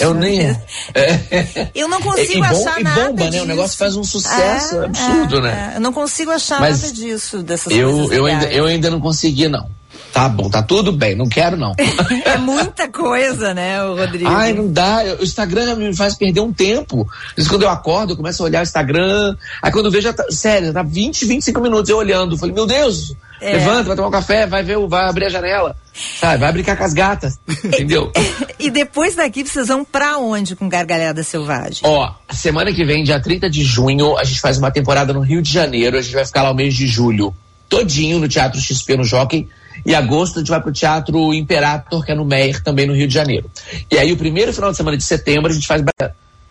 Eu 0.00 0.14
nem. 0.14 0.40
Eu 1.74 1.88
não 1.88 2.00
E, 2.00 2.02
consigo 2.02 2.32
e, 2.32 2.36
bom, 2.40 2.44
achar 2.44 2.80
e 2.80 2.84
nada 2.84 3.04
bomba, 3.04 3.24
né? 3.24 3.30
disso. 3.30 3.42
O 3.44 3.46
negócio 3.46 3.78
faz 3.78 3.96
um 3.96 4.04
sucesso 4.04 4.76
É, 4.82 4.84
absurdo, 4.86 5.38
é, 5.38 5.40
né? 5.42 5.70
é. 5.72 5.76
Eu 5.76 5.80
não 5.80 5.92
consigo 5.92 6.30
achar 6.30 6.60
Mas 6.60 6.82
nada 6.82 6.94
disso, 6.94 7.42
dessas 7.42 7.72
Eu, 7.72 8.12
eu, 8.12 8.26
ainda, 8.26 8.46
eu 8.46 8.64
ainda 8.66 8.90
não 8.90 9.00
consegui, 9.00 9.48
não. 9.48 9.68
Tá 10.12 10.28
bom, 10.28 10.48
tá 10.48 10.62
tudo 10.62 10.90
bem, 10.90 11.14
não 11.14 11.28
quero, 11.28 11.56
não. 11.56 11.74
É 12.24 12.38
muita 12.38 12.88
coisa, 12.88 13.52
né, 13.52 13.80
Rodrigo? 13.82 14.28
Ai, 14.28 14.52
não 14.52 14.72
dá. 14.72 15.02
O 15.20 15.22
Instagram 15.22 15.76
me 15.76 15.94
faz 15.94 16.14
perder 16.14 16.40
um 16.40 16.52
tempo. 16.52 17.06
Vezes, 17.36 17.48
quando 17.50 17.62
eu 17.62 17.68
acordo, 17.68 18.12
eu 18.12 18.16
começo 18.16 18.42
a 18.42 18.46
olhar 18.46 18.60
o 18.60 18.62
Instagram. 18.62 19.36
Aí 19.62 19.70
quando 19.70 19.86
eu 19.86 19.92
vejo, 19.92 20.04
já 20.04 20.12
tá, 20.12 20.24
sério, 20.30 20.68
já 20.68 20.72
tá 20.72 20.82
20, 20.82 21.26
25 21.26 21.60
minutos 21.60 21.88
eu 21.90 21.98
olhando. 21.98 22.34
Eu 22.34 22.38
falei, 22.38 22.54
meu 22.54 22.66
Deus, 22.66 23.14
É. 23.40 23.52
levanta, 23.52 23.84
vai 23.84 23.96
tomar 23.96 24.08
um 24.08 24.12
café, 24.12 24.46
vai 24.46 24.62
ver, 24.62 24.78
o- 24.78 24.88
vai 24.88 25.08
abrir 25.08 25.26
a 25.26 25.28
janela. 25.28 25.76
Sabe, 26.20 26.38
vai 26.38 26.52
brincar 26.52 26.76
com 26.76 26.84
as 26.84 26.92
gatas. 26.94 27.38
Entendeu? 27.64 28.10
E 28.60 28.70
depois 28.70 29.14
daqui 29.14 29.46
vocês 29.46 29.68
vão 29.68 29.84
pra 29.84 30.18
onde 30.18 30.56
com 30.56 30.68
Gargalhada 30.68 31.22
Selvagem? 31.22 31.78
Ó, 31.84 32.12
semana 32.32 32.72
que 32.72 32.84
vem, 32.84 33.04
dia 33.04 33.20
30 33.20 33.48
de 33.48 33.62
junho, 33.62 34.18
a 34.18 34.24
gente 34.24 34.40
faz 34.40 34.58
uma 34.58 34.68
temporada 34.70 35.12
no 35.12 35.20
Rio 35.20 35.40
de 35.40 35.52
Janeiro. 35.52 35.96
A 35.96 36.02
gente 36.02 36.14
vai 36.14 36.26
ficar 36.26 36.42
lá 36.42 36.50
o 36.50 36.54
mês 36.54 36.74
de 36.74 36.84
julho, 36.88 37.32
todinho 37.68 38.18
no 38.18 38.26
Teatro 38.26 38.60
XP 38.60 38.96
no 38.96 39.04
Jockey. 39.04 39.48
E 39.86 39.94
agosto 39.94 40.36
a 40.36 40.38
gente 40.40 40.48
vai 40.50 40.60
pro 40.60 40.72
Teatro 40.72 41.32
Imperator, 41.32 42.04
que 42.04 42.10
é 42.10 42.14
no 42.16 42.24
Meyer, 42.24 42.60
também 42.64 42.84
no 42.84 42.94
Rio 42.96 43.06
de 43.06 43.14
Janeiro. 43.14 43.48
E 43.88 43.96
aí 43.96 44.12
o 44.12 44.16
primeiro 44.16 44.52
final 44.52 44.72
de 44.72 44.76
semana 44.76 44.96
de 44.96 45.04
setembro 45.04 45.48
a 45.52 45.54
gente 45.54 45.68
faz 45.68 45.82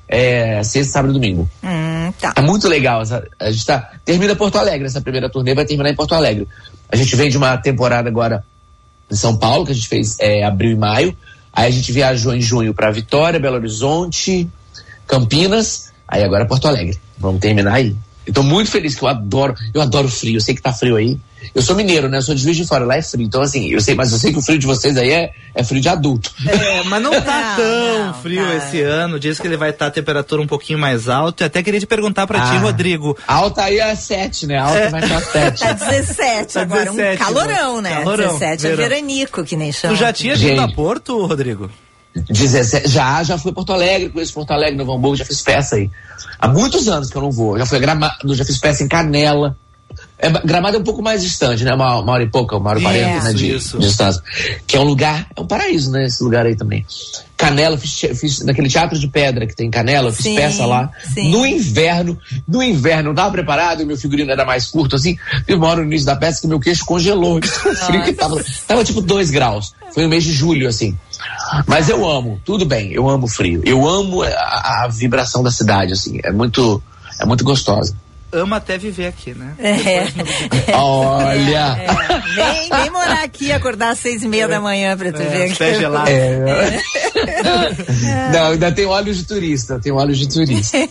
é, 0.07 0.63
sexta, 0.63 0.93
sábado 0.93 1.11
e 1.11 1.13
domingo. 1.13 1.49
Hum, 1.61 2.13
tá. 2.21 2.33
É 2.37 2.41
muito 2.41 2.67
legal. 2.69 3.01
essa- 3.01 3.27
a 3.37 3.51
gente 3.51 3.65
tá, 3.65 3.91
termina 4.05 4.33
Porto 4.35 4.57
Alegre, 4.57 4.87
essa 4.87 5.01
primeira 5.01 5.29
turnê 5.29 5.53
vai 5.53 5.65
terminar 5.65 5.89
em 5.89 5.95
Porto 5.95 6.15
Alegre. 6.15 6.47
A 6.89 6.95
gente 6.95 7.15
vem 7.15 7.29
de 7.29 7.37
uma 7.37 7.57
temporada 7.57 8.09
agora 8.09 8.43
em 9.11 9.15
São 9.15 9.37
Paulo, 9.37 9.65
que 9.65 9.71
a 9.71 9.75
gente 9.75 9.87
fez 9.87 10.17
é, 10.19 10.43
abril 10.43 10.71
e 10.71 10.75
maio. 10.75 11.17
Aí 11.51 11.67
a 11.67 11.71
gente 11.71 11.91
viajou 11.91 12.33
em 12.33 12.41
junho 12.41 12.73
para 12.73 12.91
Vitória, 12.91 13.39
Belo 13.39 13.55
Horizonte, 13.55 14.47
Campinas, 15.07 15.91
aí 16.07 16.23
agora 16.23 16.45
Porto 16.45 16.67
Alegre. 16.67 16.97
Vamos 17.17 17.41
terminar 17.41 17.73
aí. 17.73 17.95
Eu 18.25 18.33
tô 18.33 18.43
muito 18.43 18.69
feliz 18.69 18.95
que 18.95 19.03
eu 19.03 19.07
adoro, 19.07 19.55
eu 19.73 19.81
adoro 19.81 20.09
frio, 20.09 20.37
eu 20.37 20.41
sei 20.41 20.53
que 20.53 20.61
tá 20.61 20.73
frio 20.73 20.97
aí. 20.97 21.17
Eu 21.55 21.61
sou 21.61 21.75
mineiro, 21.75 22.07
né? 22.09 22.17
Eu 22.17 22.21
sou 22.21 22.33
de 22.35 22.41
Juiz 22.41 22.55
de 22.57 22.65
Fora, 22.65 22.85
lá 22.85 22.95
é 22.97 23.01
frio. 23.01 23.25
Então, 23.25 23.41
assim, 23.41 23.67
eu 23.69 23.79
sei, 23.81 23.95
mas 23.95 24.11
eu 24.11 24.17
sei 24.17 24.31
que 24.31 24.39
o 24.39 24.41
frio 24.41 24.59
de 24.59 24.65
vocês 24.65 24.95
aí 24.97 25.11
é, 25.11 25.31
é 25.55 25.63
frio 25.63 25.81
de 25.81 25.89
adulto. 25.89 26.31
É, 26.47 26.83
mas 26.83 27.01
não 27.01 27.11
tá 27.21 27.49
Não, 27.49 27.55
tão 27.55 28.05
não, 28.07 28.13
frio 28.15 28.45
tá. 28.45 28.55
esse 28.55 28.81
ano. 28.81 29.19
Diz 29.19 29.39
que 29.39 29.47
ele 29.47 29.57
vai 29.57 29.69
estar 29.71 29.87
a 29.87 29.91
temperatura 29.91 30.41
um 30.41 30.47
pouquinho 30.47 30.79
mais 30.79 31.09
alta. 31.09 31.43
Eu 31.43 31.47
até 31.47 31.61
queria 31.63 31.79
te 31.79 31.85
perguntar 31.87 32.25
pra 32.27 32.39
ti, 32.39 32.55
Ah. 32.55 32.59
Rodrigo. 32.59 33.17
Alta 33.27 33.63
aí 33.63 33.79
é 33.79 33.95
7, 33.95 34.47
né? 34.47 34.57
Alta 34.57 34.89
vai 34.89 35.07
pra 35.07 35.21
7. 35.21 35.59
Tá 35.59 35.71
17 35.73 36.53
Tá 36.53 36.61
agora, 36.61 36.85
17, 36.85 37.15
um 37.21 37.25
calorão, 37.25 37.81
né? 37.81 37.89
calorão, 37.91 38.27
17 38.39 38.65
é 38.65 38.69
verão. 38.75 38.89
veranico, 38.89 39.43
que 39.43 39.55
nem 39.55 39.71
chama. 39.71 39.93
Tu 39.95 39.99
já 39.99 40.13
tinha 40.13 40.35
vindo 40.35 40.61
a 40.61 40.67
Porto, 40.71 41.25
Rodrigo? 41.25 41.69
17, 42.29 42.89
já, 42.89 43.21
já 43.23 43.37
fui 43.37 43.51
a 43.51 43.53
Porto 43.53 43.71
Alegre, 43.73 44.09
conheço 44.09 44.33
Porto 44.33 44.51
Alegre, 44.51 44.75
Novo 44.75 44.93
Hamburgo, 44.93 45.15
já 45.17 45.23
fiz 45.25 45.41
peça 45.41 45.75
aí. 45.75 45.89
Há 46.39 46.47
muitos 46.47 46.87
anos 46.87 47.09
que 47.11 47.15
eu 47.17 47.21
não 47.21 47.31
vou. 47.31 47.57
Já 47.59 47.65
fui 47.65 47.77
a 47.77 47.81
Gramado, 47.81 48.33
já 48.33 48.43
fiz 48.43 48.57
peça 48.57 48.83
em 48.83 48.87
Canela. 48.87 49.55
É, 50.19 50.29
Gramado 50.29 50.77
é 50.77 50.79
um 50.79 50.83
pouco 50.83 51.01
mais 51.01 51.21
distante, 51.21 51.63
né? 51.63 51.73
Uma, 51.73 51.99
uma 51.99 52.13
hora 52.13 52.23
e 52.23 52.29
pouca, 52.29 52.57
uma 52.57 52.71
hora 52.71 52.79
e 52.79 52.81
quarenta, 52.81 53.23
né? 53.23 53.33
De, 53.33 53.55
isso. 53.55 53.77
de 53.77 53.85
distância. 53.85 54.21
Que 54.65 54.75
é 54.75 54.79
um 54.79 54.83
lugar, 54.83 55.27
é 55.35 55.39
um 55.39 55.45
paraíso, 55.45 55.91
né? 55.91 56.05
Esse 56.05 56.23
lugar 56.23 56.45
aí 56.45 56.55
também. 56.55 56.83
Canela, 57.37 57.77
fiz, 57.77 57.99
fiz 58.19 58.39
naquele 58.41 58.67
teatro 58.67 58.97
de 58.97 59.07
pedra 59.07 59.45
que 59.45 59.55
tem 59.55 59.67
em 59.67 59.71
Canela, 59.71 60.07
eu 60.07 60.13
fiz 60.13 60.23
Sim, 60.23 60.35
peça 60.35 60.65
lá. 60.65 60.89
sim. 61.13 61.29
No 61.29 61.45
inverno, 61.45 62.17
no 62.47 62.63
inverno, 62.63 63.09
não 63.09 63.15
tava 63.15 63.29
preparado, 63.31 63.85
meu 63.85 63.95
figurino 63.95 64.31
era 64.31 64.43
mais 64.43 64.65
curto, 64.65 64.95
assim. 64.95 65.15
Teve 65.45 65.59
uma 65.59 65.67
hora 65.67 65.81
no 65.81 65.85
início 65.85 66.07
da 66.07 66.15
peça 66.15 66.41
que 66.41 66.47
meu 66.47 66.59
queixo 66.59 66.83
congelou. 66.83 67.39
de 67.39 67.47
tão 67.47 67.75
frio 67.75 68.03
que 68.03 68.13
tava, 68.13 68.43
tava 68.67 68.83
tipo 68.83 69.01
dois 69.01 69.29
graus. 69.29 69.73
Foi 69.93 70.01
no 70.01 70.09
mês 70.09 70.23
de 70.23 70.33
julho, 70.33 70.67
assim. 70.67 70.97
Mas 71.67 71.89
eu 71.89 72.09
amo, 72.09 72.41
tudo 72.43 72.65
bem, 72.65 72.91
eu 72.91 73.07
amo 73.07 73.27
frio. 73.27 73.61
Eu 73.63 73.87
amo 73.87 74.23
a, 74.23 74.83
a 74.83 74.87
vibração 74.87 75.43
da 75.43 75.51
cidade, 75.51 75.93
assim. 75.93 76.19
É 76.23 76.31
muito, 76.31 76.81
é 77.21 77.25
muito 77.25 77.43
gostosa. 77.43 77.95
Ama 78.37 78.57
até 78.57 78.77
viver 78.77 79.07
aqui, 79.07 79.33
né? 79.33 79.53
É. 79.59 80.07
Olha! 80.73 81.75
Vem, 82.35 82.69
vem 82.69 82.89
morar 82.91 83.23
aqui 83.23 83.45
e 83.47 83.51
acordar 83.51 83.89
às 83.91 83.99
seis 83.99 84.23
e 84.23 84.27
meia 84.27 84.47
da 84.47 84.59
manhã 84.59 84.95
pra 84.97 85.11
tu 85.11 85.21
É, 85.21 85.25
ver. 85.25 85.57
pé 85.57 85.73
gelado. 85.75 86.09
É. 86.09 86.79
Não, 88.33 88.47
ainda 88.51 88.71
tem 88.71 88.85
olhos 88.85 89.17
de 89.17 89.23
turista, 89.25 89.79
tem 89.79 89.91
olhos 89.91 90.17
de 90.17 90.27
turista. 90.29 90.77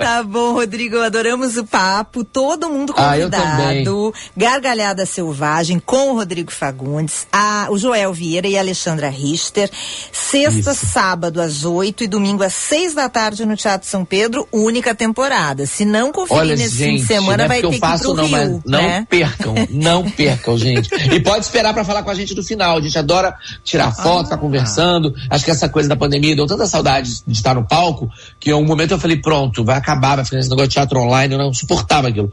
Tá 0.00 0.22
bom, 0.22 0.52
Rodrigo, 0.54 0.98
adoramos 1.00 1.56
o 1.56 1.64
papo, 1.64 2.24
todo 2.24 2.68
mundo 2.68 2.92
Ah, 2.96 3.16
eu 3.18 3.30
convidado. 3.30 4.14
Gargalhada 4.36 5.06
Selvagem 5.06 5.78
com 5.78 6.10
o 6.10 6.14
Rodrigo 6.16 6.50
Fagundes, 6.50 7.26
a, 7.32 7.66
o 7.70 7.78
Joel 7.78 8.12
Vieira 8.12 8.46
e 8.48 8.56
a 8.56 8.60
Alexandra 8.60 9.08
Richter. 9.08 9.70
Sexta, 10.12 10.74
sábado 10.74 11.40
às 11.40 11.64
oito 11.64 12.02
e 12.04 12.08
domingo 12.08 12.42
às 12.42 12.54
seis 12.54 12.94
da 12.94 13.08
tarde 13.08 13.44
no 13.46 13.56
Teatro 13.56 13.88
São 13.88 14.04
Pedro, 14.04 14.46
única 14.52 14.94
temporada. 14.94 15.66
Se 15.66 15.84
não 15.84 16.10
conferir 16.12 16.49
Olha, 16.52 16.62
nesse 16.62 16.76
gente, 16.76 16.90
fim 16.90 16.96
de 16.96 17.06
semana, 17.06 17.36
não 17.38 17.44
é 17.44 17.48
vai 17.48 17.60
ter 17.60 17.68
que 17.68 17.76
ir 17.76 17.80
pro 17.80 18.14
não, 18.14 18.26
Rio, 18.26 18.62
não 18.66 18.82
né? 18.82 19.06
percam, 19.08 19.54
não 19.70 20.10
percam, 20.10 20.58
gente. 20.58 20.90
E 21.12 21.20
pode 21.20 21.44
esperar 21.44 21.72
pra 21.74 21.84
falar 21.84 22.02
com 22.02 22.10
a 22.10 22.14
gente 22.14 22.34
no 22.34 22.42
final. 22.42 22.78
A 22.78 22.80
gente 22.80 22.98
adora 22.98 23.34
tirar 23.64 23.92
foto, 23.92 24.20
Ah. 24.20 24.24
ficar 24.24 24.38
conversando. 24.38 25.14
Acho 25.28 25.44
que 25.44 25.50
essa 25.50 25.68
coisa 25.68 25.88
da 25.88 25.96
pandemia 25.96 26.34
deu 26.36 26.46
tanta 26.46 26.66
saudade 26.66 27.22
de 27.26 27.32
estar 27.32 27.54
no 27.54 27.66
palco 27.66 28.10
que 28.38 28.50
em 28.50 28.54
um 28.54 28.64
momento 28.64 28.92
eu 28.92 28.98
falei, 28.98 29.16
pronto, 29.16 29.64
vai 29.64 29.76
acabar, 29.76 30.16
vai 30.16 30.24
ficar 30.24 30.38
esse 30.38 30.48
negócio 30.48 30.68
de 30.68 30.74
teatro 30.74 31.00
online, 31.00 31.34
eu 31.34 31.38
não 31.38 31.52
suportava 31.52 32.08
aquilo. 32.08 32.30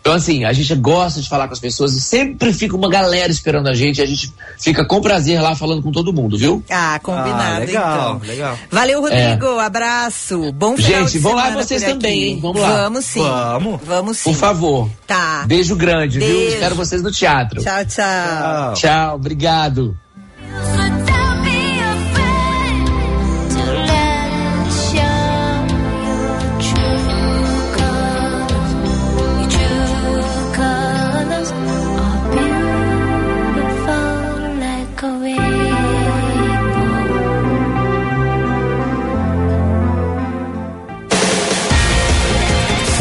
Então, 0.00 0.14
assim, 0.14 0.44
a 0.44 0.52
gente 0.52 0.74
gosta 0.76 1.20
de 1.20 1.28
falar 1.28 1.46
com 1.46 1.52
as 1.52 1.60
pessoas 1.60 1.92
e 1.94 2.00
sempre 2.00 2.54
fica 2.54 2.74
uma 2.74 2.88
galera 2.88 3.30
esperando 3.30 3.68
a 3.68 3.74
gente. 3.74 3.98
E 3.98 4.02
a 4.02 4.06
gente 4.06 4.32
fica 4.58 4.82
com 4.84 5.00
prazer 5.00 5.40
lá 5.42 5.54
falando 5.54 5.82
com 5.82 5.92
todo 5.92 6.10
mundo, 6.12 6.38
viu? 6.38 6.64
Ah, 6.70 6.98
combinado, 7.02 7.56
Ah, 7.56 7.58
legal, 7.58 8.16
então. 8.16 8.28
legal. 8.28 8.58
Valeu, 8.70 9.00
Rodrigo. 9.02 9.58
Abraço. 9.58 10.52
Bom 10.52 10.74
final 10.76 10.90
É. 10.90 11.02
Gente, 11.02 11.12
de 11.12 11.18
vão 11.18 11.34
lá 11.34 11.50
vocês 11.50 11.82
também, 11.82 12.22
hein? 12.24 12.38
Vamos 12.40 12.62
lá. 12.62 12.82
Vamos 12.84 13.04
sim. 13.04 13.20
Vamos. 13.22 13.80
Vamos 13.84 14.16
sim. 14.18 14.32
Por 14.32 14.38
favor. 14.38 14.90
Tá. 15.06 15.44
Beijo 15.46 15.76
grande, 15.76 16.18
viu? 16.18 16.28
Beijo. 16.28 16.54
Espero 16.54 16.74
vocês 16.74 17.02
no 17.02 17.12
teatro. 17.12 17.62
Tchau, 17.62 17.84
tchau. 17.84 18.72
Tchau, 18.74 19.16
obrigado. 19.16 19.96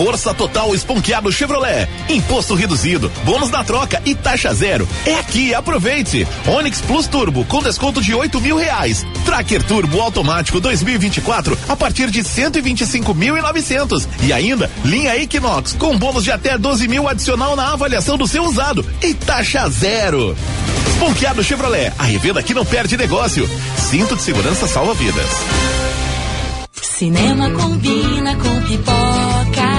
Força 0.09 0.33
Total 0.33 0.73
Esponqueado 0.73 1.31
Chevrolet. 1.31 1.87
Imposto 2.09 2.55
reduzido, 2.55 3.11
bônus 3.23 3.51
na 3.51 3.63
troca 3.63 4.01
e 4.03 4.15
taxa 4.15 4.51
zero. 4.55 4.89
É 5.05 5.13
aqui, 5.13 5.53
aproveite. 5.53 6.27
Onix 6.47 6.81
Plus 6.81 7.05
Turbo 7.05 7.45
com 7.45 7.61
desconto 7.61 8.01
de 8.01 8.15
oito 8.15 8.41
mil 8.41 8.57
reais. 8.57 9.05
Tracker 9.23 9.61
Turbo 9.61 10.01
automático 10.01 10.59
2024 10.59 11.55
a 11.69 11.75
partir 11.75 12.09
de 12.09 12.23
cento 12.23 12.57
e 12.57 12.61
vinte 12.61 12.81
e 12.81 12.87
cinco 12.87 13.13
mil 13.13 13.37
e 13.37 13.41
novecentos. 13.41 14.09
E 14.23 14.33
ainda, 14.33 14.67
linha 14.83 15.15
Equinox 15.15 15.73
com 15.73 15.95
bônus 15.95 16.23
de 16.23 16.31
até 16.31 16.57
12 16.57 16.87
mil 16.87 17.07
adicional 17.07 17.55
na 17.55 17.71
avaliação 17.71 18.17
do 18.17 18.25
seu 18.25 18.43
usado 18.45 18.83
e 19.03 19.13
taxa 19.13 19.69
zero. 19.69 20.35
Esponqueado 20.87 21.43
Chevrolet, 21.43 21.93
a 21.99 22.03
revenda 22.05 22.41
que 22.41 22.55
não 22.55 22.65
perde 22.65 22.97
negócio. 22.97 23.47
Cinto 23.77 24.15
de 24.15 24.23
segurança 24.23 24.67
salva 24.67 24.95
vidas. 24.95 25.29
Cinema 26.99 27.49
combina 27.51 28.35
com 28.35 28.61
pipoca, 28.63 29.78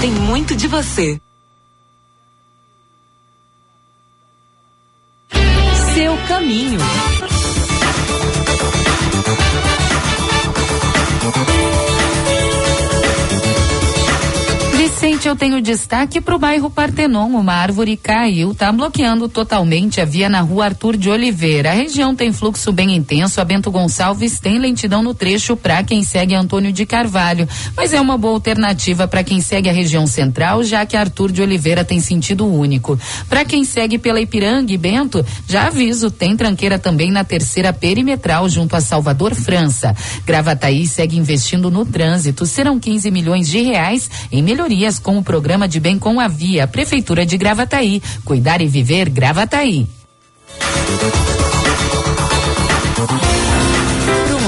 Tem 0.00 0.10
muito 0.10 0.56
de 0.56 0.66
você. 0.66 1.20
Seu 5.94 6.16
caminho. 6.26 6.80
Destaque 15.70 16.20
para 16.20 16.34
o 16.34 16.38
bairro 16.38 16.68
Partenon. 16.68 17.28
Uma 17.28 17.52
árvore 17.52 17.96
caiu, 17.96 18.50
está 18.50 18.72
bloqueando 18.72 19.28
totalmente 19.28 20.00
a 20.00 20.04
via 20.04 20.28
na 20.28 20.40
rua 20.40 20.64
Arthur 20.64 20.96
de 20.96 21.08
Oliveira. 21.08 21.70
A 21.70 21.74
região 21.74 22.12
tem 22.12 22.32
fluxo 22.32 22.72
bem 22.72 22.96
intenso. 22.96 23.40
A 23.40 23.44
Bento 23.44 23.70
Gonçalves 23.70 24.40
tem 24.40 24.58
lentidão 24.58 25.00
no 25.00 25.14
trecho 25.14 25.56
para 25.56 25.80
quem 25.84 26.02
segue 26.02 26.34
Antônio 26.34 26.72
de 26.72 26.84
Carvalho. 26.84 27.48
Mas 27.76 27.92
é 27.92 28.00
uma 28.00 28.18
boa 28.18 28.34
alternativa 28.34 29.06
para 29.06 29.22
quem 29.22 29.40
segue 29.40 29.68
a 29.68 29.72
região 29.72 30.08
central, 30.08 30.64
já 30.64 30.84
que 30.84 30.96
Arthur 30.96 31.30
de 31.30 31.40
Oliveira 31.40 31.84
tem 31.84 32.00
sentido 32.00 32.52
único. 32.52 32.98
Para 33.28 33.44
quem 33.44 33.62
segue 33.62 33.96
pela 33.96 34.20
Ipiranga 34.20 34.72
e 34.72 34.76
Bento, 34.76 35.24
já 35.46 35.68
aviso, 35.68 36.10
tem 36.10 36.36
tranqueira 36.36 36.80
também 36.80 37.12
na 37.12 37.22
terceira 37.22 37.72
perimetral, 37.72 38.48
junto 38.48 38.74
a 38.74 38.80
Salvador, 38.80 39.36
França. 39.36 39.94
Gravataí 40.26 40.84
segue 40.84 41.16
investindo 41.16 41.70
no 41.70 41.86
trânsito. 41.86 42.44
Serão 42.44 42.80
15 42.80 43.08
milhões 43.12 43.46
de 43.48 43.62
reais 43.62 44.10
em 44.32 44.42
melhorias 44.42 44.98
com 44.98 45.16
o 45.16 45.22
programa 45.22 45.59
de 45.66 45.80
Bem 45.80 45.98
com 45.98 46.20
a 46.20 46.28
Via, 46.28 46.66
Prefeitura 46.66 47.24
de 47.24 47.36
Gravataí. 47.36 48.02
Cuidar 48.24 48.60
e 48.60 48.66
viver 48.66 49.08
Gravataí. 49.08 49.86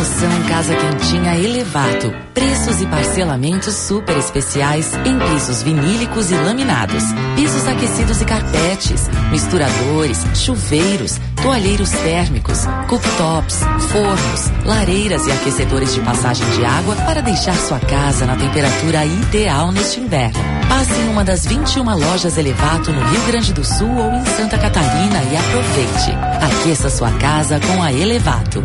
Promoção 0.02 0.42
Casa 0.48 0.74
Quentinha 0.74 1.36
Elevato. 1.36 2.12
Preços 2.34 2.80
e 2.80 2.86
parcelamentos 2.86 3.72
super 3.72 4.16
especiais 4.16 4.92
em 5.04 5.16
pisos 5.16 5.62
vinílicos 5.62 6.28
e 6.32 6.34
laminados, 6.34 7.04
pisos 7.36 7.68
aquecidos 7.68 8.20
e 8.20 8.24
carpetes, 8.24 9.08
misturadores, 9.30 10.18
chuveiros, 10.34 11.20
toalheiros 11.40 11.90
térmicos, 11.90 12.64
cooktops, 12.88 13.60
fornos, 13.92 14.50
lareiras 14.64 15.24
e 15.28 15.30
aquecedores 15.30 15.94
de 15.94 16.00
passagem 16.00 16.50
de 16.50 16.64
água 16.64 16.96
para 16.96 17.22
deixar 17.22 17.54
sua 17.54 17.78
casa 17.78 18.26
na 18.26 18.34
temperatura 18.34 19.04
ideal 19.04 19.70
neste 19.70 20.00
inverno. 20.00 20.40
Passe 20.68 21.00
em 21.00 21.10
uma 21.10 21.22
das 21.22 21.46
21 21.46 21.84
lojas 21.96 22.36
Elevato 22.36 22.90
no 22.90 23.04
Rio 23.08 23.22
Grande 23.28 23.52
do 23.52 23.64
Sul 23.64 23.96
ou 23.96 24.10
em 24.10 24.24
Santa 24.24 24.58
Catarina 24.58 25.22
e 25.30 25.36
aproveite. 25.36 26.10
Aqueça 26.44 26.90
sua 26.90 27.12
casa 27.12 27.60
com 27.60 27.80
a 27.80 27.92
Elevato. 27.92 28.64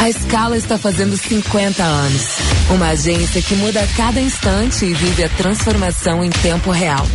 A 0.00 0.08
Escala 0.08 0.56
está 0.56 0.78
fazendo 0.78 1.16
50 1.16 1.82
anos. 1.82 2.22
Uma 2.70 2.88
agência 2.88 3.42
que 3.42 3.54
muda 3.56 3.80
a 3.80 3.86
cada 3.96 4.20
instante 4.20 4.84
e 4.84 4.94
vive 4.94 5.24
a 5.24 5.28
transformação 5.28 6.24
em 6.24 6.30
tempo 6.30 6.70
real. 6.70 7.06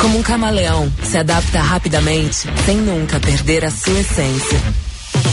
Como 0.00 0.18
um 0.18 0.22
camaleão, 0.22 0.90
se 1.02 1.18
adapta 1.18 1.60
rapidamente, 1.60 2.48
sem 2.64 2.76
nunca 2.78 3.20
perder 3.20 3.64
a 3.64 3.70
sua 3.70 4.00
essência. 4.00 4.58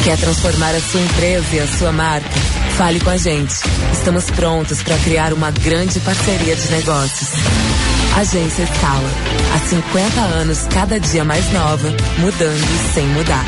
Quer 0.03 0.17
transformar 0.17 0.75
a 0.75 0.81
sua 0.81 1.01
empresa 1.01 1.55
e 1.55 1.59
a 1.59 1.67
sua 1.67 1.91
marca? 1.91 2.29
Fale 2.77 2.99
com 2.99 3.09
a 3.09 3.17
gente. 3.17 3.55
Estamos 3.93 4.25
prontos 4.31 4.83
para 4.83 4.97
criar 4.97 5.33
uma 5.33 5.51
grande 5.51 5.99
parceria 6.01 6.55
de 6.55 6.71
negócios. 6.71 7.29
Agência 8.15 8.63
Escala. 8.63 9.09
Há 9.55 9.59
50 9.59 10.21
anos, 10.21 10.67
cada 10.73 10.99
dia 10.99 11.23
mais 11.23 11.51
nova, 11.51 11.89
mudando 12.19 12.93
sem 12.93 13.05
mudar. 13.07 13.45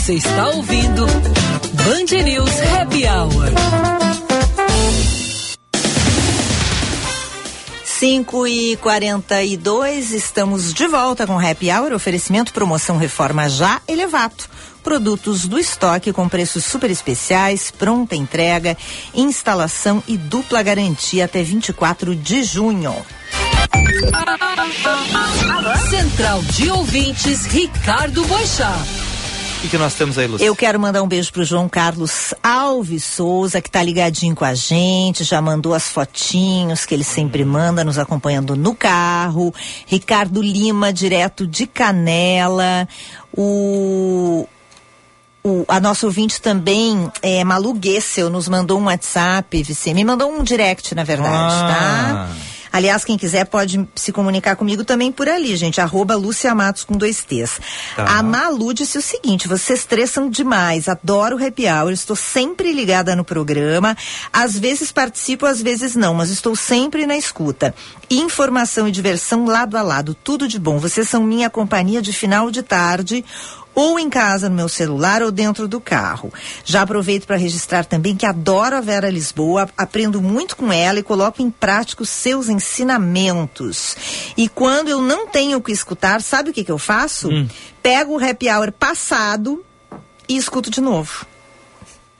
Você 0.00 0.14
está 0.14 0.48
ouvindo 0.48 1.06
Band 1.06 2.22
News 2.24 2.50
Happy 2.74 3.04
Hour. 3.06 3.52
5 7.84 8.46
e 8.46 8.76
42 8.78 10.12
estamos 10.12 10.72
de 10.72 10.86
volta 10.86 11.26
com 11.26 11.38
Happy 11.38 11.70
Hour, 11.70 11.92
oferecimento, 11.92 12.50
promoção, 12.50 12.96
reforma 12.96 13.46
já, 13.50 13.82
Elevato. 13.86 14.48
Produtos 14.82 15.46
do 15.46 15.58
estoque 15.58 16.14
com 16.14 16.26
preços 16.30 16.64
super 16.64 16.90
especiais, 16.90 17.70
pronta 17.70 18.16
entrega, 18.16 18.78
instalação 19.14 20.02
e 20.08 20.16
dupla 20.16 20.62
garantia 20.62 21.26
até 21.26 21.42
24 21.42 22.16
de 22.16 22.42
junho. 22.42 22.96
Central 25.90 26.40
de 26.44 26.70
Ouvintes, 26.70 27.44
Ricardo 27.44 28.24
Boixá. 28.24 28.74
O 29.60 29.62
que, 29.62 29.68
que 29.68 29.76
nós 29.76 29.92
temos 29.92 30.16
aí, 30.16 30.26
Lúcia? 30.26 30.46
Eu 30.46 30.56
quero 30.56 30.80
mandar 30.80 31.02
um 31.02 31.06
beijo 31.06 31.30
pro 31.30 31.44
João 31.44 31.68
Carlos 31.68 32.32
Alves 32.42 33.04
Souza, 33.04 33.60
que 33.60 33.70
tá 33.70 33.82
ligadinho 33.82 34.34
com 34.34 34.42
a 34.46 34.54
gente, 34.54 35.22
já 35.22 35.42
mandou 35.42 35.74
as 35.74 35.86
fotinhos 35.88 36.86
que 36.86 36.94
ele 36.94 37.04
sempre 37.04 37.44
manda, 37.44 37.84
nos 37.84 37.98
acompanhando 37.98 38.56
no 38.56 38.74
carro. 38.74 39.52
Ricardo 39.86 40.40
Lima, 40.40 40.94
direto 40.94 41.46
de 41.46 41.66
Canela. 41.66 42.88
O 43.36 44.48
o, 45.44 45.64
a 45.68 45.78
nossa 45.78 46.06
ouvinte 46.06 46.40
também, 46.40 47.10
é, 47.22 47.44
Malu 47.44 47.78
Gessel, 47.82 48.30
nos 48.30 48.48
mandou 48.48 48.78
um 48.78 48.84
WhatsApp, 48.84 49.62
Vicê, 49.62 49.92
me 49.94 50.04
mandou 50.04 50.30
um 50.30 50.42
direct, 50.42 50.94
na 50.94 51.04
verdade, 51.04 51.34
Ah. 51.34 52.28
tá? 52.28 52.36
Aliás, 52.72 53.04
quem 53.04 53.18
quiser 53.18 53.46
pode 53.46 53.88
se 53.94 54.12
comunicar 54.12 54.56
comigo 54.56 54.84
também 54.84 55.10
por 55.10 55.28
ali, 55.28 55.56
gente. 55.56 55.80
Arroba 55.80 56.14
Lúcia 56.14 56.54
Matos 56.54 56.84
com 56.84 56.96
dois 56.96 57.22
T's. 57.22 57.60
Tá. 57.96 58.18
A 58.18 58.22
Malu 58.22 58.72
disse 58.72 58.98
o 58.98 59.02
seguinte: 59.02 59.48
vocês 59.48 59.84
três 59.84 60.10
são 60.10 60.30
demais, 60.30 60.88
adoro 60.88 61.36
o 61.36 61.46
happy 61.46 61.66
hour, 61.66 61.92
estou 61.92 62.16
sempre 62.16 62.72
ligada 62.72 63.16
no 63.16 63.24
programa. 63.24 63.96
Às 64.32 64.58
vezes 64.58 64.92
participo, 64.92 65.46
às 65.46 65.60
vezes 65.60 65.96
não, 65.96 66.14
mas 66.14 66.30
estou 66.30 66.54
sempre 66.54 67.06
na 67.06 67.16
escuta. 67.16 67.74
Informação 68.10 68.88
e 68.88 68.92
diversão 68.92 69.46
lado 69.46 69.76
a 69.76 69.82
lado, 69.82 70.14
tudo 70.14 70.48
de 70.48 70.58
bom. 70.58 70.78
Vocês 70.78 71.08
são 71.08 71.22
minha 71.22 71.50
companhia 71.50 72.02
de 72.02 72.12
final 72.12 72.50
de 72.50 72.62
tarde 72.62 73.24
ou 73.74 73.98
em 73.98 74.10
casa 74.10 74.48
no 74.48 74.56
meu 74.56 74.68
celular 74.68 75.22
ou 75.22 75.30
dentro 75.30 75.68
do 75.68 75.80
carro. 75.80 76.32
Já 76.64 76.82
aproveito 76.82 77.26
para 77.26 77.36
registrar 77.36 77.84
também 77.84 78.16
que 78.16 78.26
adoro 78.26 78.76
a 78.76 78.80
Vera 78.80 79.10
Lisboa, 79.10 79.68
aprendo 79.76 80.20
muito 80.20 80.56
com 80.56 80.72
ela 80.72 80.98
e 80.98 81.02
coloco 81.02 81.42
em 81.42 81.50
prática 81.50 82.02
os 82.02 82.10
seus 82.10 82.48
ensinamentos. 82.48 83.96
E 84.36 84.48
quando 84.48 84.88
eu 84.88 85.00
não 85.00 85.26
tenho 85.26 85.58
o 85.58 85.62
que 85.62 85.72
escutar, 85.72 86.20
sabe 86.20 86.50
o 86.50 86.52
que, 86.52 86.64
que 86.64 86.72
eu 86.72 86.78
faço? 86.78 87.28
Pego 87.82 88.18
o 88.18 88.24
happy 88.24 88.48
hour 88.48 88.72
passado 88.72 89.64
e 90.28 90.36
escuto 90.36 90.70
de 90.70 90.80
novo. 90.80 91.26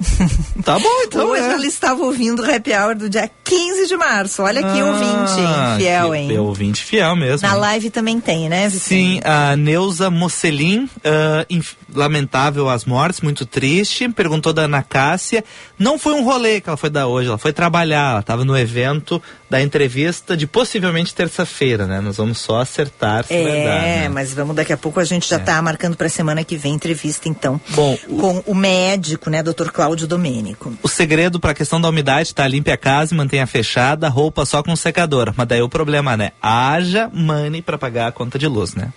Tá 0.64 0.78
bom, 0.78 1.02
então. 1.06 1.30
Hoje 1.30 1.42
é. 1.42 1.52
ela 1.52 1.66
estava 1.66 2.02
ouvindo 2.02 2.42
o 2.42 2.44
happy 2.54 2.72
hour 2.74 2.94
do 2.94 3.08
dia 3.08 3.30
15 3.42 3.86
de 3.88 3.96
março. 3.96 4.42
Olha 4.42 4.60
que 4.62 4.82
ouvinte, 4.82 5.40
hein? 5.40 5.78
Fiel, 5.78 6.14
hein? 6.14 6.38
Ouvinte 6.38 6.82
fiel 6.84 7.16
mesmo. 7.16 7.48
Na 7.48 7.54
hein? 7.54 7.60
live 7.60 7.90
também 7.90 8.20
tem, 8.20 8.48
né, 8.48 8.68
Vicente? 8.68 8.84
Sim, 8.88 9.20
a 9.24 9.56
Neuza 9.56 10.10
Mocelin, 10.10 10.88
ah, 11.02 11.46
inf- 11.48 11.74
lamentável 11.94 12.68
as 12.68 12.84
mortes, 12.84 13.22
muito 13.22 13.46
triste. 13.46 14.06
Perguntou 14.10 14.52
da 14.52 14.62
Ana 14.62 14.82
Cássia. 14.82 15.42
Não 15.78 15.98
foi 15.98 16.12
um 16.12 16.22
rolê 16.24 16.60
que 16.60 16.68
ela 16.68 16.76
foi 16.76 16.90
dar 16.90 17.06
hoje, 17.06 17.28
ela 17.28 17.38
foi 17.38 17.52
trabalhar. 17.54 18.10
Ela 18.12 18.20
estava 18.20 18.44
no 18.44 18.56
evento 18.56 19.20
da 19.48 19.62
entrevista 19.62 20.36
de 20.36 20.46
possivelmente 20.46 21.14
terça-feira, 21.14 21.86
né? 21.86 22.00
Nós 22.02 22.18
vamos 22.18 22.38
só 22.38 22.60
acertar 22.60 23.24
se 23.24 23.32
É, 23.34 23.42
vai 23.42 23.64
dar, 23.64 23.82
né? 23.82 24.08
mas 24.10 24.34
vamos 24.34 24.54
daqui 24.54 24.72
a 24.74 24.76
pouco 24.76 25.00
a 25.00 25.04
gente 25.04 25.26
já 25.28 25.38
está 25.38 25.60
marcando 25.62 25.96
para 25.96 26.08
semana 26.08 26.44
que 26.44 26.56
vem 26.56 26.74
entrevista 26.74 27.28
então 27.28 27.60
Bom, 27.70 27.96
com 28.20 28.42
o 28.46 28.54
médico, 28.54 29.30
né, 29.30 29.42
Dr. 29.42 29.70
Cláudio 29.72 29.89
Domênico. 29.96 30.72
O 30.82 30.88
segredo 30.88 31.38
para 31.38 31.52
a 31.52 31.54
questão 31.54 31.80
da 31.80 31.88
umidade 31.88 32.34
tá 32.34 32.46
limpe 32.46 32.70
a 32.70 32.76
casa 32.76 33.14
e 33.14 33.16
mantenha 33.16 33.46
fechada, 33.46 34.08
roupa 34.08 34.44
só 34.44 34.62
com 34.62 34.74
secador. 34.76 35.32
Mas 35.36 35.48
daí 35.48 35.62
o 35.62 35.68
problema, 35.68 36.16
né? 36.16 36.32
Haja 36.40 37.10
money 37.12 37.62
para 37.62 37.78
pagar 37.78 38.08
a 38.08 38.12
conta 38.12 38.38
de 38.38 38.46
luz, 38.46 38.74
né? 38.74 38.92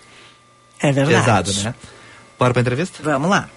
É 0.80 0.92
verdade. 0.92 1.20
Pesado, 1.20 1.52
né? 1.64 1.76
Bora 2.38 2.54
pra 2.54 2.62
entrevista? 2.62 3.02
Vamos 3.04 3.30
lá. 3.30 3.50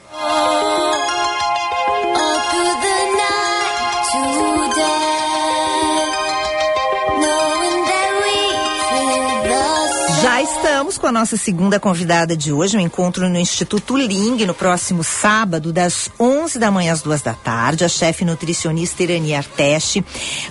Estamos 10.86 10.98
com 10.98 11.06
a 11.08 11.20
nossa 11.20 11.36
segunda 11.36 11.80
convidada 11.80 12.36
de 12.36 12.52
hoje, 12.52 12.76
um 12.76 12.80
encontro 12.80 13.28
no 13.28 13.36
Instituto 13.36 13.96
Ling, 13.96 14.46
no 14.46 14.54
próximo 14.54 15.02
sábado, 15.02 15.72
das 15.72 16.08
11 16.16 16.60
da 16.60 16.70
manhã 16.70 16.92
às 16.92 17.02
duas 17.02 17.20
da 17.22 17.34
tarde. 17.34 17.84
A 17.84 17.88
chefe 17.88 18.24
nutricionista 18.24 19.02
Irani 19.02 19.34
Arteste 19.34 20.04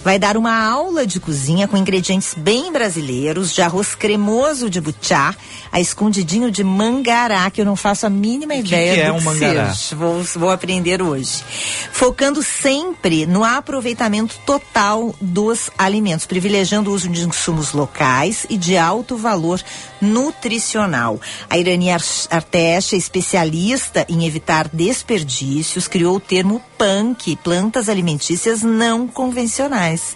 vai 0.03 0.19
dar 0.19 0.36
uma 0.36 0.53
aula 0.53 1.07
de 1.07 1.21
cozinha 1.21 1.69
com 1.69 1.77
ingredientes 1.77 2.33
bem 2.36 2.69
brasileiros, 2.69 3.53
de 3.53 3.61
arroz 3.61 3.95
cremoso 3.95 4.69
de 4.69 4.81
butiá, 4.81 5.33
a 5.71 5.79
escondidinho 5.79 6.51
de 6.51 6.65
mangará, 6.65 7.49
que 7.49 7.61
eu 7.61 7.65
não 7.65 7.77
faço 7.77 8.05
a 8.05 8.09
mínima 8.09 8.55
ideia 8.55 8.93
que 8.93 8.99
é 8.99 9.07
do 9.07 9.13
um 9.13 9.19
que 9.19 9.23
mangará? 9.23 9.73
seja. 9.73 9.95
Vou, 9.95 10.21
vou 10.36 10.51
aprender 10.51 11.01
hoje. 11.01 11.45
Focando 11.93 12.43
sempre 12.43 13.25
no 13.25 13.45
aproveitamento 13.45 14.38
total 14.45 15.15
dos 15.21 15.71
alimentos, 15.77 16.25
privilegiando 16.25 16.91
o 16.91 16.93
uso 16.93 17.07
de 17.07 17.25
insumos 17.25 17.71
locais 17.71 18.45
e 18.49 18.57
de 18.57 18.77
alto 18.77 19.15
valor 19.15 19.63
nutricional. 20.01 21.19
A 21.49 21.57
Irani 21.57 21.91
Ar- 21.91 22.01
Arteste 22.29 22.95
é 22.95 22.97
especialista 22.97 24.05
em 24.09 24.25
evitar 24.25 24.67
desperdícios, 24.71 25.87
criou 25.87 26.17
o 26.17 26.19
termo 26.19 26.61
PANC, 26.77 27.37
plantas 27.43 27.87
alimentícias 27.89 28.61
não 28.61 29.07
convencionais. 29.07 30.15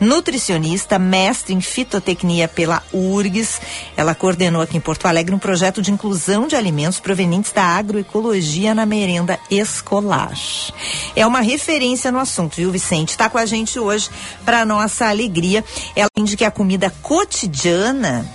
Nutricionista, 0.00 0.98
mestre 0.98 1.54
em 1.54 1.60
fitotecnia 1.60 2.48
pela 2.48 2.82
URGS, 2.92 3.60
ela 3.96 4.14
coordenou 4.14 4.62
aqui 4.62 4.76
em 4.76 4.80
Porto 4.80 5.06
Alegre 5.06 5.34
um 5.34 5.38
projeto 5.38 5.82
de 5.82 5.90
inclusão 5.90 6.46
de 6.46 6.56
alimentos 6.56 7.00
provenientes 7.00 7.52
da 7.52 7.64
agroecologia 7.64 8.74
na 8.74 8.86
merenda 8.86 9.38
escolar. 9.50 10.32
É 11.16 11.26
uma 11.26 11.40
referência 11.40 12.12
no 12.12 12.18
assunto, 12.18 12.56
viu, 12.56 12.70
Vicente? 12.70 13.10
Está 13.10 13.28
com 13.28 13.38
a 13.38 13.46
gente 13.46 13.78
hoje 13.78 14.08
para 14.44 14.64
nossa 14.64 15.06
alegria. 15.06 15.64
Ela 15.96 16.08
entende 16.16 16.36
que 16.36 16.44
a 16.44 16.50
comida 16.50 16.92
cotidiana 17.02 18.26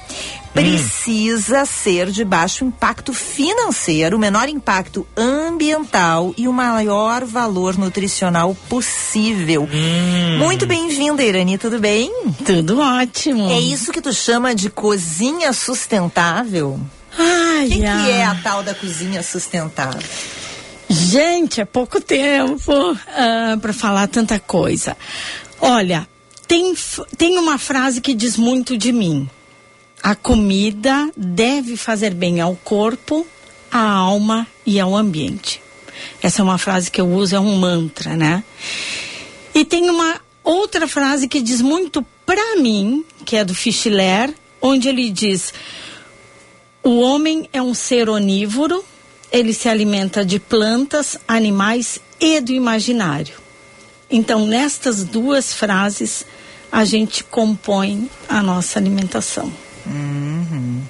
precisa 0.54 1.66
ser 1.66 2.12
de 2.12 2.24
baixo 2.24 2.64
impacto 2.64 3.14
financeiro, 3.14 4.20
menor 4.20 4.48
impacto 4.48 5.06
ambiental 5.18 6.34
e 6.38 6.48
o 6.48 6.54
maior 6.54 7.26
valor 7.26 7.78
nutricional 7.78 8.56
possível. 8.70 9.68
Muito 10.38 10.66
bem-vinda, 10.68 11.24
Irani, 11.24 11.58
tudo 11.58 11.80
bem? 11.80 12.12
Tudo 12.46 12.80
ótimo. 12.80 13.50
É 13.50 13.60
isso 13.60 13.92
que 13.92 14.02
tu 14.02 14.14
chama 14.14 14.54
de 14.54 14.70
cozinha 14.70 15.52
sustentável? 15.54 16.80
Ai, 17.18 17.66
O 17.66 17.70
que, 17.70 17.80
que 17.80 17.86
é 18.12 18.26
a 18.26 18.36
tal 18.36 18.64
da 18.64 18.74
cozinha 18.74 19.24
sustentável? 19.24 20.02
Gente, 20.90 21.62
é 21.62 21.66
pouco 21.66 22.00
tempo 22.00 22.72
para 23.62 23.74
falar 23.74 24.08
tanta 24.08 24.40
coisa. 24.40 24.96
Olha, 25.60 26.08
tem, 26.48 26.74
tem 27.18 27.38
uma 27.40 27.58
frase 27.58 28.00
que 28.02 28.14
diz 28.14 28.38
muito 28.38 28.78
de 28.78 28.92
mim. 28.92 29.28
A 30.04 30.16
comida 30.16 31.10
deve 31.16 31.78
fazer 31.78 32.14
bem 32.14 32.42
ao 32.42 32.58
corpo, 32.58 33.26
à 33.72 33.80
alma 33.80 34.46
e 34.66 34.78
ao 34.78 34.94
ambiente. 34.98 35.62
Essa 36.22 36.42
é 36.42 36.44
uma 36.44 36.58
frase 36.58 36.92
que 36.92 37.00
eu 37.00 37.10
uso, 37.10 37.38
é 37.38 37.40
um 37.40 37.56
mantra, 37.56 38.14
né? 38.18 38.44
E 39.56 39.64
tem 39.64 39.90
uma 39.90 40.20
outra 40.44 40.90
frase 40.90 41.30
que 41.30 41.42
diz 41.42 41.62
muito 41.62 42.06
pra 42.26 42.58
mim, 42.58 43.06
que 43.24 43.38
é 43.38 43.46
do 43.46 43.56
Fischler, 43.56 44.34
onde 44.62 44.90
ele 44.90 45.10
diz: 45.10 45.54
o 46.84 47.00
homem 47.00 47.48
é 47.54 47.62
um 47.62 47.74
ser 47.74 48.10
onívoro, 48.10 48.84
ele 49.32 49.54
se 49.54 49.70
alimenta 49.70 50.26
de 50.26 50.38
plantas, 50.38 51.18
animais 51.26 51.98
e 52.20 52.42
do 52.42 52.52
imaginário. 52.52 53.36
Então, 54.12 54.46
nestas 54.46 55.06
duas 55.06 55.54
frases, 55.54 56.26
a 56.70 56.84
gente 56.84 57.24
compõe 57.24 58.10
a 58.28 58.44
nossa 58.44 58.78
alimentação. 58.78 59.63
Uhum. 59.86 60.82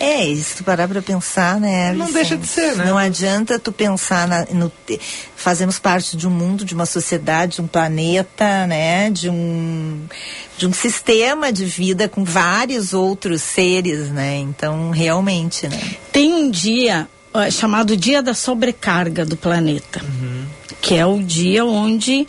É, 0.00 0.26
e 0.26 0.36
se 0.42 0.56
tu 0.56 0.64
parar 0.64 0.88
pra 0.88 1.00
pensar, 1.00 1.60
né? 1.60 1.92
Não 1.92 2.06
Vicente? 2.06 2.14
deixa 2.14 2.36
de 2.36 2.46
ser, 2.46 2.76
né? 2.76 2.84
Não 2.86 2.98
adianta 2.98 3.58
tu 3.58 3.70
pensar 3.70 4.26
na, 4.26 4.44
no. 4.46 4.72
Fazemos 5.36 5.78
parte 5.78 6.16
de 6.16 6.26
um 6.26 6.30
mundo, 6.30 6.64
de 6.64 6.74
uma 6.74 6.86
sociedade, 6.86 7.56
de 7.56 7.62
um 7.62 7.66
planeta, 7.68 8.66
né? 8.66 9.10
De 9.10 9.30
um, 9.30 10.00
de 10.58 10.66
um 10.66 10.72
sistema 10.72 11.52
de 11.52 11.64
vida 11.64 12.08
com 12.08 12.24
vários 12.24 12.92
outros 12.92 13.42
seres, 13.42 14.08
né? 14.08 14.38
Então, 14.38 14.90
realmente, 14.90 15.68
né? 15.68 15.78
Tem 16.10 16.34
um 16.34 16.50
dia 16.50 17.08
ó, 17.32 17.48
chamado 17.50 17.96
Dia 17.96 18.22
da 18.22 18.34
Sobrecarga 18.34 19.24
do 19.24 19.36
Planeta, 19.36 20.00
que 20.80 20.96
é 20.96 21.06
o 21.06 21.22
dia 21.22 21.64
onde 21.64 22.26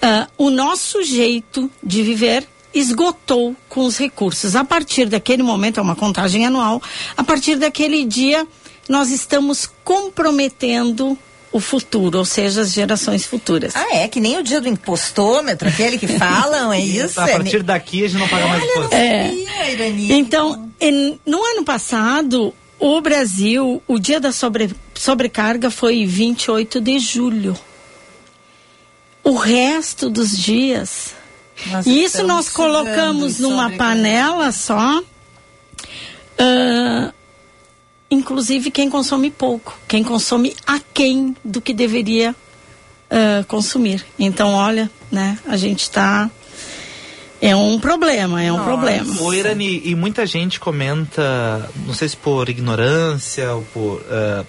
ah, 0.00 0.28
o 0.38 0.48
nosso 0.48 1.02
jeito 1.02 1.70
de 1.82 2.02
viver 2.02 2.46
esgotou 2.74 3.54
com 3.68 3.84
os 3.84 3.96
recursos. 3.98 4.54
A 4.56 4.64
partir 4.64 5.06
daquele 5.06 5.42
momento, 5.42 5.78
é 5.78 5.82
uma 5.82 5.96
contagem 5.96 6.46
anual, 6.46 6.82
a 7.16 7.22
partir 7.24 7.56
daquele 7.56 8.04
dia, 8.04 8.46
nós 8.88 9.10
estamos 9.10 9.68
comprometendo 9.84 11.16
o 11.52 11.58
futuro, 11.58 12.18
ou 12.18 12.24
seja, 12.24 12.60
as 12.60 12.70
gerações 12.72 13.26
futuras. 13.26 13.74
Ah, 13.74 13.96
é? 13.96 14.06
Que 14.08 14.20
nem 14.20 14.38
o 14.38 14.42
dia 14.42 14.60
do 14.60 14.68
impostômetro, 14.68 15.68
aquele 15.68 15.98
que 15.98 16.06
falam, 16.06 16.72
é 16.72 16.78
isso? 16.80 17.20
A 17.20 17.28
É 17.28 17.32
partir 17.32 17.62
daqui 17.64 18.04
a 18.04 18.08
gente 18.08 18.20
não 18.20 18.28
paga 18.28 18.46
mais 18.46 18.62
imposto. 18.62 18.94
É. 18.94 19.32
Então, 20.10 20.70
no 21.26 21.42
ano 21.44 21.64
passado, 21.64 22.54
o 22.78 23.00
Brasil, 23.00 23.82
o 23.88 23.98
dia 23.98 24.20
da 24.20 24.30
sobre- 24.30 24.70
sobrecarga 24.94 25.70
foi 25.72 26.06
28 26.06 26.80
de 26.80 26.98
julho. 27.00 27.56
O 29.24 29.34
resto 29.34 30.08
dos 30.08 30.36
dias. 30.38 31.14
Nós 31.66 31.86
e 31.86 32.02
isso 32.02 32.26
nós 32.26 32.48
colocamos 32.48 33.38
numa 33.38 33.70
panela 33.70 34.52
só. 34.52 35.02
ah, 36.38 37.12
inclusive 38.10 38.70
quem 38.70 38.90
consome 38.90 39.30
pouco, 39.30 39.78
quem 39.86 40.02
consome 40.02 40.56
aquém 40.66 41.36
do 41.44 41.60
que 41.60 41.72
deveria 41.72 42.34
ah, 43.10 43.44
consumir. 43.46 44.04
Então, 44.18 44.54
olha, 44.54 44.90
né, 45.10 45.38
a 45.46 45.56
gente 45.56 45.82
está 45.82 46.30
é 47.40 47.56
um 47.56 47.80
problema, 47.80 48.42
é 48.42 48.52
um 48.52 48.62
problema. 48.62 49.22
O 49.22 49.32
Irani, 49.32 49.80
e 49.84 49.94
muita 49.94 50.26
gente 50.26 50.60
comenta, 50.60 51.70
não 51.86 51.94
sei 51.94 52.08
se 52.08 52.16
por 52.16 52.48
ignorância 52.48 53.54
ou 53.54 53.62
por. 53.72 54.04
ah, 54.10 54.44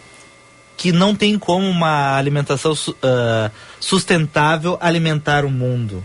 que 0.75 0.91
não 0.91 1.13
tem 1.13 1.37
como 1.37 1.69
uma 1.69 2.17
alimentação 2.17 2.73
ah, 3.03 3.51
sustentável 3.79 4.77
alimentar 4.81 5.45
o 5.45 5.49
mundo. 5.49 6.03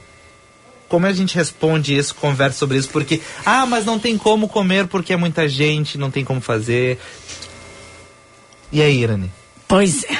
Como 0.88 1.06
a 1.06 1.12
gente 1.12 1.34
responde 1.34 1.96
isso, 1.96 2.14
conversa 2.14 2.58
sobre 2.58 2.78
isso? 2.78 2.88
Porque, 2.88 3.20
ah, 3.44 3.66
mas 3.66 3.84
não 3.84 3.98
tem 3.98 4.16
como 4.16 4.48
comer 4.48 4.86
porque 4.86 5.12
é 5.12 5.16
muita 5.16 5.48
gente, 5.48 5.98
não 5.98 6.10
tem 6.10 6.24
como 6.24 6.40
fazer. 6.40 6.98
E 8.70 8.80
aí, 8.80 9.02
Irani? 9.02 9.30
Pois 9.66 10.04
é. 10.04 10.18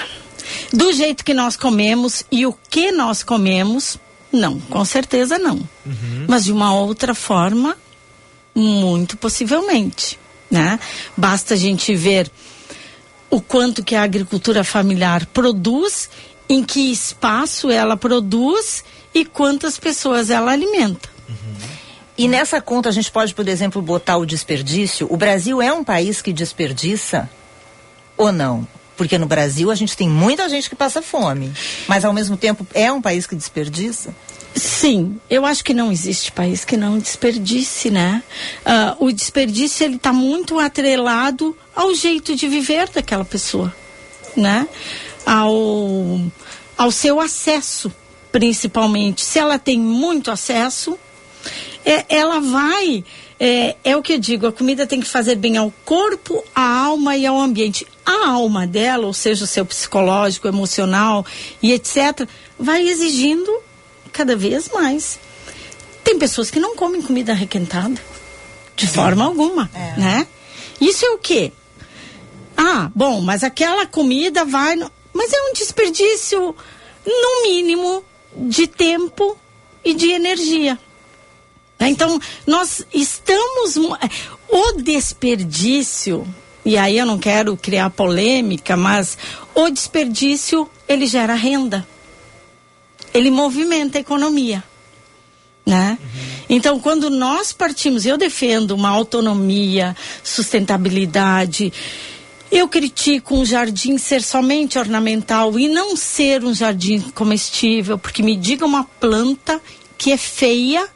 Do 0.72 0.92
jeito 0.92 1.24
que 1.24 1.34
nós 1.34 1.56
comemos 1.56 2.24
e 2.30 2.46
o 2.46 2.52
que 2.68 2.90
nós 2.90 3.22
comemos, 3.22 3.98
não, 4.32 4.58
com 4.58 4.84
certeza 4.84 5.38
não. 5.38 5.66
Mas 6.26 6.44
de 6.44 6.52
uma 6.52 6.74
outra 6.74 7.14
forma, 7.14 7.76
muito 8.54 9.16
possivelmente, 9.16 10.18
né? 10.50 10.80
Basta 11.16 11.54
a 11.54 11.56
gente 11.56 11.94
ver 11.94 12.30
o 13.30 13.40
quanto 13.40 13.84
que 13.84 13.94
a 13.94 14.02
agricultura 14.02 14.64
familiar 14.64 15.26
produz, 15.26 16.08
em 16.48 16.64
que 16.64 16.90
espaço 16.90 17.70
ela 17.70 17.96
produz 17.96 18.84
e 19.16 19.24
quantas 19.24 19.78
pessoas 19.78 20.28
ela 20.28 20.52
alimenta. 20.52 21.08
E 22.18 22.28
nessa 22.28 22.60
conta 22.60 22.90
a 22.90 22.92
gente 22.92 23.10
pode, 23.10 23.34
por 23.34 23.48
exemplo, 23.48 23.80
botar 23.80 24.18
o 24.18 24.26
desperdício. 24.26 25.06
O 25.10 25.16
Brasil 25.16 25.62
é 25.62 25.72
um 25.72 25.82
país 25.82 26.20
que 26.20 26.34
desperdiça 26.34 27.28
ou 28.14 28.30
não? 28.30 28.68
Porque 28.94 29.16
no 29.16 29.24
Brasil 29.26 29.70
a 29.70 29.74
gente 29.74 29.96
tem 29.96 30.06
muita 30.06 30.46
gente 30.50 30.68
que 30.68 30.76
passa 30.76 31.00
fome, 31.00 31.50
mas 31.88 32.04
ao 32.04 32.12
mesmo 32.12 32.36
tempo 32.36 32.66
é 32.74 32.92
um 32.92 33.00
país 33.00 33.26
que 33.26 33.34
desperdiça. 33.34 34.14
Sim, 34.54 35.18
eu 35.30 35.46
acho 35.46 35.64
que 35.64 35.72
não 35.72 35.90
existe 35.90 36.30
país 36.30 36.62
que 36.64 36.76
não 36.76 36.98
desperdice, 36.98 37.90
né? 37.90 38.22
Ah, 38.64 38.96
o 38.98 39.10
desperdício 39.10 39.84
ele 39.84 39.96
está 39.96 40.12
muito 40.12 40.58
atrelado 40.58 41.56
ao 41.74 41.94
jeito 41.94 42.36
de 42.36 42.48
viver 42.48 42.88
daquela 42.90 43.24
pessoa, 43.24 43.74
né? 44.36 44.68
Ao, 45.24 46.20
ao 46.76 46.90
seu 46.90 47.18
acesso, 47.18 47.92
principalmente. 48.40 49.24
Se 49.24 49.38
ela 49.38 49.58
tem 49.58 49.78
muito 49.80 50.30
acesso, 50.30 50.98
é, 51.86 52.04
ela 52.14 52.38
vai. 52.38 53.02
É, 53.40 53.76
é 53.82 53.96
o 53.96 54.02
que 54.02 54.12
eu 54.12 54.18
digo, 54.18 54.46
a 54.46 54.52
comida 54.52 54.86
tem 54.86 55.00
que 55.00 55.06
fazer 55.08 55.36
bem 55.36 55.56
ao 55.56 55.72
corpo, 55.86 56.44
à 56.54 56.84
alma 56.84 57.16
e 57.16 57.24
ao 57.26 57.40
ambiente. 57.40 57.86
A 58.04 58.28
alma 58.28 58.66
dela, 58.66 59.06
ou 59.06 59.14
seja, 59.14 59.44
o 59.44 59.46
seu 59.46 59.64
psicológico, 59.64 60.46
emocional 60.46 61.24
e 61.62 61.72
etc., 61.72 62.28
vai 62.58 62.86
exigindo 62.86 63.50
cada 64.12 64.36
vez 64.36 64.68
mais. 64.68 65.18
Tem 66.04 66.18
pessoas 66.18 66.50
que 66.50 66.60
não 66.60 66.76
comem 66.76 67.00
comida 67.00 67.32
requentada, 67.32 67.98
de 68.76 68.86
forma 68.86 69.24
alguma, 69.24 69.70
né? 69.96 70.26
Isso 70.78 71.06
é 71.06 71.10
o 71.10 71.18
quê? 71.18 71.52
Ah, 72.54 72.90
bom, 72.94 73.22
mas 73.22 73.42
aquela 73.42 73.86
comida 73.86 74.44
vai. 74.44 74.76
no- 74.76 74.92
Mas 75.14 75.32
é 75.32 75.40
um 75.50 75.52
desperdício, 75.54 76.54
no 77.06 77.42
mínimo, 77.44 78.04
de 78.36 78.66
tempo 78.66 79.36
e 79.84 79.94
de 79.94 80.10
energia. 80.10 80.78
Né? 81.78 81.88
Então, 81.88 82.20
nós 82.46 82.84
estamos. 82.92 83.76
eh, 83.76 84.10
O 84.48 84.72
desperdício, 84.80 86.26
e 86.64 86.76
aí 86.76 86.98
eu 86.98 87.06
não 87.06 87.18
quero 87.18 87.56
criar 87.56 87.90
polêmica, 87.90 88.76
mas 88.76 89.18
o 89.54 89.68
desperdício, 89.70 90.68
ele 90.88 91.06
gera 91.06 91.34
renda. 91.34 91.86
Ele 93.12 93.30
movimenta 93.30 93.98
a 93.98 94.00
economia. 94.00 94.62
Né? 95.64 95.98
Então, 96.48 96.78
quando 96.78 97.10
nós 97.10 97.52
partimos, 97.52 98.06
eu 98.06 98.16
defendo 98.16 98.70
uma 98.70 98.88
autonomia, 98.90 99.96
sustentabilidade. 100.22 101.72
Eu 102.50 102.68
critico 102.68 103.36
um 103.36 103.44
jardim 103.44 103.98
ser 103.98 104.22
somente 104.22 104.78
ornamental 104.78 105.58
e 105.58 105.68
não 105.68 105.96
ser 105.96 106.44
um 106.44 106.54
jardim 106.54 107.00
comestível, 107.00 107.98
porque 107.98 108.22
me 108.22 108.36
diga 108.36 108.64
uma 108.64 108.84
planta 108.84 109.60
que 109.98 110.12
é 110.12 110.16
feia, 110.16 110.88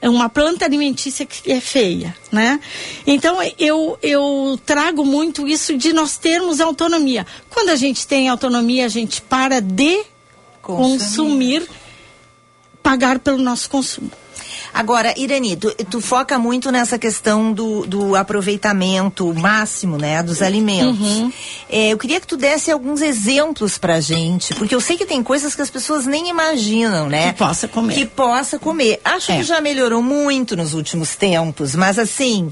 é 0.00 0.10
uma 0.10 0.28
planta 0.28 0.64
alimentícia 0.64 1.24
que 1.24 1.50
é 1.50 1.60
feia, 1.60 2.14
né? 2.30 2.60
Então 3.06 3.38
eu, 3.58 3.98
eu 4.02 4.60
trago 4.66 5.04
muito 5.04 5.48
isso 5.48 5.76
de 5.78 5.92
nós 5.92 6.18
termos 6.18 6.60
autonomia. 6.60 7.26
Quando 7.48 7.70
a 7.70 7.76
gente 7.76 8.06
tem 8.06 8.28
autonomia, 8.28 8.84
a 8.84 8.88
gente 8.88 9.22
para 9.22 9.60
de 9.60 10.04
Consumir. 10.60 10.98
consumir 10.98 11.68
pagar 12.82 13.18
pelo 13.18 13.38
nosso 13.38 13.70
consumo. 13.70 14.10
Agora, 14.74 15.12
Irani, 15.18 15.56
tu, 15.56 15.70
tu 15.90 16.00
foca 16.00 16.38
muito 16.38 16.70
nessa 16.72 16.98
questão 16.98 17.52
do, 17.52 17.86
do 17.86 18.16
aproveitamento 18.16 19.32
máximo, 19.34 19.98
né, 19.98 20.22
dos 20.22 20.40
alimentos. 20.42 20.98
Uhum. 21.00 21.32
É, 21.68 21.88
eu 21.92 21.98
queria 21.98 22.20
que 22.20 22.26
tu 22.26 22.36
desse 22.36 22.70
alguns 22.70 23.00
exemplos 23.02 23.76
pra 23.78 24.00
gente, 24.00 24.54
porque 24.54 24.74
eu 24.74 24.80
sei 24.80 24.96
que 24.96 25.04
tem 25.06 25.22
coisas 25.22 25.54
que 25.54 25.62
as 25.62 25.70
pessoas 25.70 26.06
nem 26.06 26.28
imaginam, 26.28 27.08
né? 27.08 27.32
Que 27.32 27.38
possa 27.38 27.68
comer. 27.68 27.94
Que 27.94 28.06
possa 28.06 28.58
comer. 28.58 29.00
Acho 29.04 29.32
É. 29.32 29.36
que 29.38 29.42
já 29.42 29.60
melhorou 29.60 30.02
muito 30.02 30.56
nos 30.56 30.74
últimos 30.74 31.16
tempos, 31.16 31.74
mas 31.74 31.98
assim, 31.98 32.50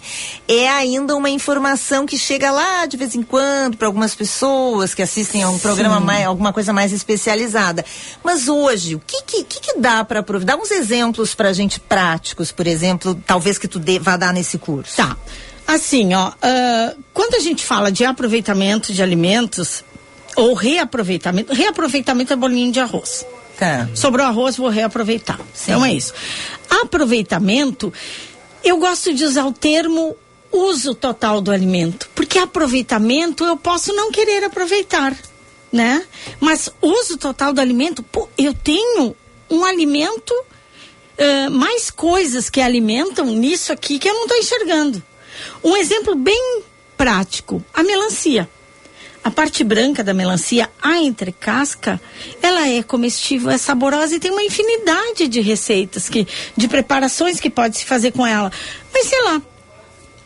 é 0.48 0.68
ainda 0.68 1.16
uma 1.16 1.30
informação 1.30 2.06
que 2.06 2.18
chega 2.18 2.50
lá 2.50 2.86
de 2.86 2.96
vez 2.96 3.14
em 3.14 3.22
quando 3.22 3.76
para 3.76 3.86
algumas 3.86 4.14
pessoas 4.14 4.94
que 4.94 5.02
assistem 5.02 5.42
a 5.42 5.48
um 5.48 5.58
programa 5.58 5.98
Sim. 5.98 6.04
mais, 6.04 6.26
alguma 6.26 6.52
coisa 6.52 6.72
mais 6.72 6.92
especializada. 6.92 7.84
Mas 8.22 8.48
hoje, 8.48 8.94
o 8.94 9.00
que 9.06 9.22
que, 9.22 9.44
que, 9.44 9.60
que 9.60 9.78
dá 9.78 10.04
para 10.04 10.20
aproveitar? 10.20 10.56
Dá 10.56 10.62
uns 10.62 10.70
exemplos 10.70 11.34
pra 11.34 11.52
gente 11.52 11.78
práticos, 11.78 12.09
por 12.52 12.66
exemplo, 12.66 13.20
talvez 13.26 13.58
que 13.58 13.68
tu 13.68 13.78
dê, 13.78 13.98
vá 13.98 14.16
dar 14.16 14.32
nesse 14.32 14.58
curso. 14.58 14.96
Tá. 14.96 15.16
Assim, 15.66 16.14
ó, 16.14 16.32
ah, 16.42 16.94
quando 17.12 17.34
a 17.34 17.40
gente 17.40 17.64
fala 17.64 17.92
de 17.92 18.04
aproveitamento 18.04 18.92
de 18.92 19.02
alimentos 19.02 19.84
ou 20.36 20.54
reaproveitamento, 20.54 21.52
reaproveitamento 21.52 22.32
é 22.32 22.36
bolinho 22.36 22.72
de 22.72 22.80
arroz. 22.80 23.24
Tá. 23.58 23.88
Sobrou 23.94 24.26
arroz, 24.26 24.56
vou 24.56 24.68
reaproveitar. 24.68 25.38
Então 25.62 25.84
é 25.84 25.92
isso. 25.92 26.14
Aproveitamento, 26.82 27.92
eu 28.64 28.78
gosto 28.78 29.12
de 29.12 29.22
usar 29.22 29.44
o 29.44 29.52
termo 29.52 30.16
uso 30.50 30.94
total 30.94 31.40
do 31.40 31.50
alimento, 31.50 32.08
porque 32.14 32.38
aproveitamento 32.38 33.44
eu 33.44 33.56
posso 33.56 33.92
não 33.92 34.10
querer 34.10 34.42
aproveitar, 34.44 35.16
né? 35.70 36.04
Mas 36.40 36.70
uso 36.82 37.16
total 37.16 37.52
do 37.52 37.60
alimento, 37.60 38.02
pô, 38.02 38.28
eu 38.36 38.52
tenho 38.52 39.14
um 39.48 39.64
alimento, 39.64 40.34
eh, 41.20 41.50
mais 41.50 41.90
coisas 41.90 42.48
que 42.48 42.62
alimentam 42.62 43.26
nisso 43.26 43.74
aqui 43.74 43.98
que 43.98 44.08
eu 44.08 44.14
não 44.14 44.22
estou 44.22 44.38
enxergando. 44.38 45.02
Um 45.62 45.76
exemplo 45.76 46.14
bem 46.14 46.62
prático, 46.96 47.62
a 47.74 47.82
melancia. 47.82 48.48
A 49.22 49.30
parte 49.30 49.62
branca 49.62 50.02
da 50.02 50.14
melancia, 50.14 50.70
a 50.80 50.96
entrecasca, 50.96 52.00
ela 52.40 52.66
é 52.66 52.82
comestível, 52.82 53.50
é 53.50 53.58
saborosa 53.58 54.16
e 54.16 54.18
tem 54.18 54.30
uma 54.30 54.42
infinidade 54.42 55.28
de 55.28 55.42
receitas, 55.42 56.08
que, 56.08 56.26
de 56.56 56.66
preparações 56.66 57.38
que 57.38 57.50
pode 57.50 57.76
se 57.76 57.84
fazer 57.84 58.12
com 58.12 58.26
ela. 58.26 58.50
Mas 58.90 59.06
sei 59.06 59.22
lá, 59.24 59.42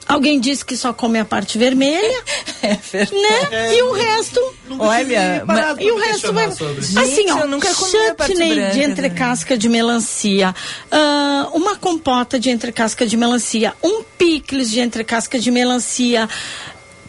alguém 0.07 0.39
disse 0.41 0.65
que 0.65 0.77
só 0.77 0.93
come 0.93 1.19
a 1.19 1.25
parte 1.25 1.57
vermelha, 1.59 2.23
É 2.63 2.71
né? 2.71 3.75
e 3.77 3.83
o 3.83 3.93
resto... 3.93 4.41
Olha, 4.79 5.45
mas- 5.47 5.77
e 5.81 5.91
o 5.91 5.97
resto 5.99 6.33
vai... 6.33 6.51
Gente, 6.51 6.99
Assim, 6.99 7.31
ó, 7.31 7.41
eu 7.41 7.49
nunca 7.49 7.73
comi 7.75 7.97
a 8.09 8.15
parte 8.15 8.33
chutney 8.33 8.55
branca, 8.55 8.71
de 8.73 8.79
né? 8.79 8.85
entrecasca 8.85 9.59
de 9.59 9.69
melancia, 9.69 10.55
ah, 10.91 11.49
uma 11.53 11.77
compota 11.77 12.39
de 12.39 12.51
entrecasca 12.51 13.07
de 13.07 13.17
melancia, 13.17 13.75
um 13.83 14.03
picles 14.17 14.71
de 14.71 14.81
entrecasca 14.81 15.39
de 15.39 15.51
melancia. 15.51 16.29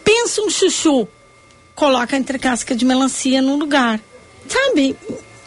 Pensa 0.04 0.42
um 0.42 0.50
chuchu, 0.50 1.08
coloca 1.74 2.14
a 2.14 2.18
entrecasca 2.18 2.74
de 2.74 2.84
melancia 2.84 3.40
no 3.42 3.56
lugar. 3.56 4.00
Sabe? 4.48 4.94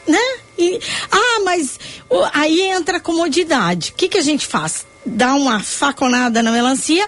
Né? 0.08 0.20
E- 0.58 0.80
ah, 1.12 1.42
mas 1.46 1.80
o- 2.10 2.26
aí 2.34 2.62
entra 2.62 2.98
a 2.98 3.00
comodidade. 3.00 3.92
O 3.92 3.94
que, 3.94 4.10
que 4.10 4.18
a 4.18 4.22
gente 4.22 4.46
faz? 4.46 4.86
Dá 5.06 5.34
uma 5.36 5.62
faconada 5.62 6.44
na 6.44 6.52
melancia, 6.52 7.08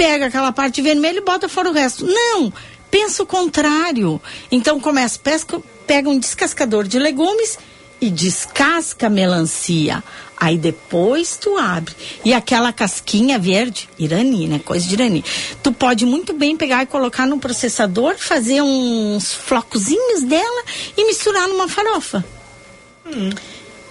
pega 0.00 0.28
aquela 0.28 0.50
parte 0.50 0.80
vermelha 0.80 1.18
e 1.18 1.20
bota 1.20 1.46
fora 1.46 1.68
o 1.68 1.74
resto. 1.74 2.06
Não! 2.06 2.50
Pensa 2.90 3.22
o 3.22 3.26
contrário. 3.26 4.18
Então 4.50 4.80
começa, 4.80 5.18
pesca, 5.18 5.60
pega 5.86 6.08
um 6.08 6.18
descascador 6.18 6.88
de 6.88 6.98
legumes 6.98 7.58
e 8.00 8.08
descasca 8.08 9.08
a 9.08 9.10
melancia. 9.10 10.02
Aí 10.38 10.56
depois 10.56 11.36
tu 11.36 11.54
abre. 11.58 11.94
E 12.24 12.32
aquela 12.32 12.72
casquinha 12.72 13.38
verde, 13.38 13.90
irani, 13.98 14.48
né? 14.48 14.58
Coisa 14.64 14.88
de 14.88 14.94
irani. 14.94 15.22
Tu 15.62 15.70
pode 15.70 16.06
muito 16.06 16.32
bem 16.32 16.56
pegar 16.56 16.82
e 16.82 16.86
colocar 16.86 17.26
no 17.26 17.38
processador, 17.38 18.16
fazer 18.16 18.62
uns 18.62 19.34
flocozinhos 19.34 20.22
dela 20.22 20.64
e 20.96 21.06
misturar 21.06 21.46
numa 21.46 21.68
farofa. 21.68 22.24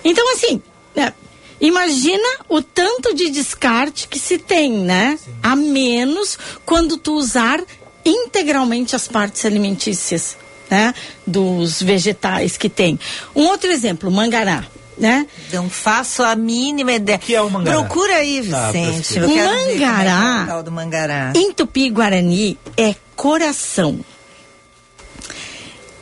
Então, 0.04 0.34
assim, 0.34 0.60
né, 0.96 1.14
imagina 1.62 2.28
o 2.48 2.62
tanto 2.62 3.14
de 3.14 3.30
descarte 3.30 4.08
que 4.08 4.20
se 4.20 4.38
tem, 4.38 4.72
né? 4.72 5.18
A 5.44 5.56
menos 5.56 6.38
quando 6.66 6.98
tu 6.98 7.14
usar 7.14 7.62
integralmente 8.06 8.96
as 8.96 9.08
partes 9.08 9.46
alimentícias, 9.46 10.38
né? 10.70 10.94
Dos 11.28 11.82
vegetais 11.82 12.58
que 12.58 12.70
tem. 12.70 13.00
Um 13.36 13.48
outro 13.48 13.70
exemplo, 13.72 14.10
mangará. 14.12 14.66
Né? 14.98 15.28
Não 15.54 15.70
faço 15.70 16.22
a 16.24 16.36
mínima 16.36 16.92
ideia. 16.92 17.18
que 17.18 17.34
é 17.34 17.42
o 17.42 17.50
mangará? 17.50 17.78
Procura 17.80 18.16
aí, 18.16 18.46
Tá, 18.46 18.70
Vicente. 18.70 19.14
ver 19.14 19.28
como 19.28 19.40
é 19.40 19.64
que 19.64 19.84
é 19.84 19.88
Mangará. 19.88 20.60
o 20.68 20.72
mangará. 20.72 21.32
Em 21.38 21.54
tupi-guarani 21.54 22.60
é 22.76 22.94
coração. 23.16 24.02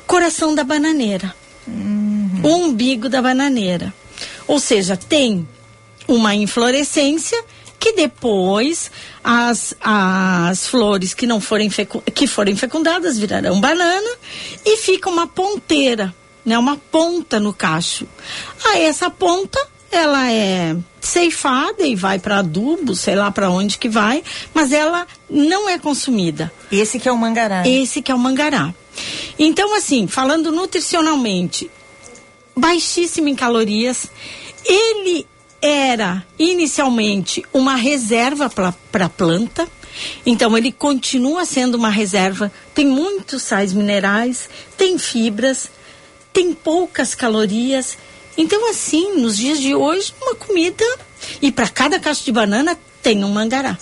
Coração 0.08 0.56
da 0.56 0.64
bananeira. 0.64 1.36
O 2.44 2.48
umbigo 2.48 3.08
da 3.08 3.22
bananeira. 3.22 3.94
Ou 4.48 4.60
seja, 4.60 4.96
tem 4.96 5.48
uma 6.08 6.34
inflorescência 6.34 7.44
que 7.80 7.94
depois 7.94 8.90
as, 9.24 9.76
as 9.82 10.68
flores 10.68 11.14
que 11.14 11.28
não 11.28 11.40
forem 11.40 11.70
que 12.14 12.28
forem 12.28 12.56
fecundadas 12.56 13.20
virarão 13.20 13.60
banana 13.60 14.10
e 14.66 14.78
fica 14.78 15.10
uma 15.10 15.28
ponteira, 15.28 16.14
né, 16.44 16.58
uma 16.58 16.78
ponta 16.78 17.40
no 17.40 17.54
cacho. 17.54 18.08
Aí 18.66 18.84
essa 18.84 19.10
ponta 19.10 19.60
ela 19.92 20.32
é 20.32 20.76
ceifada 21.00 21.86
e 21.86 21.96
vai 21.96 22.20
para 22.20 22.40
adubo, 22.40 22.96
sei 22.96 23.16
lá 23.16 23.32
para 23.32 23.50
onde 23.50 23.78
que 23.78 23.88
vai, 23.88 24.24
mas 24.54 24.72
ela 24.72 25.08
não 25.30 25.70
é 25.70 25.78
consumida. 25.78 26.52
Esse 26.72 27.00
que 27.00 27.08
é 27.08 27.12
o 27.12 27.18
mangará. 27.18 27.68
Esse 27.68 28.02
que 28.02 28.12
é 28.12 28.16
o 28.16 28.20
mangará. 28.20 28.74
Então, 29.40 29.76
assim, 29.76 30.08
falando 30.08 30.52
nutricionalmente, 30.52 31.70
baixíssimo 32.58 33.30
em 33.30 33.36
calorias. 33.36 34.08
Ele 34.66 35.26
era 35.62 36.26
inicialmente 36.38 37.44
uma 37.54 37.76
reserva 37.76 38.50
para 38.50 39.06
a 39.06 39.10
planta. 39.10 39.68
Então 40.26 40.58
ele 40.58 40.72
continua 40.72 41.46
sendo 41.46 41.76
uma 41.76 41.90
reserva. 41.90 42.52
Tem 42.74 42.86
muitos 42.86 43.44
sais 43.44 43.74
minerais, 43.74 44.50
tem 44.76 44.98
fibras, 44.98 45.70
tem 46.34 46.54
poucas 46.54 47.16
calorias. 47.16 47.98
Então 48.38 48.70
assim, 48.70 49.16
nos 49.18 49.38
dias 49.38 49.60
de 49.60 49.74
hoje, 49.74 50.14
uma 50.22 50.36
comida 50.36 50.86
e 51.42 51.52
para 51.52 51.68
cada 51.68 52.00
cacho 52.00 52.24
de 52.24 52.32
banana 52.32 52.78
tem 53.02 53.24
um 53.24 53.30
mangará. 53.30 53.78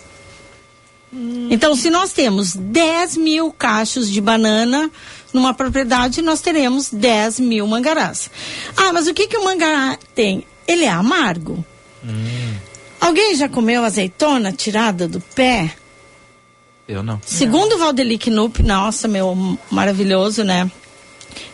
Então, 1.50 1.76
se 1.76 1.90
nós 1.90 2.12
temos 2.12 2.56
10 2.56 3.18
mil 3.18 3.52
cachos 3.52 4.12
de 4.12 4.20
banana 4.20 4.92
numa 5.32 5.54
propriedade, 5.54 6.22
nós 6.22 6.42
teremos 6.42 6.90
10 6.92 7.40
mil 7.40 7.66
mangarás. 7.68 8.30
Ah, 8.76 8.92
mas 8.92 9.08
o 9.08 9.14
que, 9.14 9.28
que 9.28 9.38
o 9.38 9.44
mangará 9.44 9.98
tem? 10.14 10.46
Ele 10.68 10.84
é 10.84 10.90
amargo. 10.90 11.64
Alguém 13.00 13.36
já 13.36 13.48
comeu 13.48 13.84
azeitona 13.84 14.52
tirada 14.52 15.08
do 15.08 15.22
pé? 15.22 15.74
Eu 16.88 17.02
não. 17.02 17.20
Segundo 17.26 17.74
o 17.74 17.78
Valdeli 17.80 18.18
Knupp, 18.18 18.62
nossa, 18.62 19.08
meu 19.08 19.58
maravilhoso, 19.72 20.44
né? 20.44 20.70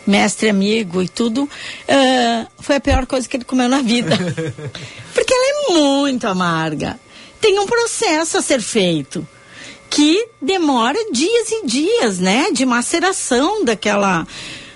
Mestre, 0.06 0.48
amigo 0.48 1.02
e 1.02 1.08
tudo, 1.08 1.48
ah, 1.88 2.46
foi 2.58 2.76
a 2.76 2.80
pior 2.80 3.06
coisa 3.06 3.28
que 3.28 3.36
ele 3.36 3.44
comeu 3.44 3.68
na 3.68 3.80
vida. 3.80 4.16
Porque 5.14 5.32
ela 5.32 5.44
é 5.46 5.72
muito 5.74 6.26
amarga. 6.26 6.98
Tem 7.40 7.58
um 7.58 7.66
processo 7.66 8.38
a 8.38 8.42
ser 8.42 8.60
feito 8.60 9.26
que 9.92 10.26
demora 10.40 10.98
dias 11.12 11.52
e 11.52 11.66
dias, 11.66 12.18
né? 12.18 12.50
De 12.50 12.64
maceração 12.64 13.62
daquela, 13.62 14.26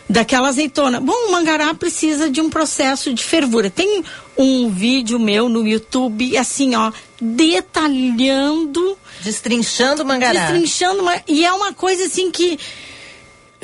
daquela 0.08 0.48
azeitona. 0.48 1.00
Bom, 1.00 1.14
o 1.28 1.32
mangará 1.32 1.72
precisa 1.72 2.28
de 2.28 2.38
um 2.42 2.50
processo 2.50 3.14
de 3.14 3.24
fervura. 3.24 3.70
Tem 3.70 4.04
um 4.36 4.68
vídeo 4.68 5.18
meu 5.18 5.48
no 5.48 5.66
YouTube, 5.66 6.36
assim, 6.36 6.74
ó, 6.74 6.92
detalhando. 7.18 8.98
Destrinchando 9.22 10.02
o 10.02 10.06
mangará. 10.06 10.38
Destrinchando, 10.38 11.02
e 11.26 11.46
é 11.46 11.52
uma 11.52 11.72
coisa 11.72 12.04
assim 12.04 12.30
que. 12.30 12.58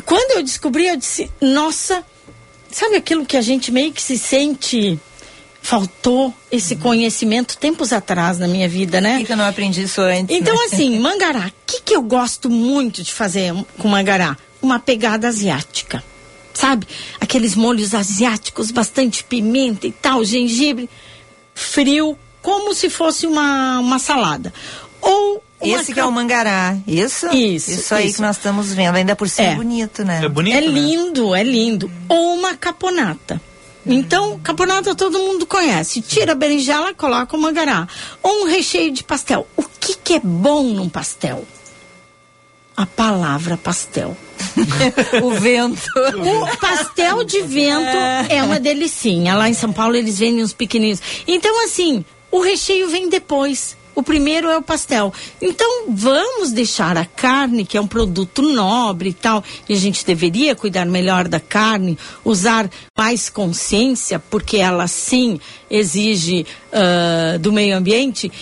Quando 0.07 0.39
eu 0.39 0.43
descobri, 0.43 0.87
eu 0.87 0.97
disse, 0.97 1.31
nossa, 1.39 2.03
sabe 2.71 2.97
aquilo 2.97 3.27
que 3.27 3.37
a 3.37 3.43
gente 3.43 3.71
meio 3.71 3.93
que 3.93 4.01
se 4.01 4.17
sente. 4.17 4.99
Faltou 5.65 6.35
esse 6.51 6.75
conhecimento 6.75 7.57
tempos 7.57 7.93
atrás 7.93 8.37
na 8.37 8.49
minha 8.49 8.69
vida, 8.69 9.01
né? 9.01 9.19
Por 9.19 9.27
que, 9.27 9.33
eu 9.33 9.37
não 9.37 9.47
aprendi 9.47 9.83
isso 9.85 10.01
antes? 10.01 10.37
Então, 10.37 10.55
né? 10.55 10.65
assim, 10.67 10.99
mangará, 10.99 11.47
o 11.47 11.53
que, 11.65 11.81
que 11.81 11.95
eu 11.95 12.03
gosto 12.03 12.51
muito 12.51 13.01
de 13.03 13.13
fazer 13.13 13.55
com 13.79 13.87
mangará? 13.87 14.37
Uma 14.61 14.81
pegada 14.81 15.29
asiática. 15.29 16.03
Sabe? 16.53 16.87
Aqueles 17.21 17.55
molhos 17.55 17.95
asiáticos, 17.95 18.73
bastante 18.73 19.23
pimenta 19.23 19.87
e 19.87 19.93
tal, 19.93 20.25
gengibre, 20.25 20.91
frio, 21.55 22.19
como 22.43 22.75
se 22.75 22.91
fosse 22.91 23.27
uma, 23.27 23.79
uma 23.79 23.99
salada. 24.01 24.53
Ou. 25.01 25.43
uma 25.61 25.81
Esse 25.81 25.95
que 25.95 26.01
é 26.01 26.05
o 26.05 26.11
mangará. 26.11 26.77
Isso? 26.87 27.29
Isso, 27.29 27.71
Isso 27.71 27.95
aí 27.95 28.09
isso. 28.09 28.17
que 28.17 28.23
nós 28.23 28.37
estamos 28.37 28.73
vendo. 28.73 28.97
Ainda 28.97 29.15
por 29.15 29.29
cima 29.29 29.49
É. 29.49 29.53
é 29.53 29.55
bonito, 29.55 30.05
né? 30.05 30.21
É 30.25 30.29
bonito, 30.29 30.57
é 30.57 30.61
né? 30.61 30.67
lindo, 30.67 31.35
é 31.35 31.43
lindo. 31.45 31.91
Ou 32.09 32.35
uma 32.35 32.57
caponata. 32.57 33.41
Então, 33.85 34.39
caponata 34.39 34.95
todo 34.95 35.19
mundo 35.19 35.45
conhece. 35.45 36.01
Tira 36.01 36.33
a 36.33 36.35
berinjela, 36.35 36.95
coloca 36.95 37.37
o 37.37 37.41
mangará. 37.41 37.89
Ou 38.23 38.43
um 38.43 38.47
recheio 38.47 38.93
de 38.93 39.03
pastel. 39.03 39.47
O 39.57 39.65
que, 39.81 39.95
que 39.97 40.15
é 40.15 40.21
bom 40.21 40.63
num 40.63 40.89
pastel? 40.89 41.45
A 42.77 42.87
palavra 42.87 43.57
pastel. 43.57 44.17
o 45.23 45.31
vento. 45.33 45.91
O 45.97 46.57
pastel 46.57 47.25
de 47.25 47.43
vento 47.43 47.97
é 48.29 48.43
uma 48.43 48.59
delicinha. 48.61 49.35
Lá 49.35 49.49
em 49.49 49.55
São 49.55 49.73
Paulo 49.73 49.97
eles 49.97 50.19
vendem 50.19 50.45
uns 50.45 50.53
pequenininhos. 50.53 51.03
Então, 51.27 51.65
assim, 51.65 52.05
o 52.31 52.41
recheio 52.41 52.89
vem 52.89 53.09
depois. 53.09 53.77
O 53.95 54.03
primeiro 54.03 54.49
é 54.49 54.57
o 54.57 54.63
pastel. 54.63 55.13
Então, 55.41 55.85
vamos 55.89 56.51
deixar 56.53 56.97
a 56.97 57.05
carne, 57.05 57.65
que 57.65 57.77
é 57.77 57.81
um 57.81 57.87
produto 57.87 58.41
nobre 58.41 59.11
e 59.11 59.13
tal, 59.13 59.45
e 59.69 59.75
a 59.75 59.77
gente 59.77 60.05
deveria 60.05 60.55
cuidar 60.57 60.87
melhor 60.87 61.29
da 61.29 61.39
carne, 61.39 61.99
usar 62.25 62.71
mais 62.97 63.29
consciência, 63.29 64.19
porque 64.19 64.57
ela 64.57 64.87
sim 64.89 65.39
exige 65.71 66.47
ah, 66.73 67.37
do 67.39 67.53
meio 67.53 67.77
ambiente. 67.77 68.33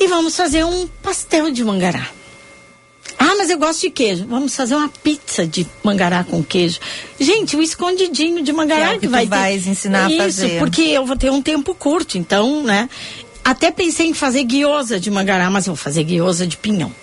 E 0.00 0.06
vamos 0.06 0.34
fazer 0.36 0.64
um 0.64 0.86
pastel 1.02 1.50
de 1.50 1.62
mangará. 1.64 2.08
Ah, 3.18 3.34
mas 3.36 3.50
eu 3.50 3.58
gosto 3.58 3.80
de 3.80 3.90
queijo. 3.90 4.26
Vamos 4.28 4.54
fazer 4.54 4.76
uma 4.76 4.88
pizza 4.88 5.44
de 5.44 5.66
mangará 5.82 6.22
com 6.22 6.42
queijo. 6.42 6.78
Gente, 7.18 7.56
o 7.56 7.62
escondidinho 7.62 8.44
de 8.44 8.52
mangará 8.52 8.86
Que 8.90 8.92
é 8.92 8.96
o 8.96 9.00
que 9.00 9.06
tu 9.08 9.10
vai 9.10 9.24
ter- 9.26 9.30
vais 9.30 9.66
ensinar 9.66 10.06
a 10.06 10.08
Isso, 10.10 10.18
fazer. 10.18 10.58
porque 10.60 10.82
eu 10.82 11.04
vou 11.04 11.16
ter 11.16 11.30
um 11.32 11.42
tempo 11.42 11.74
curto, 11.74 12.16
então, 12.16 12.62
né? 12.62 12.88
Até 13.48 13.70
pensei 13.70 14.08
em 14.08 14.12
fazer 14.12 14.44
guiosa 14.44 15.00
de 15.00 15.10
mangará, 15.10 15.48
mas 15.48 15.64
vou 15.64 15.74
fazer 15.74 16.04
guiosa 16.04 16.46
de 16.46 16.58
pinhão. 16.58 16.94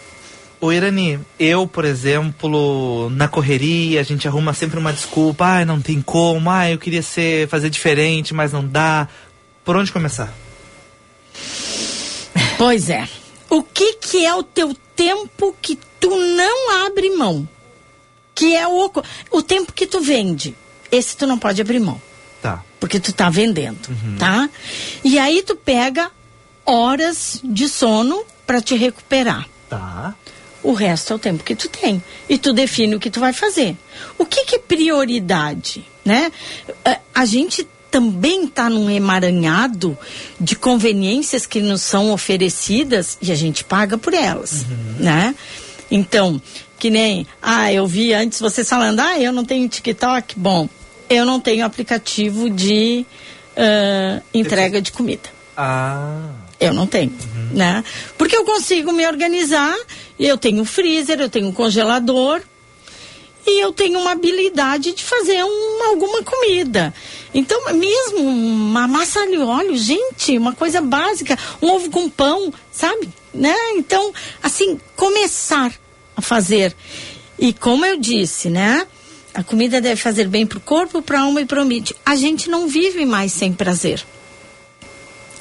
Ô 0.61 0.71
Irani, 0.71 1.19
eu, 1.39 1.65
por 1.65 1.83
exemplo, 1.83 3.09
na 3.09 3.27
correria, 3.27 3.99
a 3.99 4.03
gente 4.03 4.27
arruma 4.27 4.53
sempre 4.53 4.77
uma 4.77 4.93
desculpa, 4.93 5.43
ai, 5.43 5.65
não 5.65 5.81
tem 5.81 6.03
como, 6.03 6.51
ai, 6.51 6.73
eu 6.73 6.77
queria 6.77 7.01
ser, 7.01 7.47
fazer 7.47 7.71
diferente, 7.71 8.31
mas 8.31 8.51
não 8.51 8.63
dá. 8.63 9.07
Por 9.63 9.75
onde 9.75 9.91
começar? 9.91 10.31
Pois 12.59 12.91
é. 12.91 13.09
O 13.49 13.63
que 13.63 13.93
que 13.93 14.23
é 14.23 14.35
o 14.35 14.43
teu 14.43 14.75
tempo 14.95 15.55
que 15.59 15.79
tu 15.99 16.11
não 16.15 16.85
abre 16.85 17.09
mão? 17.15 17.49
Que 18.35 18.55
é 18.55 18.67
o, 18.67 18.91
o 19.31 19.41
tempo 19.41 19.73
que 19.73 19.87
tu 19.87 19.99
vende. 19.99 20.55
Esse 20.91 21.17
tu 21.17 21.25
não 21.25 21.39
pode 21.39 21.59
abrir 21.59 21.79
mão. 21.79 21.99
Tá. 22.39 22.63
Porque 22.79 22.99
tu 22.99 23.11
tá 23.11 23.31
vendendo, 23.31 23.89
tá? 24.19 24.47
E 25.03 25.17
aí 25.17 25.41
tu 25.41 25.55
pega 25.55 26.11
horas 26.65 27.39
de 27.43 27.69
sono 27.69 28.23
para 28.45 28.61
te 28.61 28.75
recuperar. 28.75 29.47
Tá. 29.69 30.15
O 30.63 30.73
resto 30.73 31.13
é 31.13 31.15
o 31.15 31.19
tempo 31.19 31.43
que 31.43 31.55
tu 31.55 31.69
tem. 31.69 32.01
E 32.27 32.37
tu 32.37 32.51
define 32.51 32.95
o 32.95 32.99
que 32.99 33.09
tu 33.09 33.19
vai 33.19 33.33
fazer. 33.33 33.77
O 34.17 34.25
que, 34.25 34.45
que 34.45 34.55
é 34.55 34.59
prioridade, 34.59 35.85
né? 36.03 36.31
Eh, 36.83 36.99
A 37.13 37.25
gente 37.25 37.67
também 37.91 38.45
está 38.45 38.69
num 38.69 38.89
emaranhado 38.89 39.97
de 40.39 40.55
conveniências 40.55 41.45
que 41.45 41.61
nos 41.61 41.81
são 41.81 42.11
oferecidas 42.11 43.17
e 43.21 43.31
a 43.31 43.35
gente 43.35 43.63
paga 43.63 43.97
por 43.97 44.13
elas, 44.13 44.65
né? 44.99 45.33
Então, 45.89 46.41
que 46.77 46.89
nem, 46.89 47.25
ah, 47.41 47.71
eu 47.71 47.87
vi 47.87 48.13
antes 48.13 48.39
vocês 48.39 48.67
falando, 48.67 48.99
ah, 48.99 49.17
eu 49.17 49.31
não 49.31 49.45
tenho 49.45 49.69
TikTok. 49.69 50.37
Bom, 50.37 50.67
eu 51.09 51.23
não 51.25 51.39
tenho 51.39 51.65
aplicativo 51.65 52.49
de 52.49 53.05
ah, 53.55 54.21
entrega 54.33 54.81
de 54.81 54.91
comida. 54.91 55.29
Ah. 55.55 56.31
Eu 56.59 56.73
não 56.73 56.87
tenho, 56.87 57.13
né? 57.51 57.83
Porque 58.17 58.35
eu 58.35 58.45
consigo 58.45 58.91
me 58.93 59.05
organizar, 59.05 59.75
eu 60.19 60.37
tenho 60.37 60.63
freezer, 60.63 61.19
eu 61.19 61.29
tenho 61.29 61.51
congelador 61.51 62.41
e 63.45 63.59
eu 63.61 63.71
tenho 63.73 63.99
uma 63.99 64.11
habilidade 64.11 64.93
de 64.93 65.03
fazer 65.03 65.43
um- 65.43 65.83
alguma 65.83 66.23
comida. 66.23 66.93
Então, 67.33 67.73
mesmo 67.73 68.19
uma 68.19 68.87
massa 68.87 69.27
de 69.27 69.37
óleo, 69.37 69.77
gente, 69.77 70.37
uma 70.37 70.53
coisa 70.53 70.81
básica, 70.81 71.37
um 71.61 71.69
ovo 71.69 71.89
com 71.91 72.09
pão, 72.09 72.51
sabe? 72.71 73.09
Né? 73.33 73.53
Então, 73.75 74.13
assim, 74.41 74.79
começar 74.95 75.73
a 76.15 76.21
fazer. 76.21 76.73
E 77.37 77.51
como 77.53 77.85
eu 77.85 77.97
disse, 77.97 78.49
né? 78.49 78.87
A 79.33 79.43
comida 79.43 79.81
deve 79.81 79.99
fazer 80.01 80.29
bem 80.29 80.47
para 80.47 80.57
o 80.57 80.61
corpo, 80.61 81.01
para 81.01 81.19
a 81.19 81.23
alma 81.23 81.41
e 81.41 81.45
para 81.45 81.61
o. 81.61 81.67
A 82.05 82.15
gente 82.15 82.49
não 82.49 82.69
vive 82.69 83.05
mais 83.05 83.33
sem 83.33 83.51
prazer. 83.51 84.01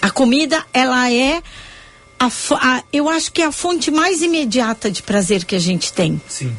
A 0.04 0.10
comida, 0.10 0.62
ela 0.70 1.10
é, 1.10 1.42
a, 2.18 2.26
a- 2.60 2.82
eu 2.92 3.08
acho 3.08 3.32
que 3.32 3.40
é 3.40 3.46
a 3.46 3.52
fonte 3.52 3.90
mais 3.90 4.20
imediata 4.20 4.90
de 4.90 5.02
prazer 5.02 5.46
que 5.46 5.56
a 5.56 5.58
gente 5.58 5.92
tem. 5.94 6.20
Sim. 6.28 6.54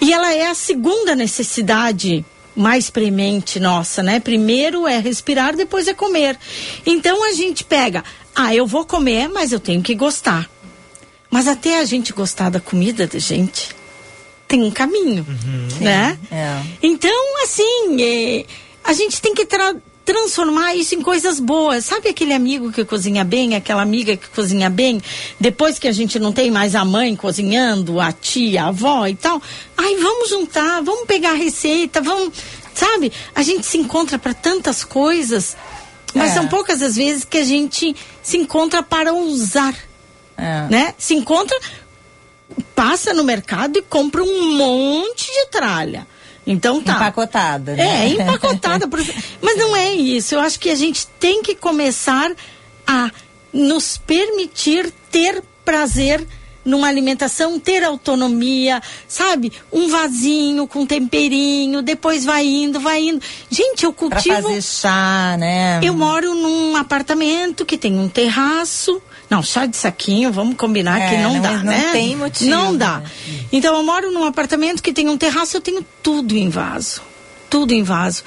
E 0.00 0.10
ela 0.10 0.32
é 0.34 0.46
a 0.46 0.54
segunda 0.54 1.14
necessidade 1.14 2.24
mais 2.56 2.88
premente 2.88 3.60
nossa, 3.60 4.02
né? 4.02 4.20
Primeiro 4.20 4.86
é 4.86 4.98
respirar, 4.98 5.54
depois 5.54 5.86
é 5.86 5.92
comer. 5.92 6.38
Então 6.86 7.22
a 7.28 7.32
gente 7.34 7.62
pega, 7.62 8.02
ah, 8.34 8.54
eu 8.54 8.66
vou 8.66 8.86
comer, 8.86 9.28
mas 9.28 9.52
eu 9.52 9.60
tenho 9.60 9.82
que 9.82 9.94
gostar. 9.94 10.48
Mas 11.30 11.46
até 11.46 11.78
a 11.78 11.84
gente 11.84 12.10
gostar 12.14 12.48
da 12.48 12.60
comida 12.60 13.06
da 13.06 13.18
gente, 13.18 13.68
tem 14.48 14.62
um 14.62 14.70
caminho, 14.70 15.26
né? 15.80 16.18
É. 16.32 16.62
Então, 16.82 17.42
assim, 17.42 18.00
é, 18.02 18.46
a 18.82 18.92
gente 18.94 19.20
tem 19.20 19.34
que 19.34 19.44
tra- 19.44 19.76
transformar 20.04 20.74
isso 20.74 20.94
em 20.94 21.00
coisas 21.02 21.40
boas. 21.40 21.84
Sabe 21.84 22.08
aquele 22.08 22.32
amigo 22.32 22.70
que 22.70 22.84
cozinha 22.84 23.24
bem, 23.24 23.54
aquela 23.56 23.82
amiga 23.82 24.16
que 24.16 24.28
cozinha 24.28 24.68
bem? 24.68 25.00
Depois 25.40 25.78
que 25.78 25.88
a 25.88 25.92
gente 25.92 26.18
não 26.18 26.32
tem 26.32 26.50
mais 26.50 26.74
a 26.74 26.84
mãe 26.84 27.16
cozinhando, 27.16 28.00
a 28.00 28.12
tia, 28.12 28.64
a 28.64 28.68
avó 28.68 29.06
e 29.06 29.14
tal. 29.14 29.40
Ai, 29.76 29.96
vamos 29.96 30.28
juntar, 30.28 30.82
vamos 30.82 31.06
pegar 31.06 31.30
a 31.30 31.34
receita, 31.36 32.00
vamos. 32.00 32.34
Sabe? 32.74 33.12
A 33.34 33.42
gente 33.42 33.64
se 33.66 33.78
encontra 33.78 34.18
para 34.18 34.34
tantas 34.34 34.84
coisas, 34.84 35.56
mas 36.14 36.32
É. 36.32 36.34
são 36.34 36.48
poucas 36.48 36.82
as 36.82 36.96
vezes 36.96 37.24
que 37.24 37.38
a 37.38 37.44
gente 37.44 37.94
se 38.22 38.36
encontra 38.36 38.82
para 38.82 39.12
usar. 39.14 39.74
É. 40.36 40.66
Né? 40.68 40.94
Se 40.98 41.14
encontra 41.14 41.56
passa 42.74 43.12
no 43.14 43.24
mercado 43.24 43.78
e 43.78 43.82
compra 43.82 44.22
um 44.22 44.56
monte 44.56 45.26
de 45.26 45.46
tralha. 45.46 46.06
Então 46.46 46.82
tá. 46.82 46.92
Empacotada, 46.96 47.74
né? 47.74 48.06
É, 48.06 48.08
empacotada. 48.08 48.86
por- 48.88 49.00
Mas 49.40 49.56
não 49.58 49.74
é 49.74 49.92
isso. 49.94 50.34
Eu 50.34 50.40
acho 50.40 50.58
que 50.60 50.68
a 50.70 50.74
gente 50.74 51.06
tem 51.18 51.42
que 51.42 51.54
começar 51.54 52.30
a 52.86 53.10
nos 53.52 53.96
permitir 53.96 54.92
ter 55.10 55.42
prazer 55.64 56.26
numa 56.64 56.88
alimentação, 56.88 57.60
ter 57.60 57.84
autonomia, 57.84 58.82
sabe? 59.06 59.52
Um 59.70 59.88
vasinho 59.88 60.66
com 60.66 60.86
temperinho, 60.86 61.82
depois 61.82 62.24
vai 62.24 62.46
indo, 62.46 62.80
vai 62.80 63.02
indo. 63.02 63.20
Gente, 63.50 63.84
eu 63.84 63.92
Pra 63.92 64.08
cultivo. 64.10 64.34
fazer 64.48 64.62
chá, 64.62 65.36
né? 65.38 65.78
Eu 65.82 65.92
moro 65.94 66.34
num 66.34 66.74
apartamento 66.76 67.66
que 67.66 67.76
tem 67.76 67.98
um 67.98 68.08
terraço. 68.08 69.00
Não, 69.30 69.42
chá 69.42 69.66
de 69.66 69.76
saquinho, 69.76 70.30
vamos 70.30 70.56
combinar 70.56 71.00
É, 71.00 71.08
que 71.10 71.16
não, 71.22 71.34
não- 71.34 71.40
dá, 71.42 71.52
não 71.52 71.64
né? 71.64 71.90
tem 71.92 72.14
motivo, 72.16 72.50
Não 72.50 72.76
dá. 72.76 72.98
né? 72.98 73.10
Então 73.52 73.74
eu 73.76 73.82
moro 73.82 74.10
num 74.12 74.24
apartamento 74.24 74.82
que 74.82 74.92
tem 74.92 75.08
um 75.08 75.16
terraço, 75.16 75.56
eu 75.56 75.60
tenho 75.60 75.84
tudo 76.02 76.36
em 76.36 76.48
vaso. 76.48 77.00
Tudo 77.48 77.72
em 77.72 77.82
vaso. 77.82 78.22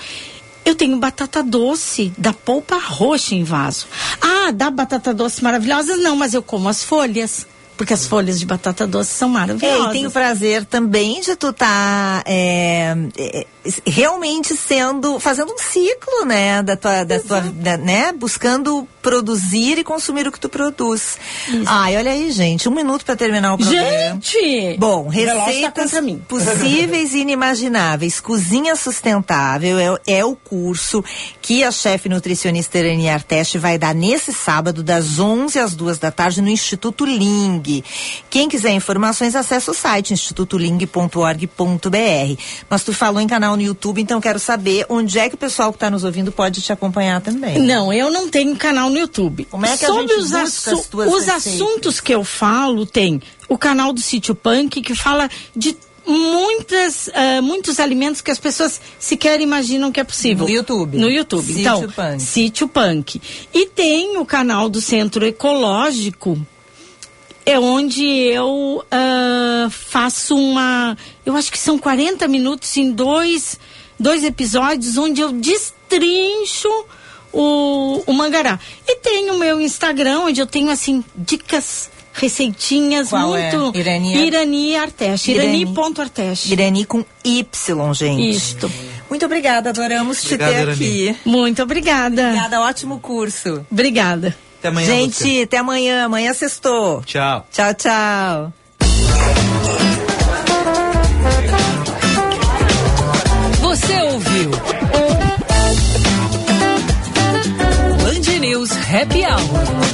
Eu 0.66 0.76
tenho 0.76 0.98
batata 0.98 1.42
doce 1.42 2.12
da 2.18 2.34
polpa 2.34 2.78
roxa 2.78 3.34
em 3.36 3.44
vaso. 3.44 3.88
Ah, 4.22 4.52
dá 4.52 4.70
batata 4.70 5.14
doce 5.14 5.42
maravilhosas? 5.44 5.98
Não, 6.00 6.16
mas 6.16 6.34
eu 6.34 6.42
como 6.44 6.68
as 6.68 6.84
folhas. 6.84 7.46
Porque 7.78 7.94
as 7.94 8.08
folhas 8.08 8.40
de 8.40 8.46
batata 8.46 8.88
doce 8.88 9.12
são 9.14 9.30
É, 9.30 9.34
maravilhosas. 9.34 9.90
e 9.90 9.92
tem 9.94 10.08
o 10.08 10.12
prazer 10.12 10.66
também 10.66 11.22
de 11.22 11.36
tu 11.36 11.54
tá 11.54 12.24
é, 12.26 12.96
é, 13.16 13.46
realmente 13.86 14.56
sendo, 14.58 15.20
fazendo 15.20 15.54
um 15.54 15.58
ciclo, 15.60 16.26
né, 16.26 16.64
da 16.64 16.76
tua, 16.76 17.04
da 17.04 17.20
tua, 17.20 17.40
da- 17.42 17.78
né, 17.78 18.12
buscando 18.12 18.88
produzir 19.08 19.78
e 19.78 19.86
consumir 19.86 20.28
o 20.28 20.32
que 20.34 20.40
tu 20.40 20.50
produz. 20.50 21.18
Ai, 21.66 21.96
olha 21.96 22.12
aí, 22.12 22.30
gente, 22.30 22.68
um 22.68 22.74
minuto 22.74 23.06
para 23.06 23.16
terminar 23.16 23.54
o 23.54 23.58
programa. 23.58 24.20
Gente! 24.22 24.76
Bom, 24.78 25.06
tá 25.06 25.12
receitas 25.12 25.94
mim. 26.02 26.22
possíveis 26.28 27.14
e 27.14 27.20
inimagináveis. 27.20 28.20
Cozinha 28.20 28.76
sustentável 28.76 29.80
é, 29.80 30.18
é 30.18 30.26
o 30.26 30.36
curso 30.36 31.02
que 31.42 31.64
a 31.64 31.72
chefe 31.72 32.10
nutricionista 32.10 32.80
Irani 32.80 33.08
Arteste 33.08 33.58
vai 33.58 33.78
dar 33.78 33.96
nesse 33.96 34.34
sábado, 34.34 34.84
das 34.84 35.20
11 35.20 35.58
às 35.58 35.74
2 35.74 36.00
da 36.00 36.12
tarde, 36.12 36.42
no 36.42 36.50
Instituto 36.50 37.06
Ling. 37.06 37.82
Quem 38.30 38.50
quiser 38.50 38.72
informações, 38.72 39.38
acessa 39.38 39.72
o 39.72 39.74
site 39.74 40.12
institutoling.org.br. 40.12 42.42
Mas 42.70 42.84
tu 42.84 42.92
falou 42.92 43.22
em 43.22 43.28
canal 43.28 43.56
no 43.56 43.62
YouTube, 43.62 44.02
então 44.02 44.20
quero 44.20 44.38
saber 44.38 44.86
onde 44.90 45.18
é 45.18 45.30
que 45.30 45.36
o 45.36 45.38
pessoal 45.38 45.72
que 45.72 45.78
está 45.78 45.90
nos 45.90 46.04
ouvindo 46.04 46.30
pode 46.30 46.62
te 46.62 46.74
acompanhar 46.74 47.22
também. 47.22 47.58
Não, 47.60 47.94
eu 47.94 48.12
não 48.12 48.28
tenho 48.28 48.54
canal 48.58 48.90
no 48.90 48.97
YouTube. 48.98 49.46
Como 49.46 49.66
é 49.66 49.78
que 49.78 49.86
a 49.86 49.88
Sobre 49.88 50.16
gente 50.16 50.20
os, 50.24 50.34
assu- 50.34 50.86
os 50.94 51.30
assuntos 51.30 52.00
que 52.00 52.14
eu 52.14 52.24
falo, 52.24 52.86
tem 52.86 53.22
o 53.48 53.58
canal 53.58 53.94
do 53.94 54.02
Sítio 54.02 54.36
Punk, 54.36 54.82
que 54.82 54.96
fala 54.96 55.30
de 55.56 55.76
muitas, 56.06 57.10
ah, 57.14 57.42
muitos 57.42 57.80
alimentos 57.80 58.22
que 58.22 58.32
as 58.32 58.40
pessoas 58.40 58.80
sequer 58.98 59.42
imaginam 59.42 59.92
que 59.92 60.00
é 60.00 60.04
possível. 60.04 60.46
No 60.46 60.52
YouTube. 60.52 60.98
No 60.98 61.10
YouTube. 61.10 61.46
Sítio 61.46 61.60
então, 61.60 61.90
Punk. 61.90 62.22
Sítio 62.22 62.68
Punk. 62.68 63.22
E 63.54 63.66
tem 63.68 64.18
o 64.18 64.26
canal 64.26 64.70
do 64.70 64.80
Centro 64.80 65.26
Ecológico, 65.26 66.40
é 67.46 67.60
onde 67.60 68.06
eu 68.06 68.84
ah, 68.90 69.68
faço 69.70 70.36
uma. 70.36 70.98
Eu 71.26 71.36
acho 71.36 71.52
que 71.52 71.60
são 71.60 71.78
40 71.78 72.28
minutos 72.28 72.76
em 72.78 72.92
dois, 72.92 73.60
dois 74.00 74.24
episódios, 74.24 74.98
onde 74.98 75.22
eu 75.22 75.32
destrincho 75.32 76.70
o, 77.34 78.02
o 78.06 78.14
mangará. 78.14 78.60
E 78.88 78.96
tem 78.98 79.30
o 79.32 79.38
meu 79.38 79.60
Instagram, 79.62 80.22
onde 80.22 80.40
eu 80.42 80.46
tenho 80.48 80.70
assim, 80.70 81.04
dicas, 81.16 81.90
receitinhas 82.14 83.10
Qual 83.10 83.36
é? 83.36 83.52
muito. 83.56 83.78
Irani- 83.78 84.26
Irani 84.28 84.76
Arteste. 84.76 85.32
Irani- 85.32 85.62
Irani.arteste. 85.62 86.52
Irani 86.52 86.86
com 86.86 87.06
Y, 87.24 87.46
gente. 87.94 88.30
Isto. 88.30 88.72
Muito 89.10 89.26
obrigada, 89.26 89.70
adoramos 89.70 90.24
Obrigado, 90.24 90.50
te 90.50 90.56
ter 90.56 90.62
Irani. 90.62 91.10
aqui. 91.10 91.20
Muito 91.26 91.62
obrigada. 91.64 92.24
Obrigada, 92.28 92.62
ótimo 92.62 93.00
curso. 93.00 93.66
Obrigada. 93.72 94.36
Até 94.60 94.70
amanhã. 94.70 94.88
Gente, 94.88 95.24
Lúcia. 95.24 95.44
até 95.44 95.58
amanhã. 95.58 96.06
Amanhã 96.06 96.34
sextou. 96.34 97.04
Tchau. 97.04 97.46
Tchau, 97.52 97.74
tchau. 97.76 98.54
Você 103.62 104.02
ouviu? 104.02 104.52
Happy 109.10 109.24
Hour. 109.24 109.87